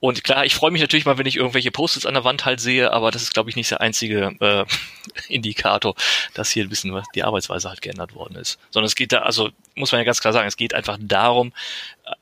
Und 0.02 0.24
klar, 0.24 0.46
ich 0.46 0.56
freue 0.56 0.72
mich 0.72 0.82
natürlich 0.82 1.06
mal, 1.06 1.20
wenn 1.20 1.28
ich 1.28 1.38
irgendwelche 1.38 1.70
Post-its 1.70 2.08
an 2.08 2.16
der 2.16 2.24
Wand 2.24 2.44
halt 2.44 2.60
sehe, 2.60 2.92
aber 2.92 3.12
das 3.12 3.22
ist, 3.22 3.36
glaube 3.36 3.52
ich, 3.52 3.56
nicht 3.56 3.70
der 3.70 3.82
einzige 3.82 4.36
äh, 4.40 4.66
Indikator, 5.30 5.94
dass 6.34 6.50
hier 6.50 6.64
ein 6.66 6.70
bisschen 6.70 7.00
die 7.14 7.24
Arbeitsweise 7.24 7.70
halt 7.70 7.84
geändert 7.84 8.16
worden 8.16 8.36
ist. 8.36 8.58
Sondern 8.72 8.88
es 8.88 8.96
geht 8.96 9.12
da, 9.14 9.20
also 9.20 9.52
muss 9.76 9.92
man 9.92 10.00
ja 10.00 10.06
ganz 10.06 10.20
klar 10.20 10.34
sagen, 10.34 10.48
es 10.48 10.58
geht 10.58 10.74
einfach 10.74 10.98
darum, 11.00 11.54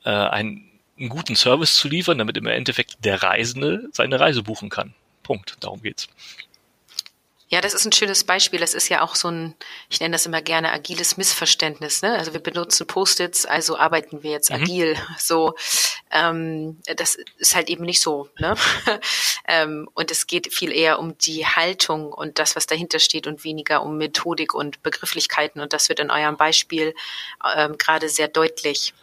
äh, 0.04 0.10
einen, 0.10 0.68
einen 0.98 1.08
guten 1.08 1.36
Service 1.36 1.74
zu 1.74 1.88
liefern, 1.88 2.18
damit 2.18 2.36
im 2.36 2.46
Endeffekt 2.46 3.02
der 3.02 3.22
Reisende 3.22 3.88
seine 3.92 4.20
Reise 4.20 4.42
buchen 4.42 4.68
kann. 4.68 4.92
Punkt. 5.22 5.56
Darum 5.60 5.80
geht's. 5.80 6.08
Ja, 7.50 7.60
das 7.60 7.74
ist 7.74 7.84
ein 7.84 7.92
schönes 7.92 8.22
Beispiel. 8.22 8.60
Das 8.60 8.74
ist 8.74 8.88
ja 8.88 9.02
auch 9.02 9.16
so 9.16 9.28
ein, 9.28 9.56
ich 9.88 9.98
nenne 9.98 10.12
das 10.12 10.24
immer 10.24 10.40
gerne 10.40 10.70
agiles 10.70 11.16
Missverständnis. 11.16 12.00
Ne? 12.00 12.16
Also 12.16 12.32
wir 12.32 12.40
benutzen 12.40 12.86
Post-its, 12.86 13.44
also 13.44 13.76
arbeiten 13.76 14.22
wir 14.22 14.30
jetzt 14.30 14.50
mhm. 14.50 14.62
agil. 14.62 14.96
So, 15.18 15.54
ähm, 16.10 16.78
das 16.96 17.18
ist 17.38 17.54
halt 17.54 17.68
eben 17.68 17.84
nicht 17.84 18.00
so. 18.00 18.28
Ne? 18.38 18.54
ähm, 19.48 19.88
und 19.94 20.10
es 20.12 20.28
geht 20.28 20.52
viel 20.52 20.72
eher 20.72 21.00
um 21.00 21.18
die 21.18 21.44
Haltung 21.44 22.12
und 22.12 22.38
das, 22.38 22.54
was 22.54 22.66
dahinter 22.66 23.00
steht 23.00 23.26
und 23.26 23.42
weniger 23.42 23.82
um 23.82 23.98
Methodik 23.98 24.54
und 24.54 24.82
Begrifflichkeiten. 24.82 25.60
Und 25.60 25.72
das 25.72 25.88
wird 25.88 25.98
in 25.98 26.10
eurem 26.10 26.36
Beispiel 26.36 26.94
ähm, 27.56 27.76
gerade 27.78 28.08
sehr 28.08 28.28
deutlich. 28.28 28.94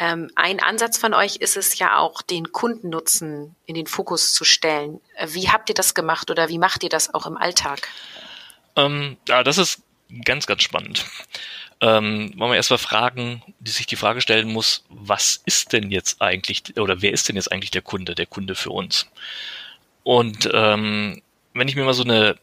Ähm, 0.00 0.30
ein 0.34 0.60
Ansatz 0.60 0.96
von 0.96 1.12
euch 1.12 1.36
ist 1.36 1.58
es 1.58 1.78
ja 1.78 1.98
auch, 1.98 2.22
den 2.22 2.52
Kundennutzen 2.52 3.54
in 3.66 3.74
den 3.74 3.86
Fokus 3.86 4.32
zu 4.32 4.44
stellen. 4.44 4.98
Wie 5.26 5.50
habt 5.50 5.68
ihr 5.68 5.74
das 5.74 5.94
gemacht 5.94 6.30
oder 6.30 6.48
wie 6.48 6.58
macht 6.58 6.82
ihr 6.82 6.88
das 6.88 7.12
auch 7.12 7.26
im 7.26 7.36
Alltag? 7.36 7.86
Ähm, 8.76 9.18
ja, 9.28 9.44
das 9.44 9.58
ist 9.58 9.82
ganz, 10.24 10.46
ganz 10.46 10.62
spannend. 10.62 11.04
Ähm, 11.82 12.32
wollen 12.36 12.52
wir 12.52 12.56
erstmal 12.56 12.78
fragen, 12.78 13.42
die 13.58 13.70
sich 13.70 13.86
die 13.86 13.96
Frage 13.96 14.22
stellen 14.22 14.48
muss, 14.48 14.84
was 14.88 15.42
ist 15.44 15.74
denn 15.74 15.90
jetzt 15.90 16.22
eigentlich, 16.22 16.78
oder 16.78 17.02
wer 17.02 17.12
ist 17.12 17.28
denn 17.28 17.36
jetzt 17.36 17.52
eigentlich 17.52 17.70
der 17.70 17.82
Kunde, 17.82 18.14
der 18.14 18.26
Kunde 18.26 18.54
für 18.54 18.70
uns? 18.70 19.06
Und 20.02 20.48
ähm, 20.52 21.20
wenn 21.52 21.68
ich 21.68 21.76
mir 21.76 21.84
mal 21.84 21.94
so 21.94 22.04
eine 22.04 22.36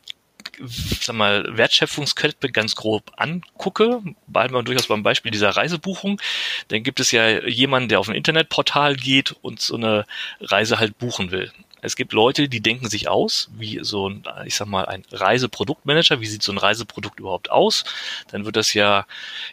sag 0.60 1.16
mal, 1.16 1.46
Wertschöpfungskette 1.58 2.52
ganz 2.52 2.76
grob 2.76 3.12
angucke, 3.18 4.02
bleiben 4.28 4.54
wir 4.54 4.64
durchaus 4.64 4.88
beim 4.88 5.04
Beispiel 5.04 5.32
dieser 5.32 5.50
Reisebuchung, 5.50 6.22
dann 6.70 6.84
gibt 6.84 7.00
es 7.00 7.12
ja 7.12 7.46
jemanden, 7.48 7.90
der 7.90 8.00
auf 8.00 8.10
ein 8.10 8.16
Internetportal 8.16 8.96
geht 8.96 9.36
und 9.42 9.62
so 9.62 9.76
eine 9.76 10.06
Reise 10.42 10.80
halt 10.80 10.98
buchen 10.98 11.32
will. 11.32 11.52
Es 11.82 11.96
gibt 11.96 12.12
Leute, 12.12 12.50
die 12.50 12.62
denken 12.62 12.90
sich 12.90 13.08
aus, 13.08 13.50
wie 13.56 13.80
so 13.84 14.10
ein, 14.10 14.24
ich 14.46 14.56
sag 14.56 14.68
mal, 14.68 14.86
ein 14.86 15.04
Reiseproduktmanager, 15.12 16.20
wie 16.20 16.26
sieht 16.26 16.42
so 16.42 16.52
ein 16.52 16.58
Reiseprodukt 16.58 17.20
überhaupt 17.20 17.52
aus? 17.52 17.84
Dann 18.32 18.46
wird 18.46 18.56
das 18.56 18.74
ja, 18.74 19.06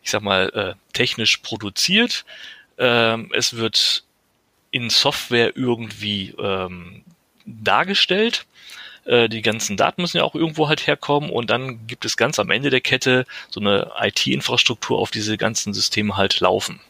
ich 0.02 0.10
sag 0.10 0.22
mal, 0.22 0.48
äh, 0.54 0.92
technisch 0.94 1.38
produziert. 1.38 2.24
Ähm, 2.78 3.30
es 3.34 3.56
wird 3.56 4.04
in 4.70 4.88
Software 4.90 5.56
irgendwie 5.56 6.34
ähm, 6.38 7.04
dargestellt 7.44 8.46
äh, 9.04 9.28
die 9.28 9.42
ganzen 9.42 9.76
Daten 9.76 10.02
müssen 10.02 10.18
ja 10.18 10.24
auch 10.24 10.34
irgendwo 10.34 10.68
halt 10.68 10.86
herkommen 10.86 11.30
und 11.30 11.50
dann 11.50 11.86
gibt 11.86 12.04
es 12.04 12.16
ganz 12.16 12.38
am 12.38 12.50
Ende 12.50 12.70
der 12.70 12.80
Kette 12.80 13.26
so 13.50 13.60
eine 13.60 13.92
IT-Infrastruktur, 14.00 14.98
auf 14.98 15.10
diese 15.10 15.36
ganzen 15.36 15.74
Systeme 15.74 16.16
halt 16.16 16.40
laufen. 16.40 16.80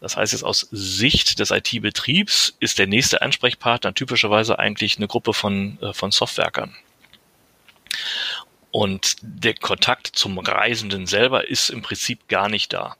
Das 0.00 0.16
heißt 0.16 0.32
jetzt 0.32 0.44
aus 0.44 0.68
Sicht 0.70 1.38
des 1.40 1.50
IT-Betriebs 1.50 2.56
ist 2.60 2.78
der 2.78 2.86
nächste 2.86 3.20
Ansprechpartner 3.20 3.94
typischerweise 3.94 4.58
eigentlich 4.58 4.96
eine 4.96 5.08
Gruppe 5.08 5.32
von, 5.34 5.78
äh, 5.82 5.92
von 5.92 6.10
Softwerkern. 6.10 6.74
Und 8.70 9.16
der 9.22 9.54
Kontakt 9.54 10.06
zum 10.08 10.38
Reisenden 10.38 11.06
selber 11.06 11.48
ist 11.48 11.70
im 11.70 11.82
Prinzip 11.82 12.28
gar 12.28 12.48
nicht 12.48 12.72
da. 12.72 12.96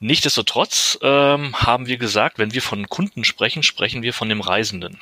Nichtsdestotrotz 0.00 0.98
ähm, 1.02 1.54
haben 1.56 1.86
wir 1.86 1.96
gesagt, 1.96 2.38
wenn 2.38 2.52
wir 2.52 2.62
von 2.62 2.88
Kunden 2.88 3.24
sprechen, 3.24 3.62
sprechen 3.62 4.02
wir 4.02 4.12
von 4.12 4.28
dem 4.28 4.40
Reisenden. 4.40 5.00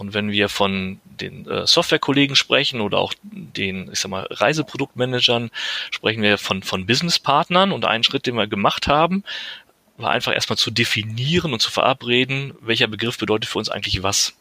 Und 0.00 0.14
wenn 0.14 0.32
wir 0.32 0.48
von 0.48 1.00
den 1.04 1.46
äh, 1.46 1.66
Softwarekollegen 1.66 2.34
sprechen 2.34 2.80
oder 2.80 2.98
auch 2.98 3.14
den, 3.22 3.90
ich 3.92 4.00
sag 4.00 4.10
mal, 4.10 4.26
Reiseproduktmanagern, 4.30 5.50
sprechen 5.90 6.22
wir 6.22 6.38
von, 6.38 6.62
von 6.62 6.86
Businesspartnern. 6.86 7.70
Und 7.70 7.84
einen 7.84 8.02
Schritt, 8.02 8.26
den 8.26 8.36
wir 8.36 8.46
gemacht 8.46 8.88
haben, 8.88 9.24
war 9.98 10.10
einfach 10.10 10.32
erstmal 10.32 10.56
zu 10.56 10.70
definieren 10.70 11.52
und 11.52 11.60
zu 11.60 11.70
verabreden, 11.70 12.54
welcher 12.60 12.86
Begriff 12.86 13.18
bedeutet 13.18 13.50
für 13.50 13.58
uns 13.58 13.68
eigentlich 13.68 14.02
was. 14.02 14.34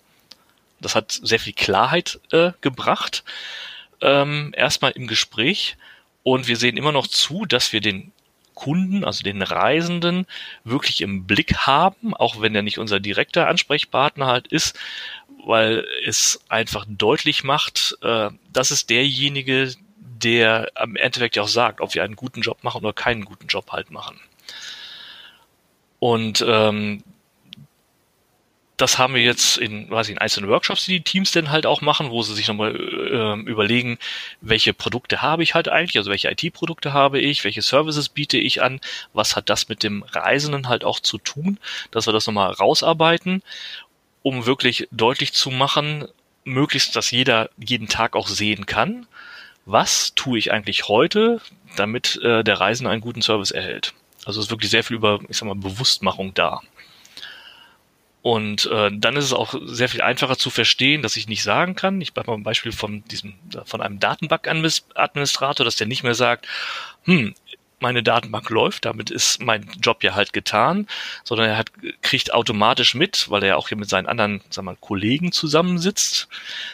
Das 0.80 0.96
hat 0.96 1.12
sehr 1.12 1.40
viel 1.40 1.54
Klarheit 1.54 2.20
äh, 2.32 2.52
gebracht, 2.62 3.24
ähm, 4.02 4.54
erstmal 4.56 4.92
im 4.92 5.08
Gespräch. 5.08 5.76
Und 6.24 6.48
wir 6.48 6.56
sehen 6.56 6.78
immer 6.78 6.92
noch 6.92 7.08
zu, 7.08 7.46
dass 7.46 7.74
wir 7.74 7.82
den 7.82 8.12
Kunden, 8.60 9.06
also 9.06 9.24
den 9.24 9.42
Reisenden, 9.42 10.26
wirklich 10.66 11.00
im 11.00 11.26
Blick 11.26 11.56
haben, 11.60 12.14
auch 12.14 12.42
wenn 12.42 12.54
er 12.54 12.62
nicht 12.62 12.78
unser 12.78 13.00
direkter 13.00 13.48
Ansprechpartner 13.48 14.28
halt 14.28 14.48
ist, 14.48 14.78
weil 15.46 15.86
es 16.06 16.42
einfach 16.50 16.86
deutlich 16.88 17.44
macht, 17.44 17.98
äh, 18.02 18.30
das 18.52 18.72
ist 18.72 18.90
derjenige, 18.90 19.74
der 19.98 20.72
am 20.76 20.96
Endeffekt 20.96 21.36
ja 21.36 21.44
auch 21.44 21.48
sagt, 21.48 21.82
ob 21.82 21.94
wir 21.96 22.04
einen 22.04 22.16
guten 22.16 22.42
Job 22.42 22.64
machen 22.64 22.84
oder 22.84 22.94
keinen 22.94 23.26
guten 23.26 23.48
Job 23.48 23.72
halt 23.72 23.92
machen. 23.92 24.20
Und 26.00 26.44
ähm, 26.48 27.04
das 28.80 28.98
haben 28.98 29.14
wir 29.14 29.22
jetzt 29.22 29.58
in, 29.58 29.90
weiß 29.90 30.08
ich, 30.08 30.14
in 30.14 30.20
einzelnen 30.20 30.50
Workshops, 30.50 30.86
die 30.86 31.00
die 31.00 31.04
Teams 31.04 31.32
dann 31.32 31.50
halt 31.50 31.66
auch 31.66 31.82
machen, 31.82 32.12
wo 32.12 32.22
sie 32.22 32.34
sich 32.34 32.48
nochmal 32.48 32.76
äh, 32.76 33.50
überlegen, 33.50 33.98
welche 34.40 34.74
Produkte 34.74 35.22
habe 35.22 35.44
ich 35.44 35.54
halt 35.54 35.68
eigentlich, 35.68 35.98
also 35.98 36.10
welche 36.10 36.32
IT-Produkte 36.32 36.94
habe 36.94 37.20
ich, 37.20 37.44
welche 37.44 37.62
Services 37.62 38.08
biete 38.08 38.38
ich 38.38 38.62
an, 38.62 38.80
was 39.12 39.36
hat 39.36 39.50
das 39.50 39.68
mit 39.68 39.84
dem 39.84 40.04
Reisenden 40.04 40.70
halt 40.70 40.86
auch 40.86 41.02
zu 41.02 41.18
tun, 41.18 41.60
dass 41.92 42.08
wir 42.08 42.14
das 42.14 42.26
nochmal 42.26 42.54
rausarbeiten 42.54 43.44
um 44.22 44.46
wirklich 44.46 44.88
deutlich 44.92 45.34
zu 45.34 45.52
machen, 45.52 46.08
möglichst, 46.44 46.96
dass 46.96 47.12
jeder 47.12 47.50
jeden 47.58 47.88
Tag 47.88 48.16
auch 48.16 48.28
sehen 48.28 48.66
kann, 48.66 49.08
was 49.66 50.14
tue 50.16 50.40
ich 50.40 50.52
eigentlich 50.52 50.88
heute, 50.88 51.42
damit 51.76 52.20
äh, 52.24 52.44
der 52.44 52.60
Reisende 52.60 52.90
einen 52.90 53.02
guten 53.02 53.22
Service 53.22 53.52
erhält. 53.52 53.94
Also 54.26 54.40
es 54.40 54.48
ist 54.48 54.52
wirklich 54.52 54.72
sehr 54.72 54.84
viel 54.84 54.98
über, 54.98 55.20
ich 55.30 55.38
sag 55.38 55.48
mal, 55.48 55.56
Bewusstmachung 55.56 56.34
da. 56.34 56.62
Und 58.22 58.66
äh, 58.66 58.92
dann 58.94 59.16
ist 59.16 59.26
es 59.26 59.34
auch 59.34 59.56
sehr 59.64 59.88
viel 59.88 60.02
einfacher 60.02 60.38
zu 60.38 60.50
verstehen, 60.50 61.02
dass 61.02 61.16
ich 61.16 61.28
nicht 61.28 61.44
sagen 61.44 61.76
kann. 61.76 62.02
Ich 62.02 62.14
bleibe 62.14 62.32
mal 62.32 62.38
ein 62.38 62.44
Beispiel 62.44 62.74
von 62.74 63.04
diesem, 63.06 63.36
von 63.64 63.82
einem 63.82 64.00
Datenbank-Administrator, 64.00 65.64
dass 65.64 65.78
der 65.78 65.88
nicht 65.88 66.04
mehr 66.04 66.16
sagt, 66.16 66.46
hm, 67.04 67.34
meine 67.82 68.04
Datenbank 68.04 68.50
läuft, 68.50 68.86
damit 68.86 69.12
ist 69.12 69.42
mein 69.42 69.70
Job 69.82 70.04
ja 70.04 70.16
halt 70.16 70.34
getan, 70.34 70.88
sondern 71.24 71.50
er 71.50 71.58
hat, 71.58 71.72
kriegt 72.02 72.34
automatisch 72.34 72.96
mit, 72.96 73.30
weil 73.30 73.44
er 73.44 73.50
ja 73.50 73.56
auch 73.56 73.70
hier 73.70 73.78
mit 73.78 73.90
seinen 73.90 74.08
anderen, 74.08 74.42
sag 74.50 74.66
mal, 74.66 74.76
Kollegen 74.80 75.32
zusammensitzt, 75.32 76.28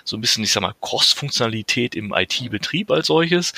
so 0.04 0.18
ein 0.18 0.22
bisschen, 0.22 0.44
ich 0.44 0.52
sag 0.52 0.62
mal, 0.62 0.76
Cross-Funktionalität 0.82 1.96
im 1.96 2.14
IT-Betrieb 2.14 2.92
als 2.92 3.08
solches. 3.08 3.54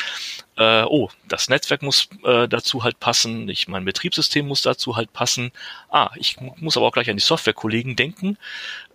Äh, 0.58 0.84
oh, 0.84 1.10
das 1.28 1.50
Netzwerk 1.50 1.82
muss 1.82 2.10
äh, 2.24 2.48
dazu 2.48 2.84
halt 2.84 3.00
passen, 3.00 3.48
ich, 3.50 3.68
mein 3.68 3.86
Betriebssystem 3.86 4.48
muss 4.48 4.62
dazu 4.62 4.96
halt 4.96 5.14
passen. 5.14 5.52
Ah, 5.90 6.10
ich 6.16 6.38
muss 6.58 6.78
aber 6.78 6.88
auch 6.88 6.94
gleich 6.94 7.10
an 7.10 7.18
die 7.18 7.24
Software-Kollegen 7.24 7.96
denken, 7.96 8.38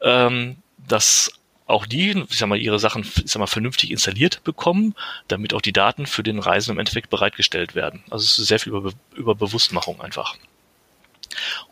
ähm, 0.03 0.57
dass 0.89 1.31
auch 1.73 1.87
die, 1.87 2.11
ich 2.11 2.39
sag 2.39 2.49
mal, 2.49 2.59
ihre 2.59 2.79
Sachen, 2.79 3.03
ich 3.03 3.31
sag 3.31 3.41
mal, 3.41 3.47
vernünftig 3.47 3.91
installiert 3.91 4.45
bekommen, 4.45 4.95
damit 5.29 5.55
auch 5.55 5.61
die 5.63 5.73
Daten 5.73 6.07
für 6.07 6.23
den 6.23 6.39
Reisenden 6.39 6.77
im 6.77 6.81
Endeffekt 6.81 7.11
bereitgestellt 7.11 7.75
werden. 7.75 8.05
Also 8.11 8.25
es 8.25 8.39
ist 8.39 8.47
sehr 8.47 8.61
viel 8.61 8.73
über, 8.73 8.93
über 9.15 9.35
Bewusstmachung 9.35 10.01
einfach. 10.01 10.37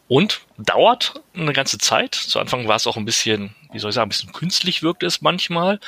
Und 0.08 0.40
dauert 0.58 1.20
eine 1.34 1.52
ganze 1.52 1.78
Zeit. 1.78 2.14
Zu 2.14 2.40
Anfang 2.40 2.66
war 2.66 2.76
es 2.76 2.86
auch 2.86 2.96
ein 2.96 3.04
bisschen, 3.04 3.54
wie 3.72 3.78
soll 3.78 3.90
ich 3.90 3.94
sagen, 3.94 4.06
ein 4.06 4.10
bisschen 4.10 4.32
künstlich 4.32 4.82
wirkte 4.82 5.06
es 5.06 5.20
manchmal. 5.20 5.78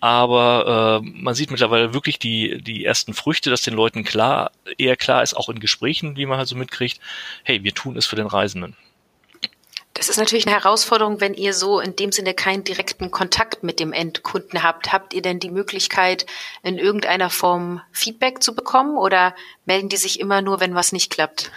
aber 0.00 1.00
äh, 1.02 1.08
man 1.08 1.34
sieht 1.34 1.50
mittlerweile 1.50 1.94
wirklich 1.94 2.18
die, 2.18 2.62
die 2.62 2.84
ersten 2.84 3.14
Früchte, 3.14 3.50
dass 3.50 3.62
den 3.62 3.74
Leuten 3.74 4.04
klar, 4.04 4.52
eher 4.78 4.96
klar 4.96 5.22
ist, 5.22 5.34
auch 5.34 5.48
in 5.48 5.60
Gesprächen, 5.60 6.16
wie 6.16 6.26
man 6.26 6.38
halt 6.38 6.48
so 6.48 6.56
mitkriegt, 6.56 7.00
hey, 7.44 7.64
wir 7.64 7.74
tun 7.74 7.96
es 7.96 8.06
für 8.06 8.16
den 8.16 8.26
Reisenden. 8.26 8.76
Das 9.96 10.10
ist 10.10 10.18
natürlich 10.18 10.46
eine 10.46 10.54
Herausforderung, 10.54 11.22
wenn 11.22 11.32
ihr 11.32 11.54
so 11.54 11.80
in 11.80 11.96
dem 11.96 12.12
Sinne 12.12 12.34
keinen 12.34 12.64
direkten 12.64 13.10
Kontakt 13.10 13.62
mit 13.62 13.80
dem 13.80 13.94
Endkunden 13.94 14.62
habt. 14.62 14.92
Habt 14.92 15.14
ihr 15.14 15.22
denn 15.22 15.40
die 15.40 15.48
Möglichkeit, 15.48 16.26
in 16.62 16.76
irgendeiner 16.76 17.30
Form 17.30 17.80
Feedback 17.92 18.42
zu 18.42 18.54
bekommen 18.54 18.98
oder 18.98 19.34
melden 19.64 19.88
die 19.88 19.96
sich 19.96 20.20
immer 20.20 20.42
nur, 20.42 20.60
wenn 20.60 20.74
was 20.74 20.92
nicht 20.92 21.10
klappt? 21.10 21.50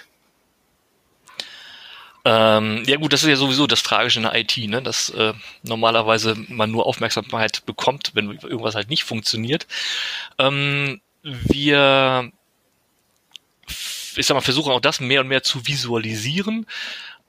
Ähm, 2.24 2.84
ja 2.86 2.96
gut, 2.96 3.12
das 3.12 3.24
ist 3.24 3.30
ja 3.30 3.36
sowieso 3.36 3.68
das 3.68 3.84
Tragische 3.84 4.20
in 4.20 4.24
der 4.24 4.36
IT, 4.36 4.58
ne? 4.58 4.82
dass 4.82 5.10
äh, 5.10 5.34
normalerweise 5.64 6.36
man 6.48 6.72
nur 6.72 6.86
Aufmerksamkeit 6.86 7.66
bekommt, 7.66 8.12
wenn 8.14 8.32
irgendwas 8.40 8.76
halt 8.76 8.90
nicht 8.90 9.04
funktioniert. 9.04 9.68
Ähm, 10.38 11.02
wir 11.24 12.32
ich 14.16 14.26
sag 14.26 14.36
mal, 14.36 14.42
versuchen 14.42 14.72
auch 14.72 14.82
das 14.82 15.00
mehr 15.00 15.22
und 15.22 15.28
mehr 15.28 15.44
zu 15.44 15.66
visualisieren 15.66 16.66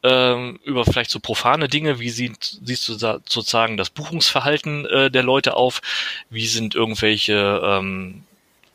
ähm, 0.03 0.59
über 0.65 0.85
vielleicht 0.85 1.11
so 1.11 1.21
profane 1.21 1.69
Dinge, 1.69 1.99
wie 1.99 2.11
sieht, 2.11 2.59
siehst 2.63 2.89
du 2.89 2.97
da 2.97 3.21
sozusagen 3.29 3.77
das 3.77 3.91
Buchungsverhalten 3.91 4.87
äh, 4.87 5.11
der 5.11 5.23
Leute 5.23 5.55
auf, 5.55 5.83
wie 6.31 6.47
sind 6.47 6.75
irgendwelche 6.75 7.61
ähm, 7.63 8.25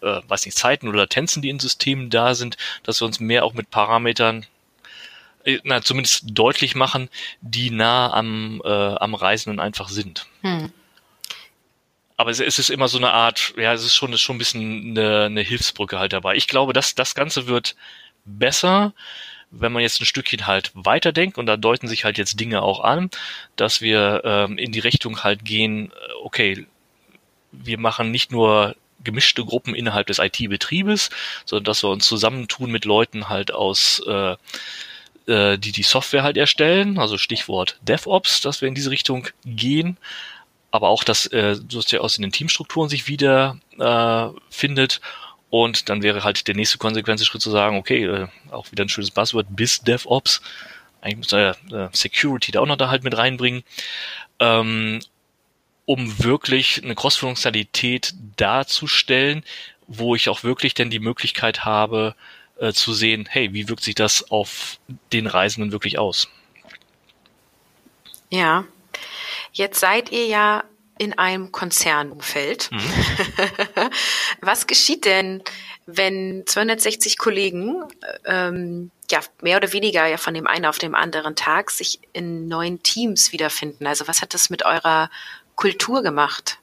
äh, 0.01 0.21
weiß 0.27 0.45
nicht, 0.45 0.57
Zeiten 0.57 0.88
oder 0.88 0.99
Latenzen, 0.99 1.41
die 1.41 1.49
in 1.49 1.59
Systemen 1.59 2.09
da 2.09 2.35
sind, 2.35 2.57
dass 2.83 3.01
wir 3.01 3.05
uns 3.05 3.19
mehr 3.19 3.43
auch 3.43 3.53
mit 3.53 3.71
Parametern 3.71 4.45
äh, 5.43 5.59
na, 5.63 5.81
zumindest 5.81 6.23
deutlich 6.27 6.75
machen, 6.75 7.09
die 7.41 7.71
nah 7.71 8.13
am, 8.13 8.61
äh, 8.63 8.69
am 8.69 9.15
Reisenden 9.15 9.59
einfach 9.59 9.89
sind. 9.89 10.27
Hm. 10.41 10.71
Aber 12.17 12.31
es, 12.31 12.39
es, 12.39 12.59
ist 12.59 12.69
immer 12.69 12.88
so 12.88 12.97
eine 12.97 13.11
Art, 13.11 13.53
ja, 13.57 13.73
es 13.73 13.83
ist 13.83 13.95
schon, 13.95 14.13
ist 14.13 14.21
schon 14.21 14.38
ein 14.38 14.39
bisschen 14.39 14.91
eine, 14.91 15.25
eine 15.25 15.41
Hilfsbrücke 15.41 15.99
halt 15.99 16.13
dabei. 16.13 16.35
Ich 16.35 16.47
glaube, 16.47 16.71
dass 16.71 16.95
das 16.95 17.13
Ganze 17.13 17.47
wird 17.47 17.75
besser, 18.23 18.93
wenn 19.57 19.71
man 19.71 19.81
jetzt 19.81 20.01
ein 20.01 20.05
Stückchen 20.05 20.47
halt 20.47 20.71
weiterdenkt, 20.73 21.37
und 21.37 21.45
da 21.45 21.57
deuten 21.57 21.87
sich 21.87 22.03
halt 22.03 22.17
jetzt 22.17 22.39
Dinge 22.39 22.61
auch 22.61 22.81
an, 22.81 23.09
dass 23.55 23.81
wir 23.81 24.21
ähm, 24.25 24.57
in 24.57 24.71
die 24.71 24.79
Richtung 24.79 25.23
halt 25.23 25.45
gehen, 25.45 25.91
äh, 25.91 26.13
okay, 26.23 26.65
wir 27.51 27.79
machen 27.79 28.11
nicht 28.11 28.31
nur 28.31 28.75
gemischte 29.03 29.45
Gruppen 29.45 29.75
innerhalb 29.75 30.07
des 30.07 30.19
IT-Betriebes, 30.19 31.09
sondern 31.45 31.65
dass 31.65 31.83
wir 31.83 31.89
uns 31.89 32.05
zusammentun 32.05 32.71
mit 32.71 32.85
Leuten 32.85 33.29
halt 33.29 33.53
aus 33.53 34.01
äh, 34.07 34.35
äh, 35.27 35.57
die 35.57 35.71
die 35.71 35.83
Software 35.83 36.23
halt 36.23 36.37
erstellen, 36.37 36.99
also 36.99 37.17
Stichwort 37.17 37.79
DevOps, 37.81 38.41
dass 38.41 38.61
wir 38.61 38.67
in 38.67 38.75
diese 38.75 38.91
Richtung 38.91 39.27
gehen, 39.45 39.97
aber 40.71 40.89
auch, 40.89 41.03
dass 41.03 41.27
äh, 41.27 41.55
aus 41.99 42.17
in 42.17 42.21
den 42.21 42.31
Teamstrukturen 42.31 42.89
sich 42.89 43.07
wieder 43.07 43.57
äh, 43.79 44.27
findet 44.49 44.99
und 45.63 45.87
dann 45.87 46.03
wäre 46.03 46.25
halt 46.25 46.49
der 46.49 46.55
nächste 46.55 46.77
Konsequenzschritt 46.77 47.41
zu 47.41 47.49
sagen, 47.49 47.77
okay, 47.77 48.03
äh, 48.03 48.27
auch 48.51 48.71
wieder 48.71 48.83
ein 48.83 48.89
schönes 48.89 49.11
Buzzword, 49.11 49.47
bis 49.49 49.79
DevOps, 49.79 50.41
eigentlich 50.99 51.17
muss 51.17 51.31
er 51.31 51.55
äh, 51.71 51.87
Security 51.93 52.51
da 52.51 52.59
auch 52.59 52.65
noch 52.65 52.75
da 52.75 52.89
halt 52.89 53.05
mit 53.05 53.15
reinbringen, 53.15 53.63
ähm, 54.39 54.99
um 55.85 56.21
wirklich 56.21 56.83
eine 56.83 56.93
Cross-Funktionalität 56.93 58.15
darzustellen, 58.35 59.45
wo 59.87 60.13
ich 60.13 60.27
auch 60.27 60.43
wirklich 60.43 60.73
denn 60.73 60.89
die 60.89 60.99
Möglichkeit 60.99 61.63
habe, 61.63 62.15
äh, 62.59 62.73
zu 62.73 62.93
sehen, 62.93 63.25
hey, 63.29 63.53
wie 63.53 63.69
wirkt 63.69 63.83
sich 63.83 63.95
das 63.95 64.29
auf 64.31 64.77
den 65.13 65.25
Reisenden 65.25 65.71
wirklich 65.71 65.97
aus? 65.97 66.27
Ja, 68.29 68.65
jetzt 69.53 69.79
seid 69.79 70.11
ihr 70.11 70.25
ja 70.25 70.65
in 70.97 71.17
einem 71.17 71.51
Konzernumfeld. 71.51 72.69
Mhm. 72.71 72.79
Was 74.41 74.67
geschieht 74.67 75.05
denn, 75.05 75.43
wenn 75.86 76.43
260 76.45 77.17
Kollegen 77.17 77.84
ähm, 78.25 78.91
ja 79.12 79.19
mehr 79.41 79.58
oder 79.58 79.73
weniger 79.73 80.08
ja 80.08 80.17
von 80.17 80.34
dem 80.34 80.47
einen 80.47 80.65
auf 80.65 80.77
dem 80.77 80.95
anderen 80.95 81.36
Tag 81.36 81.69
sich 81.69 81.99
in 82.13 82.47
neuen 82.47 82.81
Teams 82.81 83.31
wiederfinden? 83.31 83.86
Also 83.86 84.08
was 84.08 84.21
hat 84.21 84.34
das 84.34 84.49
mit 84.49 84.65
eurer 84.65 85.10
Kultur 85.55 86.01
gemacht? 86.01 86.60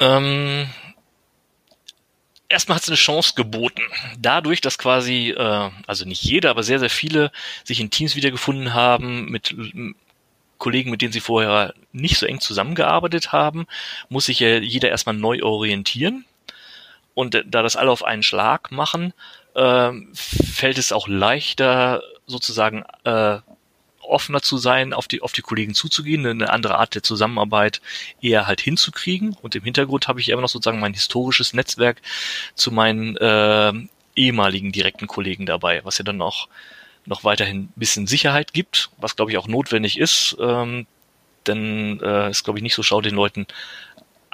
Ähm, 0.00 0.68
erstmal 2.48 2.76
hat 2.76 2.82
es 2.82 2.88
eine 2.88 2.96
Chance 2.96 3.32
geboten. 3.36 3.82
Dadurch, 4.18 4.60
dass 4.60 4.76
quasi, 4.76 5.30
äh, 5.30 5.70
also 5.86 6.04
nicht 6.04 6.22
jeder, 6.22 6.50
aber 6.50 6.62
sehr, 6.62 6.78
sehr 6.78 6.90
viele 6.90 7.32
sich 7.64 7.80
in 7.80 7.90
Teams 7.90 8.16
wiedergefunden 8.16 8.74
haben 8.74 9.30
mit 9.30 9.54
Kollegen, 10.64 10.90
mit 10.90 11.02
denen 11.02 11.12
sie 11.12 11.20
vorher 11.20 11.74
nicht 11.92 12.16
so 12.16 12.24
eng 12.24 12.40
zusammengearbeitet 12.40 13.32
haben, 13.32 13.66
muss 14.08 14.24
sich 14.24 14.40
ja 14.40 14.56
jeder 14.56 14.88
erstmal 14.88 15.14
neu 15.14 15.42
orientieren. 15.42 16.24
Und 17.12 17.34
da 17.34 17.62
das 17.62 17.76
alle 17.76 17.90
auf 17.90 18.02
einen 18.02 18.22
Schlag 18.22 18.72
machen, 18.72 19.12
äh, 19.54 19.92
fällt 20.14 20.78
es 20.78 20.90
auch 20.90 21.06
leichter, 21.06 22.02
sozusagen 22.26 22.82
äh, 23.04 23.40
offener 24.00 24.40
zu 24.40 24.56
sein, 24.56 24.94
auf 24.94 25.06
die, 25.06 25.20
auf 25.20 25.32
die 25.32 25.42
Kollegen 25.42 25.74
zuzugehen, 25.74 26.26
eine 26.26 26.50
andere 26.50 26.78
Art 26.78 26.94
der 26.94 27.02
Zusammenarbeit 27.02 27.82
eher 28.22 28.46
halt 28.46 28.62
hinzukriegen. 28.62 29.36
Und 29.42 29.54
im 29.54 29.64
Hintergrund 29.64 30.08
habe 30.08 30.20
ich 30.20 30.30
immer 30.30 30.40
noch 30.40 30.48
sozusagen 30.48 30.80
mein 30.80 30.94
historisches 30.94 31.52
Netzwerk 31.52 32.00
zu 32.54 32.72
meinen 32.72 33.18
äh, 33.18 33.72
ehemaligen 34.16 34.72
direkten 34.72 35.08
Kollegen 35.08 35.44
dabei, 35.44 35.84
was 35.84 35.98
ja 35.98 36.04
dann 36.04 36.22
auch 36.22 36.48
noch 37.06 37.24
weiterhin 37.24 37.64
ein 37.64 37.72
bisschen 37.76 38.06
Sicherheit 38.06 38.52
gibt, 38.52 38.90
was 38.98 39.16
glaube 39.16 39.30
ich 39.30 39.38
auch 39.38 39.48
notwendig 39.48 39.98
ist, 39.98 40.36
ähm, 40.40 40.86
denn 41.46 42.00
äh, 42.00 42.30
ist 42.30 42.44
glaube 42.44 42.58
ich 42.58 42.62
nicht 42.62 42.74
so 42.74 42.82
schlau, 42.82 43.00
den 43.00 43.14
Leuten 43.14 43.46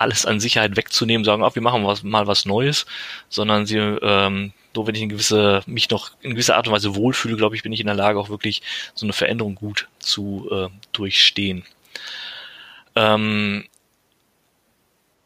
alles 0.01 0.25
an 0.25 0.41
Sicherheit 0.41 0.77
wegzunehmen, 0.77 1.27
sagen, 1.27 1.45
ah, 1.45 1.55
wir 1.55 1.61
machen 1.61 1.85
was, 1.85 2.03
mal 2.03 2.27
was 2.27 2.47
Neues, 2.47 2.87
sondern 3.29 3.67
sie, 3.67 3.77
ähm, 3.77 4.53
nur 4.75 4.87
wenn 4.87 4.95
ich 4.95 5.03
in 5.03 5.11
gewisse, 5.11 5.63
mich 5.67 5.91
noch 5.91 6.13
in 6.23 6.31
gewisser 6.31 6.57
Art 6.57 6.67
und 6.67 6.73
Weise 6.73 6.95
wohlfühle, 6.95 7.37
glaube 7.37 7.55
ich, 7.55 7.63
bin 7.63 7.73
ich 7.73 7.81
in 7.81 7.87
der 7.87 7.95
Lage, 7.95 8.19
auch 8.19 8.31
wirklich 8.31 8.63
so 8.95 9.05
eine 9.05 9.13
Veränderung 9.13 9.57
gut 9.57 9.89
zu 9.99 10.49
äh, 10.51 10.69
durchstehen. 10.93 11.67
Ähm, 12.97 13.67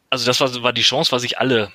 also 0.09 0.25
das 0.25 0.41
war, 0.41 0.61
war 0.61 0.73
die 0.73 0.81
Chance, 0.81 1.13
was 1.13 1.21
sich 1.21 1.39
alle 1.39 1.71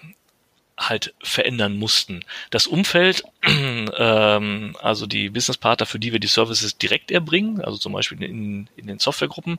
halt 0.81 1.14
verändern 1.23 1.77
mussten. 1.77 2.25
Das 2.51 2.66
Umfeld, 2.66 3.23
ähm, 3.45 4.77
also 4.81 5.07
die 5.07 5.29
Businesspartner, 5.29 5.87
für 5.87 5.99
die 5.99 6.12
wir 6.12 6.21
die 6.21 6.27
Services 6.27 6.79
direkt 6.79 7.11
erbringen, 7.11 7.61
also 7.61 7.79
zum 7.79 7.93
Beispiel 7.93 8.23
in, 8.23 8.69
in 8.77 8.87
den 8.87 8.99
Softwaregruppen, 8.99 9.59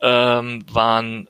ähm, 0.00 0.64
waren 0.70 1.28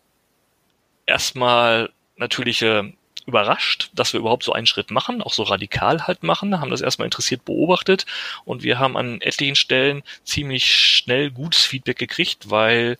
erstmal 1.07 1.91
natürlich 2.17 2.63
äh, 2.63 2.93
überrascht, 3.27 3.91
dass 3.93 4.15
wir 4.15 4.21
überhaupt 4.21 4.43
so 4.43 4.55
einen 4.55 4.67
Schritt 4.67 4.91
machen, 4.91 5.23
auch 5.23 5.35
so 5.35 5.43
radikal 5.43 6.07
halt 6.07 6.23
machen, 6.23 6.61
haben 6.61 6.71
das 6.71 6.81
erstmal 6.81 7.07
interessiert 7.07 7.45
beobachtet 7.45 8.07
und 8.47 8.63
wir 8.63 8.79
haben 8.79 8.97
an 8.97 9.21
etlichen 9.21 9.57
Stellen 9.57 10.03
ziemlich 10.25 10.75
schnell 10.75 11.31
gutes 11.31 11.65
Feedback 11.65 11.99
gekriegt, 11.99 12.51
weil 12.51 12.97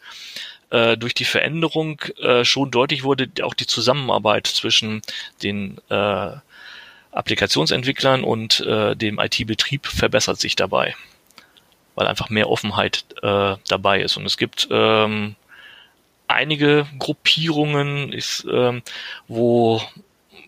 äh, 0.71 0.97
durch 0.97 1.15
die 1.15 1.25
Veränderung 1.25 2.01
äh, 2.21 2.45
schon 2.45 2.71
deutlich 2.71 3.05
wurde, 3.05 3.29
auch 3.43 3.55
die 3.55 3.67
Zusammenarbeit 3.67 4.47
zwischen 4.47 5.03
den 5.43 5.79
äh, 5.89 6.33
Applikationsentwicklern 7.11 8.23
und 8.23 8.61
äh, 8.61 8.95
dem 8.95 9.19
IT-Betrieb 9.19 9.87
verbessert 9.87 10.39
sich 10.39 10.57
dabei, 10.57 10.95
weil 11.95 12.07
einfach 12.07 12.31
mehr 12.31 12.51
Offenheit 12.51 13.05
äh, 13.23 13.57
dabei 13.69 14.03
ist. 14.03 14.17
Und 14.17 14.27
es 14.27 14.37
gibt 14.37 14.69
ähm, 14.71 15.35
einige 16.29 16.87
Gruppierungen, 16.99 18.13
ist, 18.13 18.47
ähm, 18.51 18.83
wo 19.27 19.83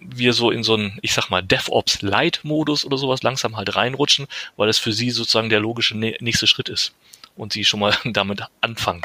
wir 0.00 0.32
so 0.32 0.50
in 0.50 0.62
so 0.62 0.74
einen, 0.74 0.98
ich 1.02 1.12
sag 1.12 1.30
mal, 1.30 1.42
DevOps 1.42 2.02
Light-Modus 2.02 2.84
oder 2.84 2.98
sowas 2.98 3.22
langsam 3.22 3.56
halt 3.56 3.74
reinrutschen, 3.76 4.26
weil 4.56 4.68
es 4.68 4.78
für 4.78 4.92
sie 4.92 5.10
sozusagen 5.10 5.50
der 5.50 5.60
logische 5.60 5.96
nächste 5.96 6.46
Schritt 6.46 6.68
ist 6.68 6.94
und 7.36 7.52
sie 7.52 7.64
schon 7.64 7.80
mal 7.80 7.94
damit 8.04 8.42
anfangen. 8.60 9.02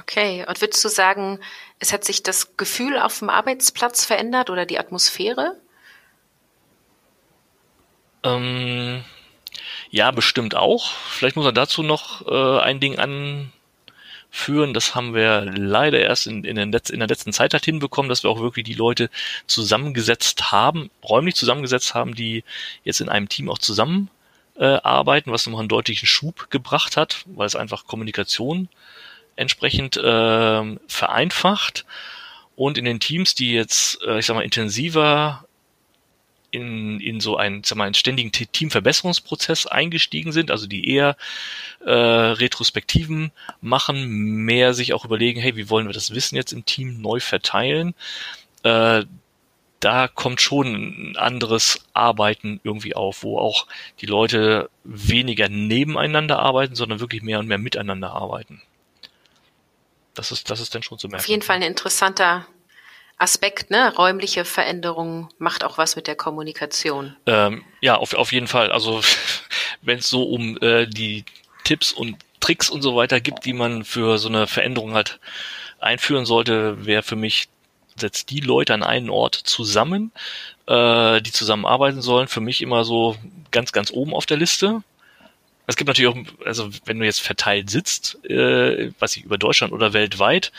Okay, 0.00 0.44
und 0.46 0.60
würdest 0.60 0.84
du 0.84 0.88
sagen, 0.88 1.40
es 1.78 1.92
hat 1.92 2.04
sich 2.04 2.22
das 2.22 2.56
Gefühl 2.56 2.98
auf 2.98 3.18
dem 3.18 3.30
Arbeitsplatz 3.30 4.04
verändert 4.04 4.50
oder 4.50 4.66
die 4.66 4.78
Atmosphäre? 4.78 5.56
Ähm, 8.22 9.04
ja, 9.90 10.10
bestimmt 10.10 10.54
auch. 10.54 10.90
Vielleicht 10.92 11.36
muss 11.36 11.44
man 11.44 11.54
dazu 11.54 11.82
noch 11.82 12.26
äh, 12.26 12.60
ein 12.60 12.80
Ding 12.80 12.98
anführen. 12.98 14.74
Das 14.74 14.94
haben 14.94 15.14
wir 15.14 15.42
leider 15.42 16.00
erst 16.00 16.26
in, 16.26 16.44
in, 16.44 16.56
Letz-, 16.56 16.90
in 16.90 16.98
der 16.98 17.08
letzten 17.08 17.32
Zeit 17.32 17.54
halt 17.54 17.64
hinbekommen, 17.64 18.08
dass 18.08 18.22
wir 18.22 18.30
auch 18.30 18.40
wirklich 18.40 18.64
die 18.64 18.74
Leute 18.74 19.08
zusammengesetzt 19.46 20.50
haben, 20.52 20.90
räumlich 21.04 21.36
zusammengesetzt 21.36 21.94
haben, 21.94 22.14
die 22.14 22.44
jetzt 22.84 23.00
in 23.00 23.08
einem 23.08 23.28
Team 23.28 23.48
auch 23.48 23.58
zusammen 23.58 24.10
äh, 24.56 24.78
was 24.82 25.46
nochmal 25.46 25.60
einen 25.60 25.68
deutlichen 25.68 26.06
Schub 26.06 26.50
gebracht 26.50 26.96
hat, 26.96 27.24
weil 27.26 27.46
es 27.46 27.56
einfach 27.56 27.86
Kommunikation 27.86 28.68
entsprechend 29.36 29.96
äh, 29.96 30.76
vereinfacht 30.88 31.84
und 32.56 32.78
in 32.78 32.86
den 32.86 33.00
Teams, 33.00 33.34
die 33.34 33.52
jetzt, 33.52 34.02
äh, 34.02 34.18
ich 34.18 34.26
sag 34.26 34.34
mal, 34.34 34.42
intensiver 34.42 35.44
in, 36.50 37.00
in 37.00 37.20
so 37.20 37.36
einen, 37.36 37.62
sag 37.64 37.76
mal, 37.76 37.84
einen 37.84 37.94
ständigen 37.94 38.32
Teamverbesserungsprozess 38.32 39.66
eingestiegen 39.66 40.32
sind, 40.32 40.50
also 40.50 40.66
die 40.66 40.88
eher 40.88 41.16
äh, 41.84 41.92
Retrospektiven 41.92 43.30
machen, 43.60 44.06
mehr 44.44 44.72
sich 44.72 44.94
auch 44.94 45.04
überlegen, 45.04 45.40
hey, 45.40 45.56
wie 45.56 45.68
wollen 45.68 45.86
wir 45.86 45.92
das 45.92 46.14
Wissen 46.14 46.36
jetzt 46.36 46.52
im 46.52 46.64
Team 46.64 47.00
neu 47.00 47.20
verteilen? 47.20 47.94
Äh, 48.62 49.04
da 49.80 50.08
kommt 50.08 50.40
schon 50.40 51.12
ein 51.12 51.16
anderes 51.16 51.86
Arbeiten 51.92 52.60
irgendwie 52.64 52.96
auf, 52.96 53.22
wo 53.22 53.38
auch 53.38 53.66
die 54.00 54.06
Leute 54.06 54.70
weniger 54.84 55.50
nebeneinander 55.50 56.38
arbeiten, 56.38 56.74
sondern 56.74 57.00
wirklich 57.00 57.22
mehr 57.22 57.38
und 57.38 57.46
mehr 57.46 57.58
miteinander 57.58 58.12
arbeiten. 58.12 58.62
Das 60.16 60.32
ist, 60.32 60.50
das 60.50 60.60
ist 60.60 60.74
dann 60.74 60.82
schon 60.82 60.98
zu 60.98 61.08
merken. 61.08 61.22
Auf 61.22 61.28
jeden 61.28 61.42
Fall 61.42 61.56
ein 61.56 61.62
interessanter 61.62 62.46
Aspekt, 63.18 63.70
ne? 63.70 63.94
Räumliche 63.96 64.44
Veränderung 64.44 65.28
macht 65.38 65.64
auch 65.64 65.78
was 65.78 65.96
mit 65.96 66.06
der 66.06 66.16
Kommunikation. 66.16 67.16
Ähm, 67.26 67.64
ja, 67.80 67.96
auf, 67.96 68.14
auf 68.14 68.32
jeden 68.32 68.48
Fall. 68.48 68.72
Also 68.72 69.00
wenn 69.82 69.98
es 69.98 70.08
so 70.08 70.24
um 70.24 70.58
äh, 70.58 70.86
die 70.86 71.24
Tipps 71.64 71.92
und 71.92 72.16
Tricks 72.40 72.68
und 72.68 72.82
so 72.82 72.94
weiter 72.96 73.20
gibt, 73.20 73.44
die 73.44 73.52
man 73.52 73.84
für 73.84 74.18
so 74.18 74.28
eine 74.28 74.46
Veränderung 74.46 74.94
halt 74.94 75.18
einführen 75.78 76.26
sollte, 76.26 76.84
wäre 76.84 77.02
für 77.02 77.16
mich, 77.16 77.48
setzt 77.96 78.30
die 78.30 78.40
Leute 78.40 78.74
an 78.74 78.82
einen 78.82 79.10
Ort 79.10 79.34
zusammen, 79.34 80.12
äh, 80.66 81.20
die 81.22 81.32
zusammenarbeiten 81.32 82.02
sollen, 82.02 82.28
für 82.28 82.40
mich 82.40 82.60
immer 82.60 82.84
so 82.84 83.16
ganz, 83.50 83.72
ganz 83.72 83.90
oben 83.90 84.14
auf 84.14 84.26
der 84.26 84.36
Liste. 84.36 84.82
Es 85.66 85.76
gibt 85.76 85.88
natürlich 85.88 86.10
auch, 86.14 86.46
also 86.46 86.70
wenn 86.84 86.98
du 86.98 87.04
jetzt 87.04 87.20
verteilt 87.20 87.70
sitzt, 87.70 88.24
äh, 88.24 88.92
was 88.98 89.16
ich 89.16 89.24
über 89.24 89.38
Deutschland 89.38 89.72
oder 89.72 89.92
weltweit, 89.92 90.52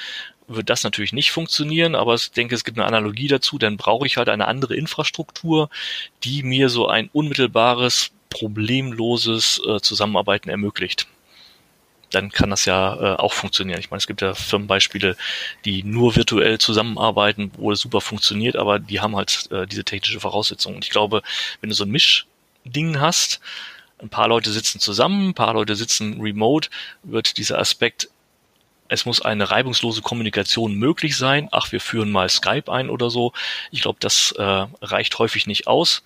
wird 0.47 0.69
das 0.69 0.83
natürlich 0.83 1.13
nicht 1.13 1.31
funktionieren, 1.31 1.95
aber 1.95 2.15
ich 2.15 2.31
denke, 2.31 2.55
es 2.55 2.63
gibt 2.63 2.77
eine 2.77 2.87
Analogie 2.87 3.27
dazu, 3.27 3.57
dann 3.57 3.77
brauche 3.77 4.05
ich 4.07 4.17
halt 4.17 4.29
eine 4.29 4.47
andere 4.47 4.75
Infrastruktur, 4.75 5.69
die 6.23 6.43
mir 6.43 6.69
so 6.69 6.87
ein 6.87 7.09
unmittelbares, 7.11 8.11
problemloses 8.29 9.61
äh, 9.65 9.79
Zusammenarbeiten 9.81 10.49
ermöglicht. 10.49 11.07
Dann 12.11 12.31
kann 12.31 12.49
das 12.49 12.63
ja 12.63 12.95
äh, 12.95 13.15
auch 13.17 13.33
funktionieren. 13.33 13.79
Ich 13.79 13.91
meine, 13.91 13.97
es 13.97 14.07
gibt 14.07 14.21
ja 14.21 14.33
Firmenbeispiele, 14.33 15.17
die 15.65 15.83
nur 15.83 16.15
virtuell 16.15 16.57
zusammenarbeiten, 16.57 17.51
wo 17.57 17.71
es 17.71 17.81
super 17.81 17.99
funktioniert, 17.99 18.55
aber 18.55 18.79
die 18.79 19.01
haben 19.01 19.17
halt 19.17 19.49
äh, 19.51 19.67
diese 19.67 19.83
technische 19.83 20.21
Voraussetzung. 20.21 20.75
Und 20.75 20.85
ich 20.85 20.91
glaube, 20.91 21.21
wenn 21.59 21.69
du 21.69 21.75
so 21.75 21.83
ein 21.83 21.91
Mischding 21.91 23.01
hast, 23.01 23.41
ein 23.99 24.09
paar 24.09 24.27
Leute 24.27 24.51
sitzen 24.51 24.79
zusammen, 24.79 25.29
ein 25.29 25.33
paar 25.33 25.53
Leute 25.53 25.75
sitzen 25.75 26.21
remote, 26.21 26.69
wird 27.03 27.37
dieser 27.37 27.59
Aspekt 27.59 28.09
es 28.89 29.05
muss 29.05 29.21
eine 29.21 29.51
reibungslose 29.51 30.01
Kommunikation 30.01 30.75
möglich 30.75 31.17
sein. 31.17 31.49
Ach, 31.51 31.71
wir 31.71 31.81
führen 31.81 32.11
mal 32.11 32.29
Skype 32.29 32.71
ein 32.71 32.89
oder 32.89 33.09
so. 33.09 33.33
Ich 33.71 33.81
glaube, 33.81 33.97
das 33.99 34.31
äh, 34.37 34.65
reicht 34.81 35.19
häufig 35.19 35.47
nicht 35.47 35.67
aus, 35.67 36.03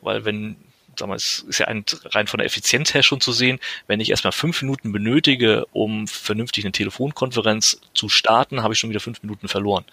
weil 0.00 0.24
wenn, 0.24 0.56
sagen 0.98 1.10
wir, 1.10 1.16
es 1.16 1.40
ist 1.40 1.58
ja 1.58 1.68
ein, 1.68 1.84
rein 2.06 2.26
von 2.26 2.38
der 2.38 2.46
Effizienz 2.46 2.94
her 2.94 3.02
schon 3.02 3.20
zu 3.20 3.32
sehen, 3.32 3.60
wenn 3.86 4.00
ich 4.00 4.10
erstmal 4.10 4.32
fünf 4.32 4.62
Minuten 4.62 4.92
benötige, 4.92 5.66
um 5.72 6.08
vernünftig 6.08 6.64
eine 6.64 6.72
Telefonkonferenz 6.72 7.80
zu 7.94 8.08
starten, 8.08 8.62
habe 8.62 8.74
ich 8.74 8.80
schon 8.80 8.90
wieder 8.90 9.00
fünf 9.00 9.22
Minuten 9.22 9.48
verloren. 9.48 9.84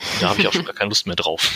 Und 0.00 0.22
da 0.22 0.30
habe 0.30 0.40
ich 0.40 0.48
auch 0.48 0.52
schon 0.52 0.64
gar 0.64 0.74
keine 0.74 0.88
Lust 0.88 1.06
mehr 1.06 1.16
drauf. 1.16 1.50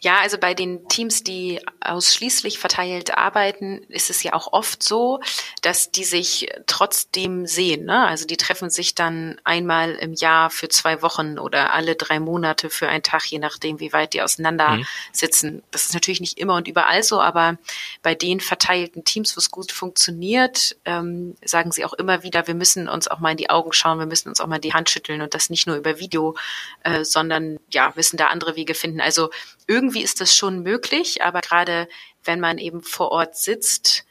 Ja, 0.00 0.20
also 0.20 0.38
bei 0.38 0.54
den 0.54 0.88
Teams, 0.88 1.22
die 1.22 1.60
ausschließlich 1.80 2.58
verteilt 2.58 3.16
arbeiten, 3.16 3.84
ist 3.88 4.10
es 4.10 4.22
ja 4.22 4.32
auch 4.32 4.52
oft 4.52 4.82
so, 4.82 5.20
dass 5.62 5.90
die 5.90 6.04
sich 6.04 6.48
trotzdem 6.66 7.46
sehen. 7.46 7.84
Ne? 7.84 8.06
Also 8.06 8.26
die 8.26 8.36
treffen 8.36 8.70
sich 8.70 8.94
dann 8.94 9.40
einmal 9.44 9.92
im 9.92 10.12
Jahr 10.14 10.50
für 10.50 10.68
zwei 10.68 11.02
Wochen 11.02 11.38
oder 11.38 11.72
alle 11.72 11.94
drei 11.94 12.20
Monate 12.20 12.70
für 12.70 12.88
einen 12.88 13.02
Tag, 13.02 13.26
je 13.26 13.38
nachdem, 13.38 13.80
wie 13.80 13.92
weit 13.92 14.14
die 14.14 14.22
auseinander 14.22 14.76
mhm. 14.76 14.86
sitzen. 15.12 15.62
Das 15.70 15.84
ist 15.84 15.94
natürlich 15.94 16.20
nicht 16.20 16.38
immer 16.38 16.56
und 16.56 16.68
überall 16.68 17.02
so, 17.02 17.20
aber 17.20 17.58
bei 18.02 18.14
den 18.14 18.40
verteilten 18.40 19.04
Teams, 19.04 19.36
wo 19.36 19.38
es 19.38 19.50
gut 19.50 19.72
funktioniert, 19.72 20.76
ähm, 20.84 21.36
sagen 21.44 21.72
sie 21.72 21.84
auch 21.84 21.92
immer 21.94 22.22
wieder, 22.22 22.46
wir 22.46 22.54
müssen 22.54 22.88
uns 22.88 23.08
auch 23.08 23.20
mal 23.20 23.32
in 23.32 23.36
die 23.36 23.50
Augen 23.50 23.72
schauen, 23.72 23.98
wir 23.98 24.06
müssen 24.06 24.28
uns 24.28 24.40
auch 24.40 24.46
mal 24.46 24.58
die 24.58 24.74
Hand 24.74 24.90
schütteln 24.90 25.22
und 25.22 25.34
das 25.34 25.50
nicht 25.50 25.66
nur 25.66 25.76
über 25.76 25.98
Video, 25.98 26.36
äh, 26.82 27.04
sondern 27.04 27.58
ja, 27.70 27.92
müssen 27.94 28.16
da 28.16 28.26
andere 28.26 28.56
Wege 28.56 28.74
finden. 28.74 29.00
Also 29.00 29.30
irgendwie 29.72 30.02
ist 30.02 30.20
das 30.20 30.36
schon 30.36 30.62
möglich, 30.62 31.22
aber 31.22 31.40
gerade 31.40 31.88
wenn 32.24 32.40
man 32.40 32.58
eben 32.58 32.82
vor 32.82 33.10
Ort 33.10 33.36
sitzt, 33.36 34.04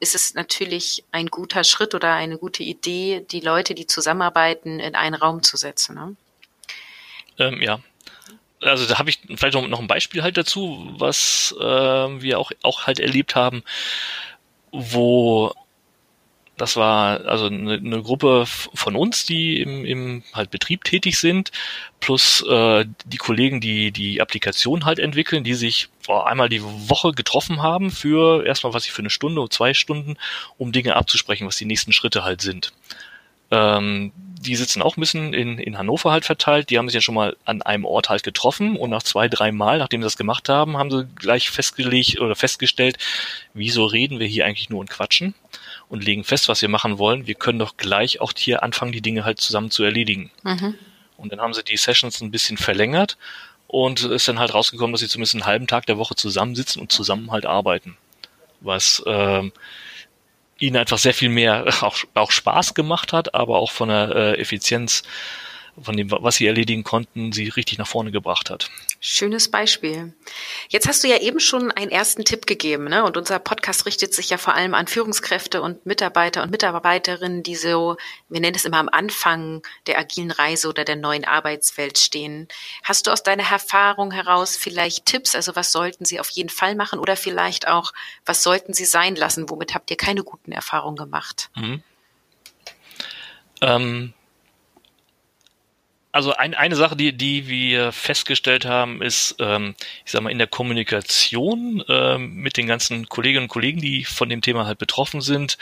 ist 0.00 0.16
es 0.16 0.34
natürlich 0.34 1.04
ein 1.12 1.28
guter 1.28 1.62
Schritt 1.62 1.94
oder 1.94 2.12
eine 2.14 2.36
gute 2.36 2.64
Idee, 2.64 3.24
die 3.30 3.40
Leute, 3.40 3.74
die 3.74 3.86
zusammenarbeiten, 3.86 4.80
in 4.80 4.96
einen 4.96 5.14
Raum 5.14 5.44
zu 5.44 5.56
setzen. 5.56 5.94
Ne? 5.94 6.16
Ähm, 7.38 7.62
ja. 7.62 7.78
Also 8.60 8.86
da 8.86 8.98
habe 8.98 9.08
ich 9.08 9.20
vielleicht 9.36 9.54
noch 9.54 9.78
ein 9.78 9.86
Beispiel 9.86 10.22
halt 10.22 10.36
dazu, 10.36 10.92
was 10.98 11.54
äh, 11.60 11.62
wir 11.64 12.40
auch, 12.40 12.50
auch 12.62 12.86
halt 12.86 12.98
erlebt 12.98 13.36
haben, 13.36 13.62
wo 14.72 15.54
das 16.56 16.76
war 16.76 17.24
also 17.26 17.46
eine, 17.46 17.74
eine 17.74 18.02
Gruppe 18.02 18.44
von 18.46 18.94
uns, 18.94 19.26
die 19.26 19.60
im, 19.60 19.84
im 19.84 20.22
halt 20.32 20.50
Betrieb 20.50 20.84
tätig 20.84 21.18
sind, 21.18 21.50
plus 22.00 22.42
äh, 22.48 22.84
die 23.04 23.16
Kollegen, 23.16 23.60
die 23.60 23.90
die 23.90 24.20
Applikation 24.20 24.84
halt 24.84 24.98
entwickeln, 24.98 25.42
die 25.42 25.54
sich 25.54 25.88
vor 26.00 26.28
einmal 26.28 26.48
die 26.48 26.62
Woche 26.62 27.12
getroffen 27.12 27.62
haben 27.62 27.90
für 27.90 28.44
erstmal 28.46 28.72
was 28.72 28.84
ich 28.84 28.92
für 28.92 29.02
eine 29.02 29.10
Stunde 29.10 29.40
oder 29.40 29.50
zwei 29.50 29.74
Stunden, 29.74 30.16
um 30.56 30.70
Dinge 30.70 30.94
abzusprechen, 30.96 31.46
was 31.46 31.56
die 31.56 31.64
nächsten 31.64 31.92
Schritte 31.92 32.22
halt 32.22 32.40
sind. 32.40 32.72
Ähm, 33.50 34.12
die 34.40 34.56
sitzen 34.56 34.82
auch 34.82 34.96
ein 34.96 35.00
bisschen 35.00 35.34
in, 35.34 35.58
in 35.58 35.78
Hannover 35.78 36.12
halt 36.12 36.24
verteilt. 36.24 36.70
Die 36.70 36.78
haben 36.78 36.88
sich 36.88 36.94
ja 36.94 37.00
schon 37.00 37.14
mal 37.14 37.34
an 37.44 37.62
einem 37.62 37.84
Ort 37.84 38.10
halt 38.10 38.22
getroffen 38.22 38.76
und 38.76 38.90
nach 38.90 39.02
zwei, 39.02 39.28
drei 39.28 39.50
Mal, 39.52 39.78
nachdem 39.78 40.02
sie 40.02 40.06
das 40.06 40.16
gemacht 40.16 40.48
haben, 40.48 40.76
haben 40.76 40.90
sie 40.90 41.06
gleich 41.16 41.50
festgelegt 41.50 42.20
oder 42.20 42.36
festgestellt, 42.36 42.98
wieso 43.54 43.86
reden 43.86 44.20
wir 44.20 44.26
hier 44.26 44.44
eigentlich 44.44 44.70
nur 44.70 44.80
und 44.80 44.90
quatschen 44.90 45.34
und 45.88 46.04
legen 46.04 46.24
fest, 46.24 46.48
was 46.48 46.62
wir 46.62 46.68
machen 46.68 46.98
wollen. 46.98 47.26
Wir 47.26 47.34
können 47.34 47.58
doch 47.58 47.76
gleich 47.76 48.20
auch 48.20 48.32
hier 48.36 48.62
anfangen, 48.62 48.92
die 48.92 49.00
Dinge 49.00 49.24
halt 49.24 49.40
zusammen 49.40 49.70
zu 49.70 49.84
erledigen. 49.84 50.30
Mhm. 50.42 50.74
Und 51.16 51.32
dann 51.32 51.40
haben 51.40 51.54
sie 51.54 51.62
die 51.62 51.76
Sessions 51.76 52.20
ein 52.20 52.30
bisschen 52.30 52.56
verlängert 52.56 53.16
und 53.66 54.02
ist 54.04 54.28
dann 54.28 54.38
halt 54.38 54.54
rausgekommen, 54.54 54.92
dass 54.92 55.00
sie 55.00 55.08
zumindest 55.08 55.34
einen 55.34 55.46
halben 55.46 55.66
Tag 55.66 55.86
der 55.86 55.98
Woche 55.98 56.14
zusammensitzen 56.14 56.80
und 56.80 56.92
zusammen 56.92 57.30
halt 57.30 57.46
arbeiten. 57.46 57.96
Was 58.60 59.02
ähm, 59.06 59.52
ihnen 60.58 60.76
einfach 60.76 60.98
sehr 60.98 61.14
viel 61.14 61.28
mehr 61.28 61.64
auch, 61.82 61.96
auch 62.14 62.30
Spaß 62.30 62.74
gemacht 62.74 63.12
hat, 63.12 63.34
aber 63.34 63.58
auch 63.58 63.72
von 63.72 63.88
der 63.88 64.10
äh, 64.14 64.40
Effizienz 64.40 65.02
von 65.80 65.96
dem, 65.96 66.10
was 66.10 66.36
sie 66.36 66.46
erledigen 66.46 66.84
konnten, 66.84 67.32
sie 67.32 67.48
richtig 67.48 67.78
nach 67.78 67.86
vorne 67.86 68.10
gebracht 68.10 68.50
hat. 68.50 68.70
Schönes 69.00 69.50
Beispiel. 69.50 70.14
Jetzt 70.68 70.86
hast 70.86 71.02
du 71.02 71.08
ja 71.08 71.20
eben 71.20 71.40
schon 71.40 71.70
einen 71.70 71.90
ersten 71.90 72.24
Tipp 72.24 72.46
gegeben, 72.46 72.84
ne? 72.84 73.04
Und 73.04 73.16
unser 73.16 73.38
Podcast 73.38 73.84
richtet 73.86 74.14
sich 74.14 74.30
ja 74.30 74.38
vor 74.38 74.54
allem 74.54 74.74
an 74.74 74.86
Führungskräfte 74.86 75.62
und 75.62 75.84
Mitarbeiter 75.84 76.42
und 76.42 76.50
Mitarbeiterinnen, 76.50 77.42
die 77.42 77.56
so, 77.56 77.96
wir 78.28 78.40
nennen 78.40 78.56
es 78.56 78.64
immer 78.64 78.78
am 78.78 78.88
Anfang 78.88 79.62
der 79.86 79.98
agilen 79.98 80.30
Reise 80.30 80.68
oder 80.68 80.84
der 80.84 80.96
neuen 80.96 81.24
Arbeitswelt 81.24 81.98
stehen. 81.98 82.48
Hast 82.82 83.06
du 83.06 83.10
aus 83.10 83.22
deiner 83.22 83.50
Erfahrung 83.50 84.12
heraus 84.12 84.56
vielleicht 84.56 85.06
Tipps? 85.06 85.34
Also 85.34 85.56
was 85.56 85.72
sollten 85.72 86.04
sie 86.04 86.20
auf 86.20 86.30
jeden 86.30 86.50
Fall 86.50 86.74
machen 86.74 86.98
oder 86.98 87.16
vielleicht 87.16 87.68
auch, 87.68 87.92
was 88.24 88.42
sollten 88.42 88.74
sie 88.74 88.84
sein 88.84 89.16
lassen? 89.16 89.50
Womit 89.50 89.74
habt 89.74 89.90
ihr 89.90 89.96
keine 89.96 90.22
guten 90.22 90.52
Erfahrungen 90.52 90.96
gemacht? 90.96 91.50
Mhm. 91.56 91.82
Ähm 93.60 94.14
also 96.14 96.32
ein, 96.32 96.54
eine 96.54 96.76
Sache, 96.76 96.94
die, 96.94 97.12
die 97.12 97.48
wir 97.48 97.90
festgestellt 97.90 98.64
haben, 98.64 99.02
ist, 99.02 99.34
ähm, 99.40 99.74
ich 100.04 100.12
sag 100.12 100.22
mal, 100.22 100.30
in 100.30 100.38
der 100.38 100.46
Kommunikation 100.46 101.82
ähm, 101.88 102.36
mit 102.36 102.56
den 102.56 102.68
ganzen 102.68 103.08
Kolleginnen 103.08 103.46
und 103.46 103.48
Kollegen, 103.48 103.80
die 103.80 104.04
von 104.04 104.28
dem 104.28 104.40
Thema 104.40 104.64
halt 104.64 104.78
betroffen 104.78 105.20
sind, 105.20 105.58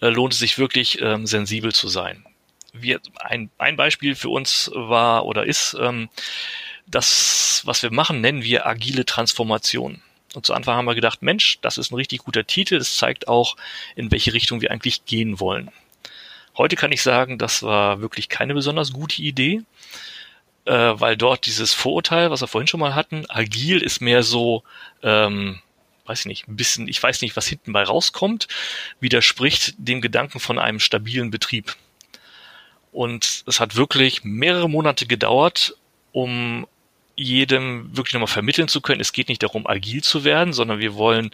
äh, 0.00 0.08
lohnt 0.08 0.32
es 0.32 0.38
sich 0.38 0.56
wirklich 0.56 1.02
ähm, 1.02 1.26
sensibel 1.26 1.74
zu 1.74 1.88
sein. 1.88 2.24
Wir, 2.72 3.00
ein, 3.20 3.50
ein 3.58 3.76
Beispiel 3.76 4.14
für 4.14 4.30
uns 4.30 4.70
war 4.72 5.26
oder 5.26 5.44
ist, 5.44 5.76
ähm, 5.78 6.08
das, 6.86 7.60
was 7.66 7.82
wir 7.82 7.92
machen, 7.92 8.22
nennen 8.22 8.42
wir 8.42 8.66
agile 8.66 9.04
Transformation. 9.04 10.00
Und 10.34 10.46
zu 10.46 10.54
Anfang 10.54 10.76
haben 10.76 10.86
wir 10.86 10.94
gedacht, 10.94 11.20
Mensch, 11.20 11.58
das 11.60 11.76
ist 11.76 11.90
ein 11.92 11.96
richtig 11.96 12.20
guter 12.20 12.46
Titel. 12.46 12.76
Es 12.76 12.96
zeigt 12.96 13.28
auch, 13.28 13.58
in 13.94 14.10
welche 14.10 14.32
Richtung 14.32 14.62
wir 14.62 14.70
eigentlich 14.70 15.04
gehen 15.04 15.38
wollen. 15.38 15.70
Heute 16.56 16.76
kann 16.76 16.92
ich 16.92 17.02
sagen, 17.02 17.38
das 17.38 17.62
war 17.62 18.00
wirklich 18.00 18.28
keine 18.28 18.54
besonders 18.54 18.92
gute 18.92 19.20
Idee, 19.20 19.62
äh, 20.64 20.72
weil 20.72 21.16
dort 21.16 21.46
dieses 21.46 21.74
Vorurteil, 21.74 22.30
was 22.30 22.40
wir 22.40 22.48
vorhin 22.48 22.66
schon 22.66 22.80
mal 22.80 22.94
hatten, 22.94 23.24
agil 23.28 23.82
ist 23.82 24.00
mehr 24.00 24.22
so, 24.22 24.62
ähm, 25.02 25.60
weiß 26.06 26.20
ich 26.20 26.26
nicht, 26.26 26.48
ein 26.48 26.56
bisschen, 26.56 26.88
ich 26.88 27.02
weiß 27.02 27.20
nicht, 27.20 27.36
was 27.36 27.46
hinten 27.46 27.72
bei 27.72 27.82
rauskommt, 27.82 28.48
widerspricht 29.00 29.74
dem 29.76 30.00
Gedanken 30.00 30.40
von 30.40 30.58
einem 30.58 30.80
stabilen 30.80 31.30
Betrieb. 31.30 31.76
Und 32.90 33.44
es 33.46 33.60
hat 33.60 33.76
wirklich 33.76 34.24
mehrere 34.24 34.70
Monate 34.70 35.06
gedauert, 35.06 35.76
um 36.12 36.66
jedem 37.16 37.94
wirklich 37.94 38.14
nochmal 38.14 38.28
vermitteln 38.28 38.68
zu 38.68 38.80
können, 38.80 39.00
es 39.00 39.12
geht 39.12 39.28
nicht 39.28 39.42
darum, 39.42 39.66
agil 39.66 40.02
zu 40.02 40.24
werden, 40.24 40.52
sondern 40.54 40.78
wir 40.78 40.94
wollen 40.94 41.30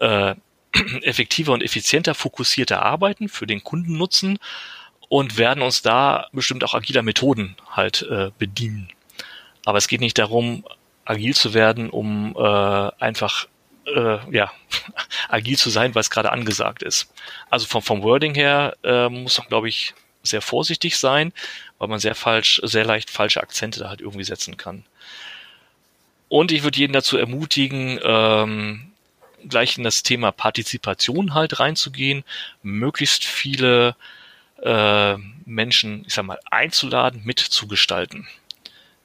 äh, 0.00 0.34
effektiver 1.02 1.52
und 1.52 1.62
effizienter, 1.62 2.14
fokussierter 2.14 2.82
arbeiten 2.82 3.28
für 3.28 3.46
den 3.46 3.64
Kundennutzen 3.64 4.38
und 5.08 5.38
werden 5.38 5.62
uns 5.62 5.82
da 5.82 6.28
bestimmt 6.32 6.64
auch 6.64 6.74
agiler 6.74 7.02
Methoden 7.02 7.56
halt 7.70 8.02
äh, 8.02 8.30
bedienen. 8.38 8.90
Aber 9.64 9.78
es 9.78 9.88
geht 9.88 10.00
nicht 10.00 10.18
darum, 10.18 10.64
agil 11.04 11.34
zu 11.34 11.54
werden, 11.54 11.90
um 11.90 12.36
äh, 12.36 12.90
einfach 13.02 13.46
äh, 13.86 14.18
ja, 14.30 14.52
agil 15.28 15.56
zu 15.56 15.70
sein, 15.70 15.94
weil 15.94 16.00
es 16.00 16.10
gerade 16.10 16.32
angesagt 16.32 16.82
ist. 16.82 17.12
Also 17.50 17.66
vom, 17.66 17.82
vom 17.82 18.02
Wording 18.02 18.34
her 18.34 18.76
äh, 18.84 19.08
muss 19.08 19.38
man, 19.38 19.48
glaube 19.48 19.68
ich, 19.68 19.94
sehr 20.22 20.42
vorsichtig 20.42 20.98
sein, 20.98 21.32
weil 21.78 21.88
man 21.88 22.00
sehr 22.00 22.14
falsch, 22.14 22.60
sehr 22.64 22.84
leicht 22.84 23.10
falsche 23.10 23.42
Akzente 23.42 23.80
da 23.80 23.88
halt 23.88 24.00
irgendwie 24.00 24.24
setzen 24.24 24.56
kann. 24.56 24.84
Und 26.28 26.52
ich 26.52 26.62
würde 26.62 26.78
jeden 26.78 26.92
dazu 26.92 27.16
ermutigen, 27.16 27.98
ähm, 28.02 28.87
gleich 29.48 29.78
in 29.78 29.84
das 29.84 30.02
Thema 30.02 30.32
Partizipation 30.32 31.34
halt 31.34 31.60
reinzugehen, 31.60 32.24
möglichst 32.62 33.24
viele 33.24 33.96
äh, 34.62 35.16
Menschen, 35.44 36.04
ich 36.06 36.14
sag 36.14 36.24
mal, 36.24 36.40
einzuladen, 36.50 37.22
mitzugestalten. 37.24 38.26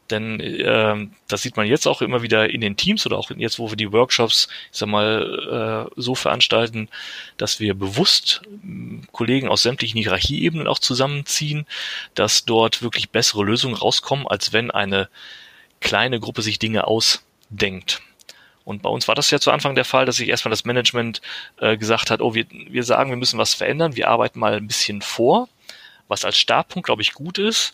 Denn 0.10 0.40
äh, 0.40 1.08
das 1.28 1.42
sieht 1.42 1.56
man 1.56 1.66
jetzt 1.66 1.88
auch 1.88 2.02
immer 2.02 2.22
wieder 2.22 2.50
in 2.50 2.62
den 2.62 2.76
Teams 2.76 3.06
oder 3.06 3.18
auch 3.18 3.32
jetzt, 3.32 3.58
wo 3.58 3.70
wir 3.70 3.78
die 3.78 3.92
Workshops, 3.92 4.50
ich 4.72 4.78
sag 4.78 4.90
mal, 4.90 5.90
äh, 5.90 5.94
so 6.00 6.14
veranstalten, 6.14 6.90
dass 7.38 7.60
wir 7.60 7.74
bewusst 7.74 8.42
äh, 8.46 9.06
Kollegen 9.12 9.48
aus 9.48 9.64
sämtlichen 9.64 10.00
Hierarchieebenen 10.00 10.68
auch 10.68 10.80
zusammenziehen, 10.80 11.66
dass 12.16 12.46
dort 12.46 12.82
wirklich 12.82 13.12
bessere 13.12 13.44
Lösungen 13.44 13.76
rauskommen, 13.76 14.28
als 14.28 14.52
wenn 14.52 14.72
eine 14.72 15.10
kleine 15.80 16.20
Gruppe 16.20 16.42
sich 16.42 16.60
Dinge 16.60 16.86
ausdenkt. 16.86 18.02
Und 18.66 18.82
bei 18.82 18.90
uns 18.90 19.08
war 19.08 19.16
das 19.16 19.30
ja 19.32 19.40
zu 19.40 19.52
Anfang 19.52 19.76
der 19.76 19.86
Fall, 19.86 20.06
dass 20.06 20.18
sich 20.18 20.30
erstmal 20.30 20.52
das 20.52 20.66
Management 20.66 21.22
äh, 21.60 21.78
gesagt 21.78 22.10
hat, 22.10 22.22
oh, 22.22 22.34
wir, 22.34 22.46
wir 22.50 22.84
sagen, 22.84 23.10
wir 23.10 23.18
müssen 23.18 23.38
was 23.38 23.54
verändern, 23.54 23.96
wir 23.96 24.10
arbeiten 24.10 24.40
mal 24.40 24.54
ein 24.54 24.68
bisschen 24.68 25.02
vor, 25.02 25.50
was 26.08 26.24
als 26.26 26.38
Startpunkt, 26.38 26.86
glaube 26.86 27.02
ich, 27.02 27.14
gut 27.14 27.38
ist. 27.38 27.74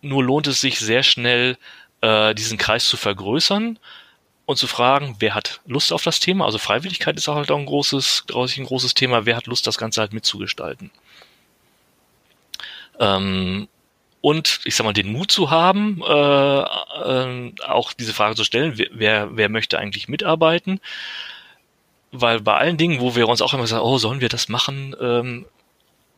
Nur 0.00 0.24
lohnt 0.24 0.46
es 0.46 0.60
sich 0.60 0.78
sehr 0.78 1.02
schnell, 1.02 1.58
äh, 2.00 2.34
diesen 2.34 2.58
Kreis 2.58 2.88
zu 2.88 2.96
vergrößern 2.96 3.78
und 4.46 4.56
zu 4.56 4.66
fragen, 4.66 5.16
wer 5.18 5.34
hat 5.34 5.60
Lust 5.66 5.92
auf 5.92 6.02
das 6.02 6.20
Thema? 6.20 6.44
Also 6.44 6.58
Freiwilligkeit 6.58 7.16
ist 7.16 7.28
auch 7.28 7.36
halt 7.36 7.50
auch 7.50 7.58
ein 7.58 7.66
großes, 7.66 8.24
ein 8.30 8.66
großes 8.66 8.94
Thema. 8.94 9.26
Wer 9.26 9.36
hat 9.36 9.46
Lust, 9.46 9.66
das 9.66 9.78
Ganze 9.78 10.00
halt 10.00 10.12
mitzugestalten? 10.12 10.90
Ähm, 13.00 13.68
und 14.24 14.60
ich 14.64 14.74
sag 14.74 14.84
mal 14.84 14.94
den 14.94 15.12
Mut 15.12 15.30
zu 15.30 15.50
haben, 15.50 16.00
äh, 16.02 16.60
äh, 16.60 17.52
auch 17.66 17.92
diese 17.92 18.14
Frage 18.14 18.34
zu 18.34 18.42
stellen, 18.42 18.82
wer, 18.90 19.36
wer 19.36 19.50
möchte 19.50 19.78
eigentlich 19.78 20.08
mitarbeiten? 20.08 20.80
Weil 22.10 22.40
bei 22.40 22.56
allen 22.56 22.78
Dingen, 22.78 23.00
wo 23.00 23.16
wir 23.16 23.28
uns 23.28 23.42
auch 23.42 23.52
immer 23.52 23.66
sagen, 23.66 23.84
oh, 23.84 23.98
sollen 23.98 24.22
wir 24.22 24.30
das 24.30 24.48
machen, 24.48 24.96
ähm, 24.98 25.44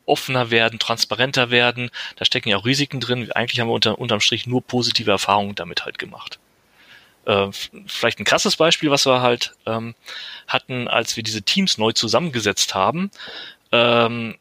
offener 0.05 0.51
werden, 0.51 0.79
transparenter 0.79 1.51
werden. 1.51 1.89
Da 2.15 2.23
stecken 2.23 2.47
ja 2.47 2.55
auch 2.55 2.65
Risiken 2.65 3.01
drin. 3.01 3.29
Eigentlich 3.33 3.59
haben 3.59 3.67
wir 3.67 3.73
unter, 3.73 3.99
unterm 3.99 4.21
Strich 4.21 4.47
nur 4.47 4.61
positive 4.61 5.11
Erfahrungen 5.11 5.55
damit 5.55 5.83
halt 5.83 5.99
gemacht. 5.99 6.39
Äh, 7.25 7.49
vielleicht 7.87 8.19
ein 8.19 8.25
krasses 8.25 8.55
Beispiel, 8.55 8.89
was 8.89 9.05
wir 9.05 9.21
halt 9.21 9.53
ähm, 9.65 9.95
hatten, 10.47 10.87
als 10.87 11.17
wir 11.17 11.23
diese 11.23 11.41
Teams 11.41 11.77
neu 11.77 11.91
zusammengesetzt 11.91 12.73
haben. 12.73 13.11
Ähm, 13.73 14.37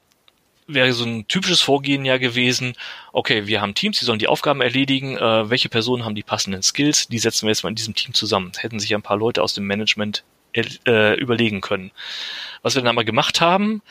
wäre 0.66 0.92
so 0.92 1.04
ein 1.04 1.26
typisches 1.28 1.60
Vorgehen 1.60 2.04
ja 2.04 2.18
gewesen, 2.18 2.74
okay, 3.12 3.46
wir 3.46 3.60
haben 3.60 3.74
Teams, 3.74 3.98
die 3.98 4.04
sollen 4.04 4.18
die 4.18 4.28
Aufgaben 4.28 4.60
erledigen, 4.60 5.16
äh, 5.16 5.50
welche 5.50 5.68
Personen 5.68 6.04
haben 6.04 6.14
die 6.14 6.22
passenden 6.22 6.62
Skills, 6.62 7.08
die 7.08 7.18
setzen 7.18 7.46
wir 7.46 7.50
jetzt 7.50 7.62
mal 7.62 7.70
in 7.70 7.76
diesem 7.76 7.94
Team 7.94 8.14
zusammen. 8.14 8.52
hätten 8.56 8.80
sich 8.80 8.94
ein 8.94 9.02
paar 9.02 9.16
Leute 9.16 9.42
aus 9.42 9.54
dem 9.54 9.66
Management 9.66 10.24
äh, 10.54 11.14
überlegen 11.14 11.60
können. 11.60 11.90
Was 12.62 12.74
wir 12.74 12.82
dann 12.82 12.90
aber 12.90 13.04
gemacht 13.04 13.40
haben, 13.40 13.82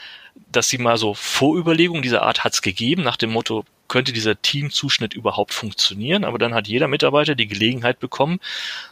dass 0.51 0.67
sie 0.67 0.77
mal 0.77 0.97
so 0.97 1.13
Vorüberlegungen 1.13 2.01
dieser 2.01 2.23
Art 2.23 2.43
hat 2.43 2.53
es 2.53 2.61
gegeben, 2.61 3.03
nach 3.03 3.17
dem 3.17 3.31
Motto, 3.31 3.65
könnte 3.87 4.13
dieser 4.13 4.41
Teamzuschnitt 4.41 5.13
überhaupt 5.13 5.53
funktionieren? 5.53 6.23
Aber 6.23 6.39
dann 6.39 6.55
hat 6.55 6.67
jeder 6.67 6.87
Mitarbeiter 6.87 7.35
die 7.35 7.47
Gelegenheit 7.47 7.99
bekommen, 7.99 8.39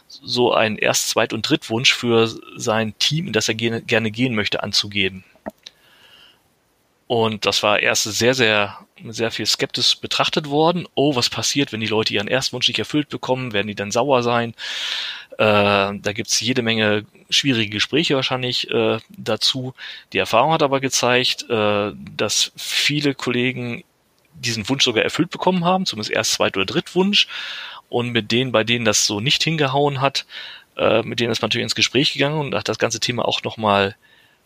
so 0.06 0.52
einen 0.54 0.78
Erst-, 0.78 1.10
Zweit- 1.10 1.32
und 1.32 1.48
Drittwunsch 1.48 1.92
für 1.92 2.28
sein 2.56 2.94
Team, 2.98 3.26
in 3.26 3.32
das 3.32 3.48
er 3.48 3.54
gerne 3.54 4.10
gehen 4.10 4.34
möchte, 4.34 4.62
anzugeben. 4.62 5.24
Und 7.06 7.44
das 7.44 7.62
war 7.62 7.80
erst 7.80 8.04
sehr, 8.04 8.34
sehr, 8.34 8.78
sehr 9.06 9.30
viel 9.30 9.46
skeptisch 9.46 9.98
betrachtet 10.00 10.48
worden. 10.48 10.88
Oh, 10.94 11.14
was 11.16 11.28
passiert, 11.28 11.72
wenn 11.72 11.80
die 11.80 11.86
Leute 11.86 12.14
ihren 12.14 12.28
Erstwunsch 12.28 12.68
nicht 12.68 12.78
erfüllt 12.78 13.10
bekommen? 13.10 13.52
Werden 13.52 13.66
die 13.66 13.74
dann 13.74 13.90
sauer 13.90 14.22
sein? 14.22 14.54
Äh, 15.32 15.36
da 15.38 16.12
gibt's 16.14 16.40
jede 16.40 16.62
Menge 16.62 17.04
schwierige 17.28 17.70
Gespräche 17.70 18.14
wahrscheinlich 18.14 18.70
äh, 18.70 18.98
dazu. 19.10 19.74
Die 20.12 20.18
Erfahrung 20.18 20.52
hat 20.52 20.62
aber 20.62 20.80
gezeigt, 20.80 21.44
äh, 21.50 21.92
dass 22.16 22.52
viele 22.56 23.14
Kollegen 23.14 23.84
diesen 24.34 24.68
Wunsch 24.68 24.84
sogar 24.84 25.04
erfüllt 25.04 25.30
bekommen 25.30 25.64
haben, 25.64 25.86
zumindest 25.86 26.10
erst 26.10 26.32
Zweit- 26.32 26.56
oder 26.56 26.66
Drittwunsch. 26.66 27.28
Und 27.88 28.10
mit 28.10 28.32
denen, 28.32 28.50
bei 28.50 28.64
denen 28.64 28.84
das 28.84 29.06
so 29.06 29.20
nicht 29.20 29.42
hingehauen 29.44 30.00
hat, 30.00 30.26
äh, 30.76 31.02
mit 31.02 31.20
denen 31.20 31.32
ist 31.32 31.42
man 31.42 31.48
natürlich 31.48 31.64
ins 31.64 31.74
Gespräch 31.74 32.12
gegangen 32.12 32.40
und 32.40 32.54
hat 32.54 32.68
das 32.68 32.78
ganze 32.78 33.00
Thema 33.00 33.26
auch 33.26 33.42
nochmal 33.42 33.94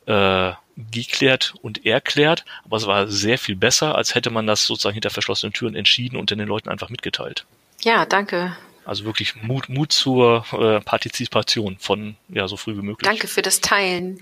äh, 0.09 0.53
geklärt 0.91 1.55
und 1.63 1.85
erklärt. 1.85 2.45
Aber 2.65 2.77
es 2.77 2.87
war 2.87 3.09
sehr 3.09 3.39
viel 3.39 3.57
besser, 3.57 3.95
als 3.95 4.15
hätte 4.15 4.31
man 4.31 4.47
das 4.47 4.65
sozusagen 4.65 4.95
hinter 4.95 5.11
verschlossenen 5.11 5.53
Türen 5.53 5.75
entschieden 5.75 6.17
und 6.17 6.31
den 6.31 6.41
Leuten 6.41 6.69
einfach 6.69 6.89
mitgeteilt. 6.89 7.45
Ja, 7.83 8.07
danke. 8.07 8.57
Also 8.85 9.05
wirklich 9.05 9.43
Mut, 9.43 9.69
Mut 9.69 9.93
zur 9.93 10.47
äh, 10.53 10.81
Partizipation 10.81 11.77
von 11.79 12.17
ja 12.29 12.49
so 12.49 12.57
früh 12.57 12.75
wie 12.75 12.83
möglich. 12.83 13.07
Danke 13.09 13.29
für 13.29 13.43
das 13.43 13.61
Teilen. 13.61 14.19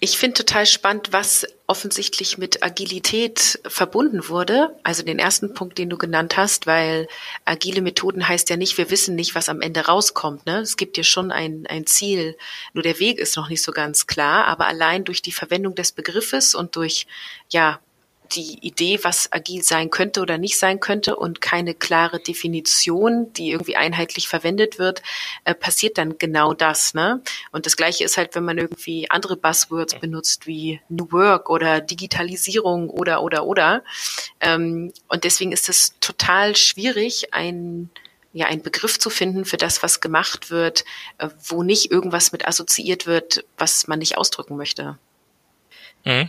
Ich 0.00 0.16
finde 0.16 0.34
total 0.34 0.64
spannend, 0.64 1.12
was 1.12 1.44
offensichtlich 1.66 2.38
mit 2.38 2.62
Agilität 2.62 3.58
verbunden 3.66 4.28
wurde. 4.28 4.78
Also 4.84 5.02
den 5.02 5.18
ersten 5.18 5.54
Punkt, 5.54 5.76
den 5.76 5.90
du 5.90 5.98
genannt 5.98 6.36
hast, 6.36 6.68
weil 6.68 7.08
agile 7.44 7.82
Methoden 7.82 8.28
heißt 8.28 8.48
ja 8.48 8.56
nicht, 8.56 8.78
wir 8.78 8.90
wissen 8.90 9.16
nicht, 9.16 9.34
was 9.34 9.48
am 9.48 9.60
Ende 9.60 9.86
rauskommt. 9.86 10.46
Ne? 10.46 10.58
Es 10.60 10.76
gibt 10.76 10.96
ja 10.96 11.02
schon 11.02 11.32
ein, 11.32 11.66
ein 11.68 11.84
Ziel, 11.86 12.36
nur 12.74 12.84
der 12.84 13.00
Weg 13.00 13.18
ist 13.18 13.36
noch 13.36 13.48
nicht 13.48 13.62
so 13.62 13.72
ganz 13.72 14.06
klar. 14.06 14.46
Aber 14.46 14.68
allein 14.68 15.04
durch 15.04 15.20
die 15.20 15.32
Verwendung 15.32 15.74
des 15.74 15.90
Begriffes 15.90 16.54
und 16.54 16.76
durch 16.76 17.08
ja 17.48 17.80
die 18.32 18.58
Idee, 18.66 19.00
was 19.02 19.32
agil 19.32 19.62
sein 19.62 19.90
könnte 19.90 20.20
oder 20.20 20.38
nicht 20.38 20.58
sein 20.58 20.80
könnte 20.80 21.16
und 21.16 21.40
keine 21.40 21.74
klare 21.74 22.20
Definition, 22.20 23.32
die 23.32 23.50
irgendwie 23.50 23.76
einheitlich 23.76 24.28
verwendet 24.28 24.78
wird, 24.78 25.02
äh, 25.44 25.54
passiert 25.54 25.98
dann 25.98 26.18
genau 26.18 26.52
das. 26.54 26.94
Ne? 26.94 27.22
Und 27.52 27.66
das 27.66 27.76
Gleiche 27.76 28.04
ist 28.04 28.16
halt, 28.16 28.34
wenn 28.34 28.44
man 28.44 28.58
irgendwie 28.58 29.10
andere 29.10 29.36
Buzzwords 29.36 29.98
benutzt 29.98 30.46
wie 30.46 30.80
New 30.88 31.10
Work 31.12 31.50
oder 31.50 31.80
Digitalisierung 31.80 32.90
oder 32.90 33.22
oder 33.22 33.44
oder. 33.44 33.82
Ähm, 34.40 34.92
und 35.08 35.24
deswegen 35.24 35.52
ist 35.52 35.68
es 35.68 35.98
total 36.00 36.56
schwierig, 36.56 37.32
ein 37.32 37.90
ja, 38.34 38.46
einen 38.46 38.62
Begriff 38.62 38.98
zu 38.98 39.08
finden 39.08 39.46
für 39.46 39.56
das, 39.56 39.82
was 39.82 40.00
gemacht 40.00 40.50
wird, 40.50 40.84
äh, 41.16 41.28
wo 41.46 41.62
nicht 41.62 41.90
irgendwas 41.90 42.30
mit 42.30 42.46
assoziiert 42.46 43.06
wird, 43.06 43.44
was 43.56 43.88
man 43.88 43.98
nicht 43.98 44.18
ausdrücken 44.18 44.56
möchte. 44.56 44.98
Mhm 46.04 46.28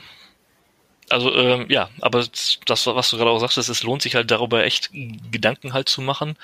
also 1.10 1.34
ähm, 1.36 1.66
ja, 1.70 1.89
aber 2.01 2.20
das, 2.20 2.86
was 2.86 3.10
du 3.10 3.18
gerade 3.18 3.30
auch 3.30 3.39
sagst, 3.39 3.57
es 3.57 3.84
lohnt 3.84 4.01
sich 4.01 4.16
halt 4.16 4.32
darüber 4.32 4.64
echt 4.64 4.91
Gedanken 5.32 5.74
halt 5.74 5.89
zu 5.89 6.01
machen. 6.01 6.36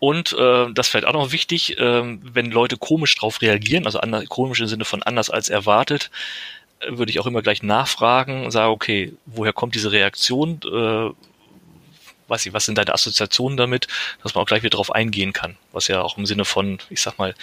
Und 0.00 0.32
äh, 0.32 0.72
das 0.72 0.88
vielleicht 0.88 1.06
auch 1.06 1.12
noch 1.12 1.30
wichtig, 1.30 1.78
äh, 1.78 2.02
wenn 2.22 2.50
Leute 2.50 2.78
komisch 2.78 3.14
drauf 3.16 3.42
reagieren, 3.42 3.84
also 3.84 4.00
anders, 4.00 4.26
komisch 4.28 4.60
im 4.60 4.66
Sinne 4.66 4.86
von 4.86 5.02
anders 5.02 5.28
als 5.28 5.50
erwartet, 5.50 6.10
äh, 6.80 6.96
würde 6.96 7.10
ich 7.10 7.20
auch 7.20 7.26
immer 7.26 7.42
gleich 7.42 7.62
nachfragen 7.62 8.44
und 8.44 8.50
sagen, 8.50 8.72
okay, 8.72 9.12
woher 9.26 9.52
kommt 9.52 9.74
diese 9.74 9.92
Reaktion? 9.92 10.60
Äh, 10.64 11.10
weiß 12.30 12.46
ich, 12.46 12.52
was 12.52 12.64
sind 12.64 12.78
deine 12.78 12.94
Assoziationen 12.94 13.56
damit, 13.56 13.88
dass 14.22 14.34
man 14.34 14.42
auch 14.42 14.46
gleich 14.46 14.62
wieder 14.62 14.76
drauf 14.76 14.94
eingehen 14.94 15.32
kann, 15.32 15.56
was 15.72 15.88
ja 15.88 16.00
auch 16.00 16.16
im 16.16 16.26
Sinne 16.26 16.44
von, 16.44 16.78
ich 16.88 17.02
sag 17.02 17.18
mal, 17.18 17.34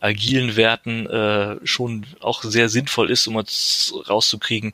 agilen 0.00 0.56
Werten 0.56 1.06
äh, 1.06 1.56
schon 1.64 2.06
auch 2.20 2.42
sehr 2.42 2.68
sinnvoll 2.68 3.10
ist, 3.10 3.26
um 3.26 3.36
jetzt 3.38 3.92
rauszukriegen, 4.08 4.72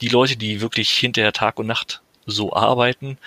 die 0.00 0.08
Leute, 0.08 0.36
die 0.36 0.60
wirklich 0.60 0.90
hinterher 0.90 1.32
Tag 1.32 1.58
und 1.58 1.66
Nacht 1.66 2.00
so 2.26 2.52
arbeiten, 2.54 3.18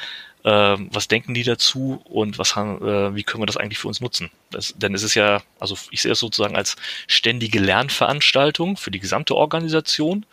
äh, 0.44 0.50
was 0.50 1.08
denken 1.08 1.34
die 1.34 1.44
dazu 1.44 2.02
und 2.06 2.38
was 2.38 2.56
haben, 2.56 2.78
äh, 2.88 3.16
wie 3.16 3.24
können 3.24 3.42
wir 3.42 3.48
das 3.48 3.58
eigentlich 3.58 3.80
für 3.80 3.88
uns 3.88 4.00
nutzen? 4.00 4.30
Das, 4.52 4.74
denn 4.78 4.94
es 4.94 5.04
ist 5.04 5.16
ja, 5.16 5.42
also 5.60 5.78
ich 5.92 6.02
sehe 6.02 6.12
es 6.12 6.20
sozusagen 6.20 6.56
als 6.56 6.76
ständige 7.08 7.60
Lernveranstaltung 7.60 8.78
für 8.78 8.92
die 8.92 9.00
gesamte 9.00 9.36
Organisation. 9.36 10.26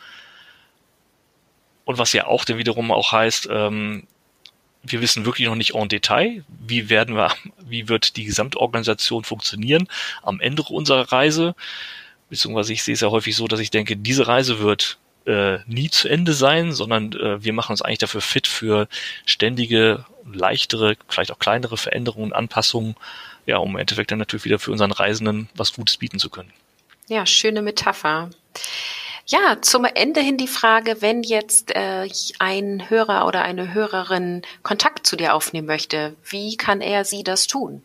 Und 1.85 1.99
was 1.99 2.13
ja 2.13 2.27
auch 2.27 2.45
dann 2.45 2.59
wiederum 2.59 2.93
auch 2.93 3.11
heißt, 3.11 3.49
ähm, 3.51 4.07
wir 4.83 5.01
wissen 5.01 5.25
wirklich 5.25 5.49
noch 5.49 5.55
nicht 5.55 5.75
en 5.75 5.89
Detail, 5.89 6.45
wie 6.49 6.91
werden 6.91 7.17
wir, 7.17 7.33
wie 7.65 7.89
wird 7.89 8.17
die 8.17 8.25
Gesamtorganisation 8.25 9.25
funktionieren 9.25 9.89
am 10.23 10.41
Ende 10.41 10.63
unserer 10.63 11.13
Reise. 11.13 11.55
Beziehungsweise 12.31 12.73
ich 12.73 12.83
sehe 12.83 12.95
es 12.95 13.01
ja 13.01 13.11
häufig 13.11 13.37
so, 13.37 13.47
dass 13.47 13.61
ich 13.61 13.71
denke, 13.71 13.97
diese 13.97 14.27
Reise 14.27 14.59
wird 14.61 14.99
äh, 15.27 15.59
nie 15.67 15.91
zu 15.91 16.09
Ende 16.09 16.33
sein, 16.33 16.73
sondern 16.73 17.13
äh, 17.13 17.45
wir 17.45 17.53
machen 17.53 17.73
uns 17.73 17.83
eigentlich 17.83 17.99
dafür 17.99 18.21
fit 18.21 18.47
für 18.47 18.89
ständige, 19.27 20.05
leichtere, 20.33 20.97
vielleicht 21.09 21.31
auch 21.31 21.39
kleinere 21.39 21.77
Veränderungen, 21.77 22.33
Anpassungen, 22.33 22.97
ja, 23.47 23.59
um 23.59 23.71
im 23.73 23.77
Endeffekt 23.77 24.11
dann 24.11 24.19
natürlich 24.19 24.45
wieder 24.45 24.59
für 24.59 24.73
unseren 24.73 24.93
Reisenden 24.93 25.49
was 25.55 25.73
Gutes 25.75 25.97
bieten 25.97 26.19
zu 26.19 26.31
können. 26.31 26.53
Ja, 27.09 27.27
schöne 27.27 27.63
Metapher. 27.63 28.31
Ja, 29.27 29.59
zum 29.63 29.85
Ende 29.85 30.21
hin 30.21 30.37
die 30.37 30.49
Frage, 30.49 31.01
wenn 31.01 31.23
jetzt 31.23 31.75
äh, 31.75 32.09
ein 32.39 32.91
Hörer 32.91 33.27
oder 33.27 33.43
eine 33.43 33.73
Hörerin 33.73 34.43
Kontakt 34.63 35.07
zu 35.07 35.17
dir 35.17 35.35
aufnehmen 35.35 35.67
möchte, 35.67 36.17
wie 36.25 36.57
kann 36.57 36.81
er 36.81 37.05
sie 37.05 37.23
das 37.23 37.47
tun? 37.47 37.83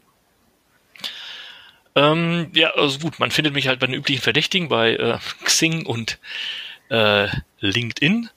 Ähm, 1.96 2.50
ja, 2.54 2.72
also 2.72 3.00
gut, 3.00 3.20
man 3.20 3.32
findet 3.32 3.54
mich 3.54 3.68
halt 3.68 3.80
bei 3.80 3.88
den 3.88 3.96
üblichen 3.96 4.22
Verdächtigen, 4.22 4.70
bei 4.70 4.96
äh, 4.96 5.18
Xing 5.44 5.86
und 5.86 6.20
äh, 6.90 7.28
LinkedIn. 7.60 8.30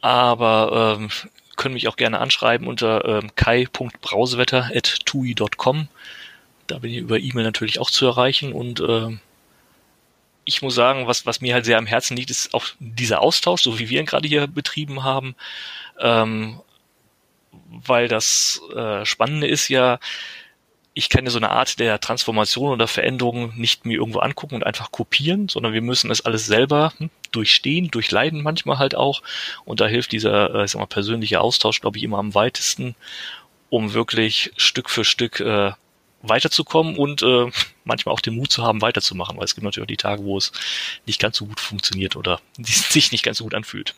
Aber 0.00 0.96
ähm, 0.98 1.10
können 1.56 1.74
mich 1.74 1.88
auch 1.88 1.96
gerne 1.96 2.18
anschreiben 2.18 2.66
unter 2.66 3.04
ähm, 3.04 3.30
kai.brausewetter.tui.com. 3.36 5.88
Da 6.66 6.78
bin 6.78 6.90
ich 6.90 6.96
über 6.98 7.20
E-Mail 7.20 7.44
natürlich 7.44 7.78
auch 7.78 7.90
zu 7.90 8.06
erreichen 8.06 8.52
und 8.52 8.80
ähm, 8.80 9.20
ich 10.44 10.62
muss 10.62 10.74
sagen, 10.74 11.06
was, 11.06 11.26
was 11.26 11.40
mir 11.40 11.54
halt 11.54 11.64
sehr 11.64 11.78
am 11.78 11.86
Herzen 11.86 12.16
liegt, 12.16 12.30
ist 12.30 12.54
auch 12.54 12.66
dieser 12.78 13.22
Austausch, 13.22 13.62
so 13.62 13.78
wie 13.78 13.88
wir 13.88 14.00
ihn 14.00 14.06
gerade 14.06 14.28
hier 14.28 14.46
betrieben 14.46 15.04
haben. 15.04 15.34
Ähm, 16.00 16.60
weil 17.68 18.08
das 18.08 18.60
äh, 18.74 19.04
Spannende 19.04 19.46
ist 19.46 19.68
ja, 19.68 19.98
ich 20.94 21.08
kann 21.08 21.24
ja 21.24 21.30
so 21.30 21.38
eine 21.38 21.50
Art 21.50 21.78
der 21.78 22.00
Transformation 22.00 22.72
oder 22.72 22.86
Veränderung 22.86 23.56
nicht 23.56 23.86
mir 23.86 23.96
irgendwo 23.98 24.18
angucken 24.18 24.56
und 24.56 24.66
einfach 24.66 24.90
kopieren, 24.90 25.48
sondern 25.48 25.72
wir 25.72 25.80
müssen 25.80 26.10
es 26.10 26.24
alles 26.24 26.46
selber 26.46 26.92
hm, 26.98 27.10
durchstehen, 27.30 27.88
durchleiden 27.90 28.42
manchmal 28.42 28.78
halt 28.78 28.94
auch. 28.94 29.22
Und 29.64 29.80
da 29.80 29.86
hilft 29.86 30.12
dieser, 30.12 30.54
äh, 30.54 30.64
ich 30.64 30.72
sag 30.72 30.80
mal, 30.80 30.86
persönliche 30.86 31.40
Austausch, 31.40 31.80
glaube 31.80 31.98
ich, 31.98 32.04
immer 32.04 32.18
am 32.18 32.34
weitesten, 32.34 32.94
um 33.70 33.94
wirklich 33.94 34.52
Stück 34.56 34.90
für 34.90 35.04
Stück 35.04 35.40
äh, 35.40 35.72
weiterzukommen 36.22 36.96
und 36.96 37.22
äh, 37.22 37.50
manchmal 37.84 38.14
auch 38.14 38.20
den 38.20 38.36
Mut 38.36 38.52
zu 38.52 38.62
haben, 38.62 38.80
weiterzumachen, 38.80 39.36
weil 39.36 39.44
es 39.44 39.54
gibt 39.54 39.64
natürlich 39.64 39.84
auch 39.84 39.88
die 39.88 39.96
Tage, 39.96 40.24
wo 40.24 40.38
es 40.38 40.52
nicht 41.06 41.20
ganz 41.20 41.36
so 41.36 41.46
gut 41.46 41.60
funktioniert 41.60 42.16
oder 42.16 42.40
sich 42.58 43.12
nicht 43.12 43.24
ganz 43.24 43.38
so 43.38 43.44
gut 43.44 43.54
anfühlt. 43.54 43.94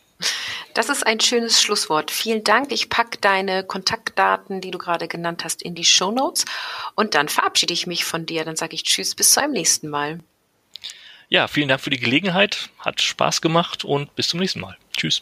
Das 0.73 0.89
ist 0.89 1.05
ein 1.05 1.19
schönes 1.19 1.61
Schlusswort. 1.61 2.09
Vielen 2.11 2.43
Dank. 2.43 2.71
Ich 2.71 2.89
packe 2.89 3.17
deine 3.19 3.63
Kontaktdaten, 3.63 4.61
die 4.61 4.71
du 4.71 4.77
gerade 4.77 5.07
genannt 5.07 5.43
hast, 5.43 5.61
in 5.61 5.75
die 5.75 5.83
Show 5.83 6.11
Notes 6.11 6.45
und 6.95 7.15
dann 7.15 7.29
verabschiede 7.29 7.73
ich 7.73 7.87
mich 7.87 8.05
von 8.05 8.25
dir. 8.25 8.45
Dann 8.45 8.55
sage 8.55 8.75
ich 8.75 8.83
Tschüss, 8.83 9.15
bis 9.15 9.31
zu 9.31 9.41
einem 9.41 9.53
nächsten 9.53 9.89
Mal. 9.89 10.19
Ja, 11.27 11.47
vielen 11.47 11.67
Dank 11.67 11.81
für 11.81 11.89
die 11.89 11.99
Gelegenheit. 11.99 12.69
Hat 12.79 13.01
Spaß 13.01 13.41
gemacht 13.41 13.83
und 13.83 14.15
bis 14.15 14.29
zum 14.29 14.39
nächsten 14.39 14.59
Mal. 14.59 14.77
Tschüss. 14.95 15.21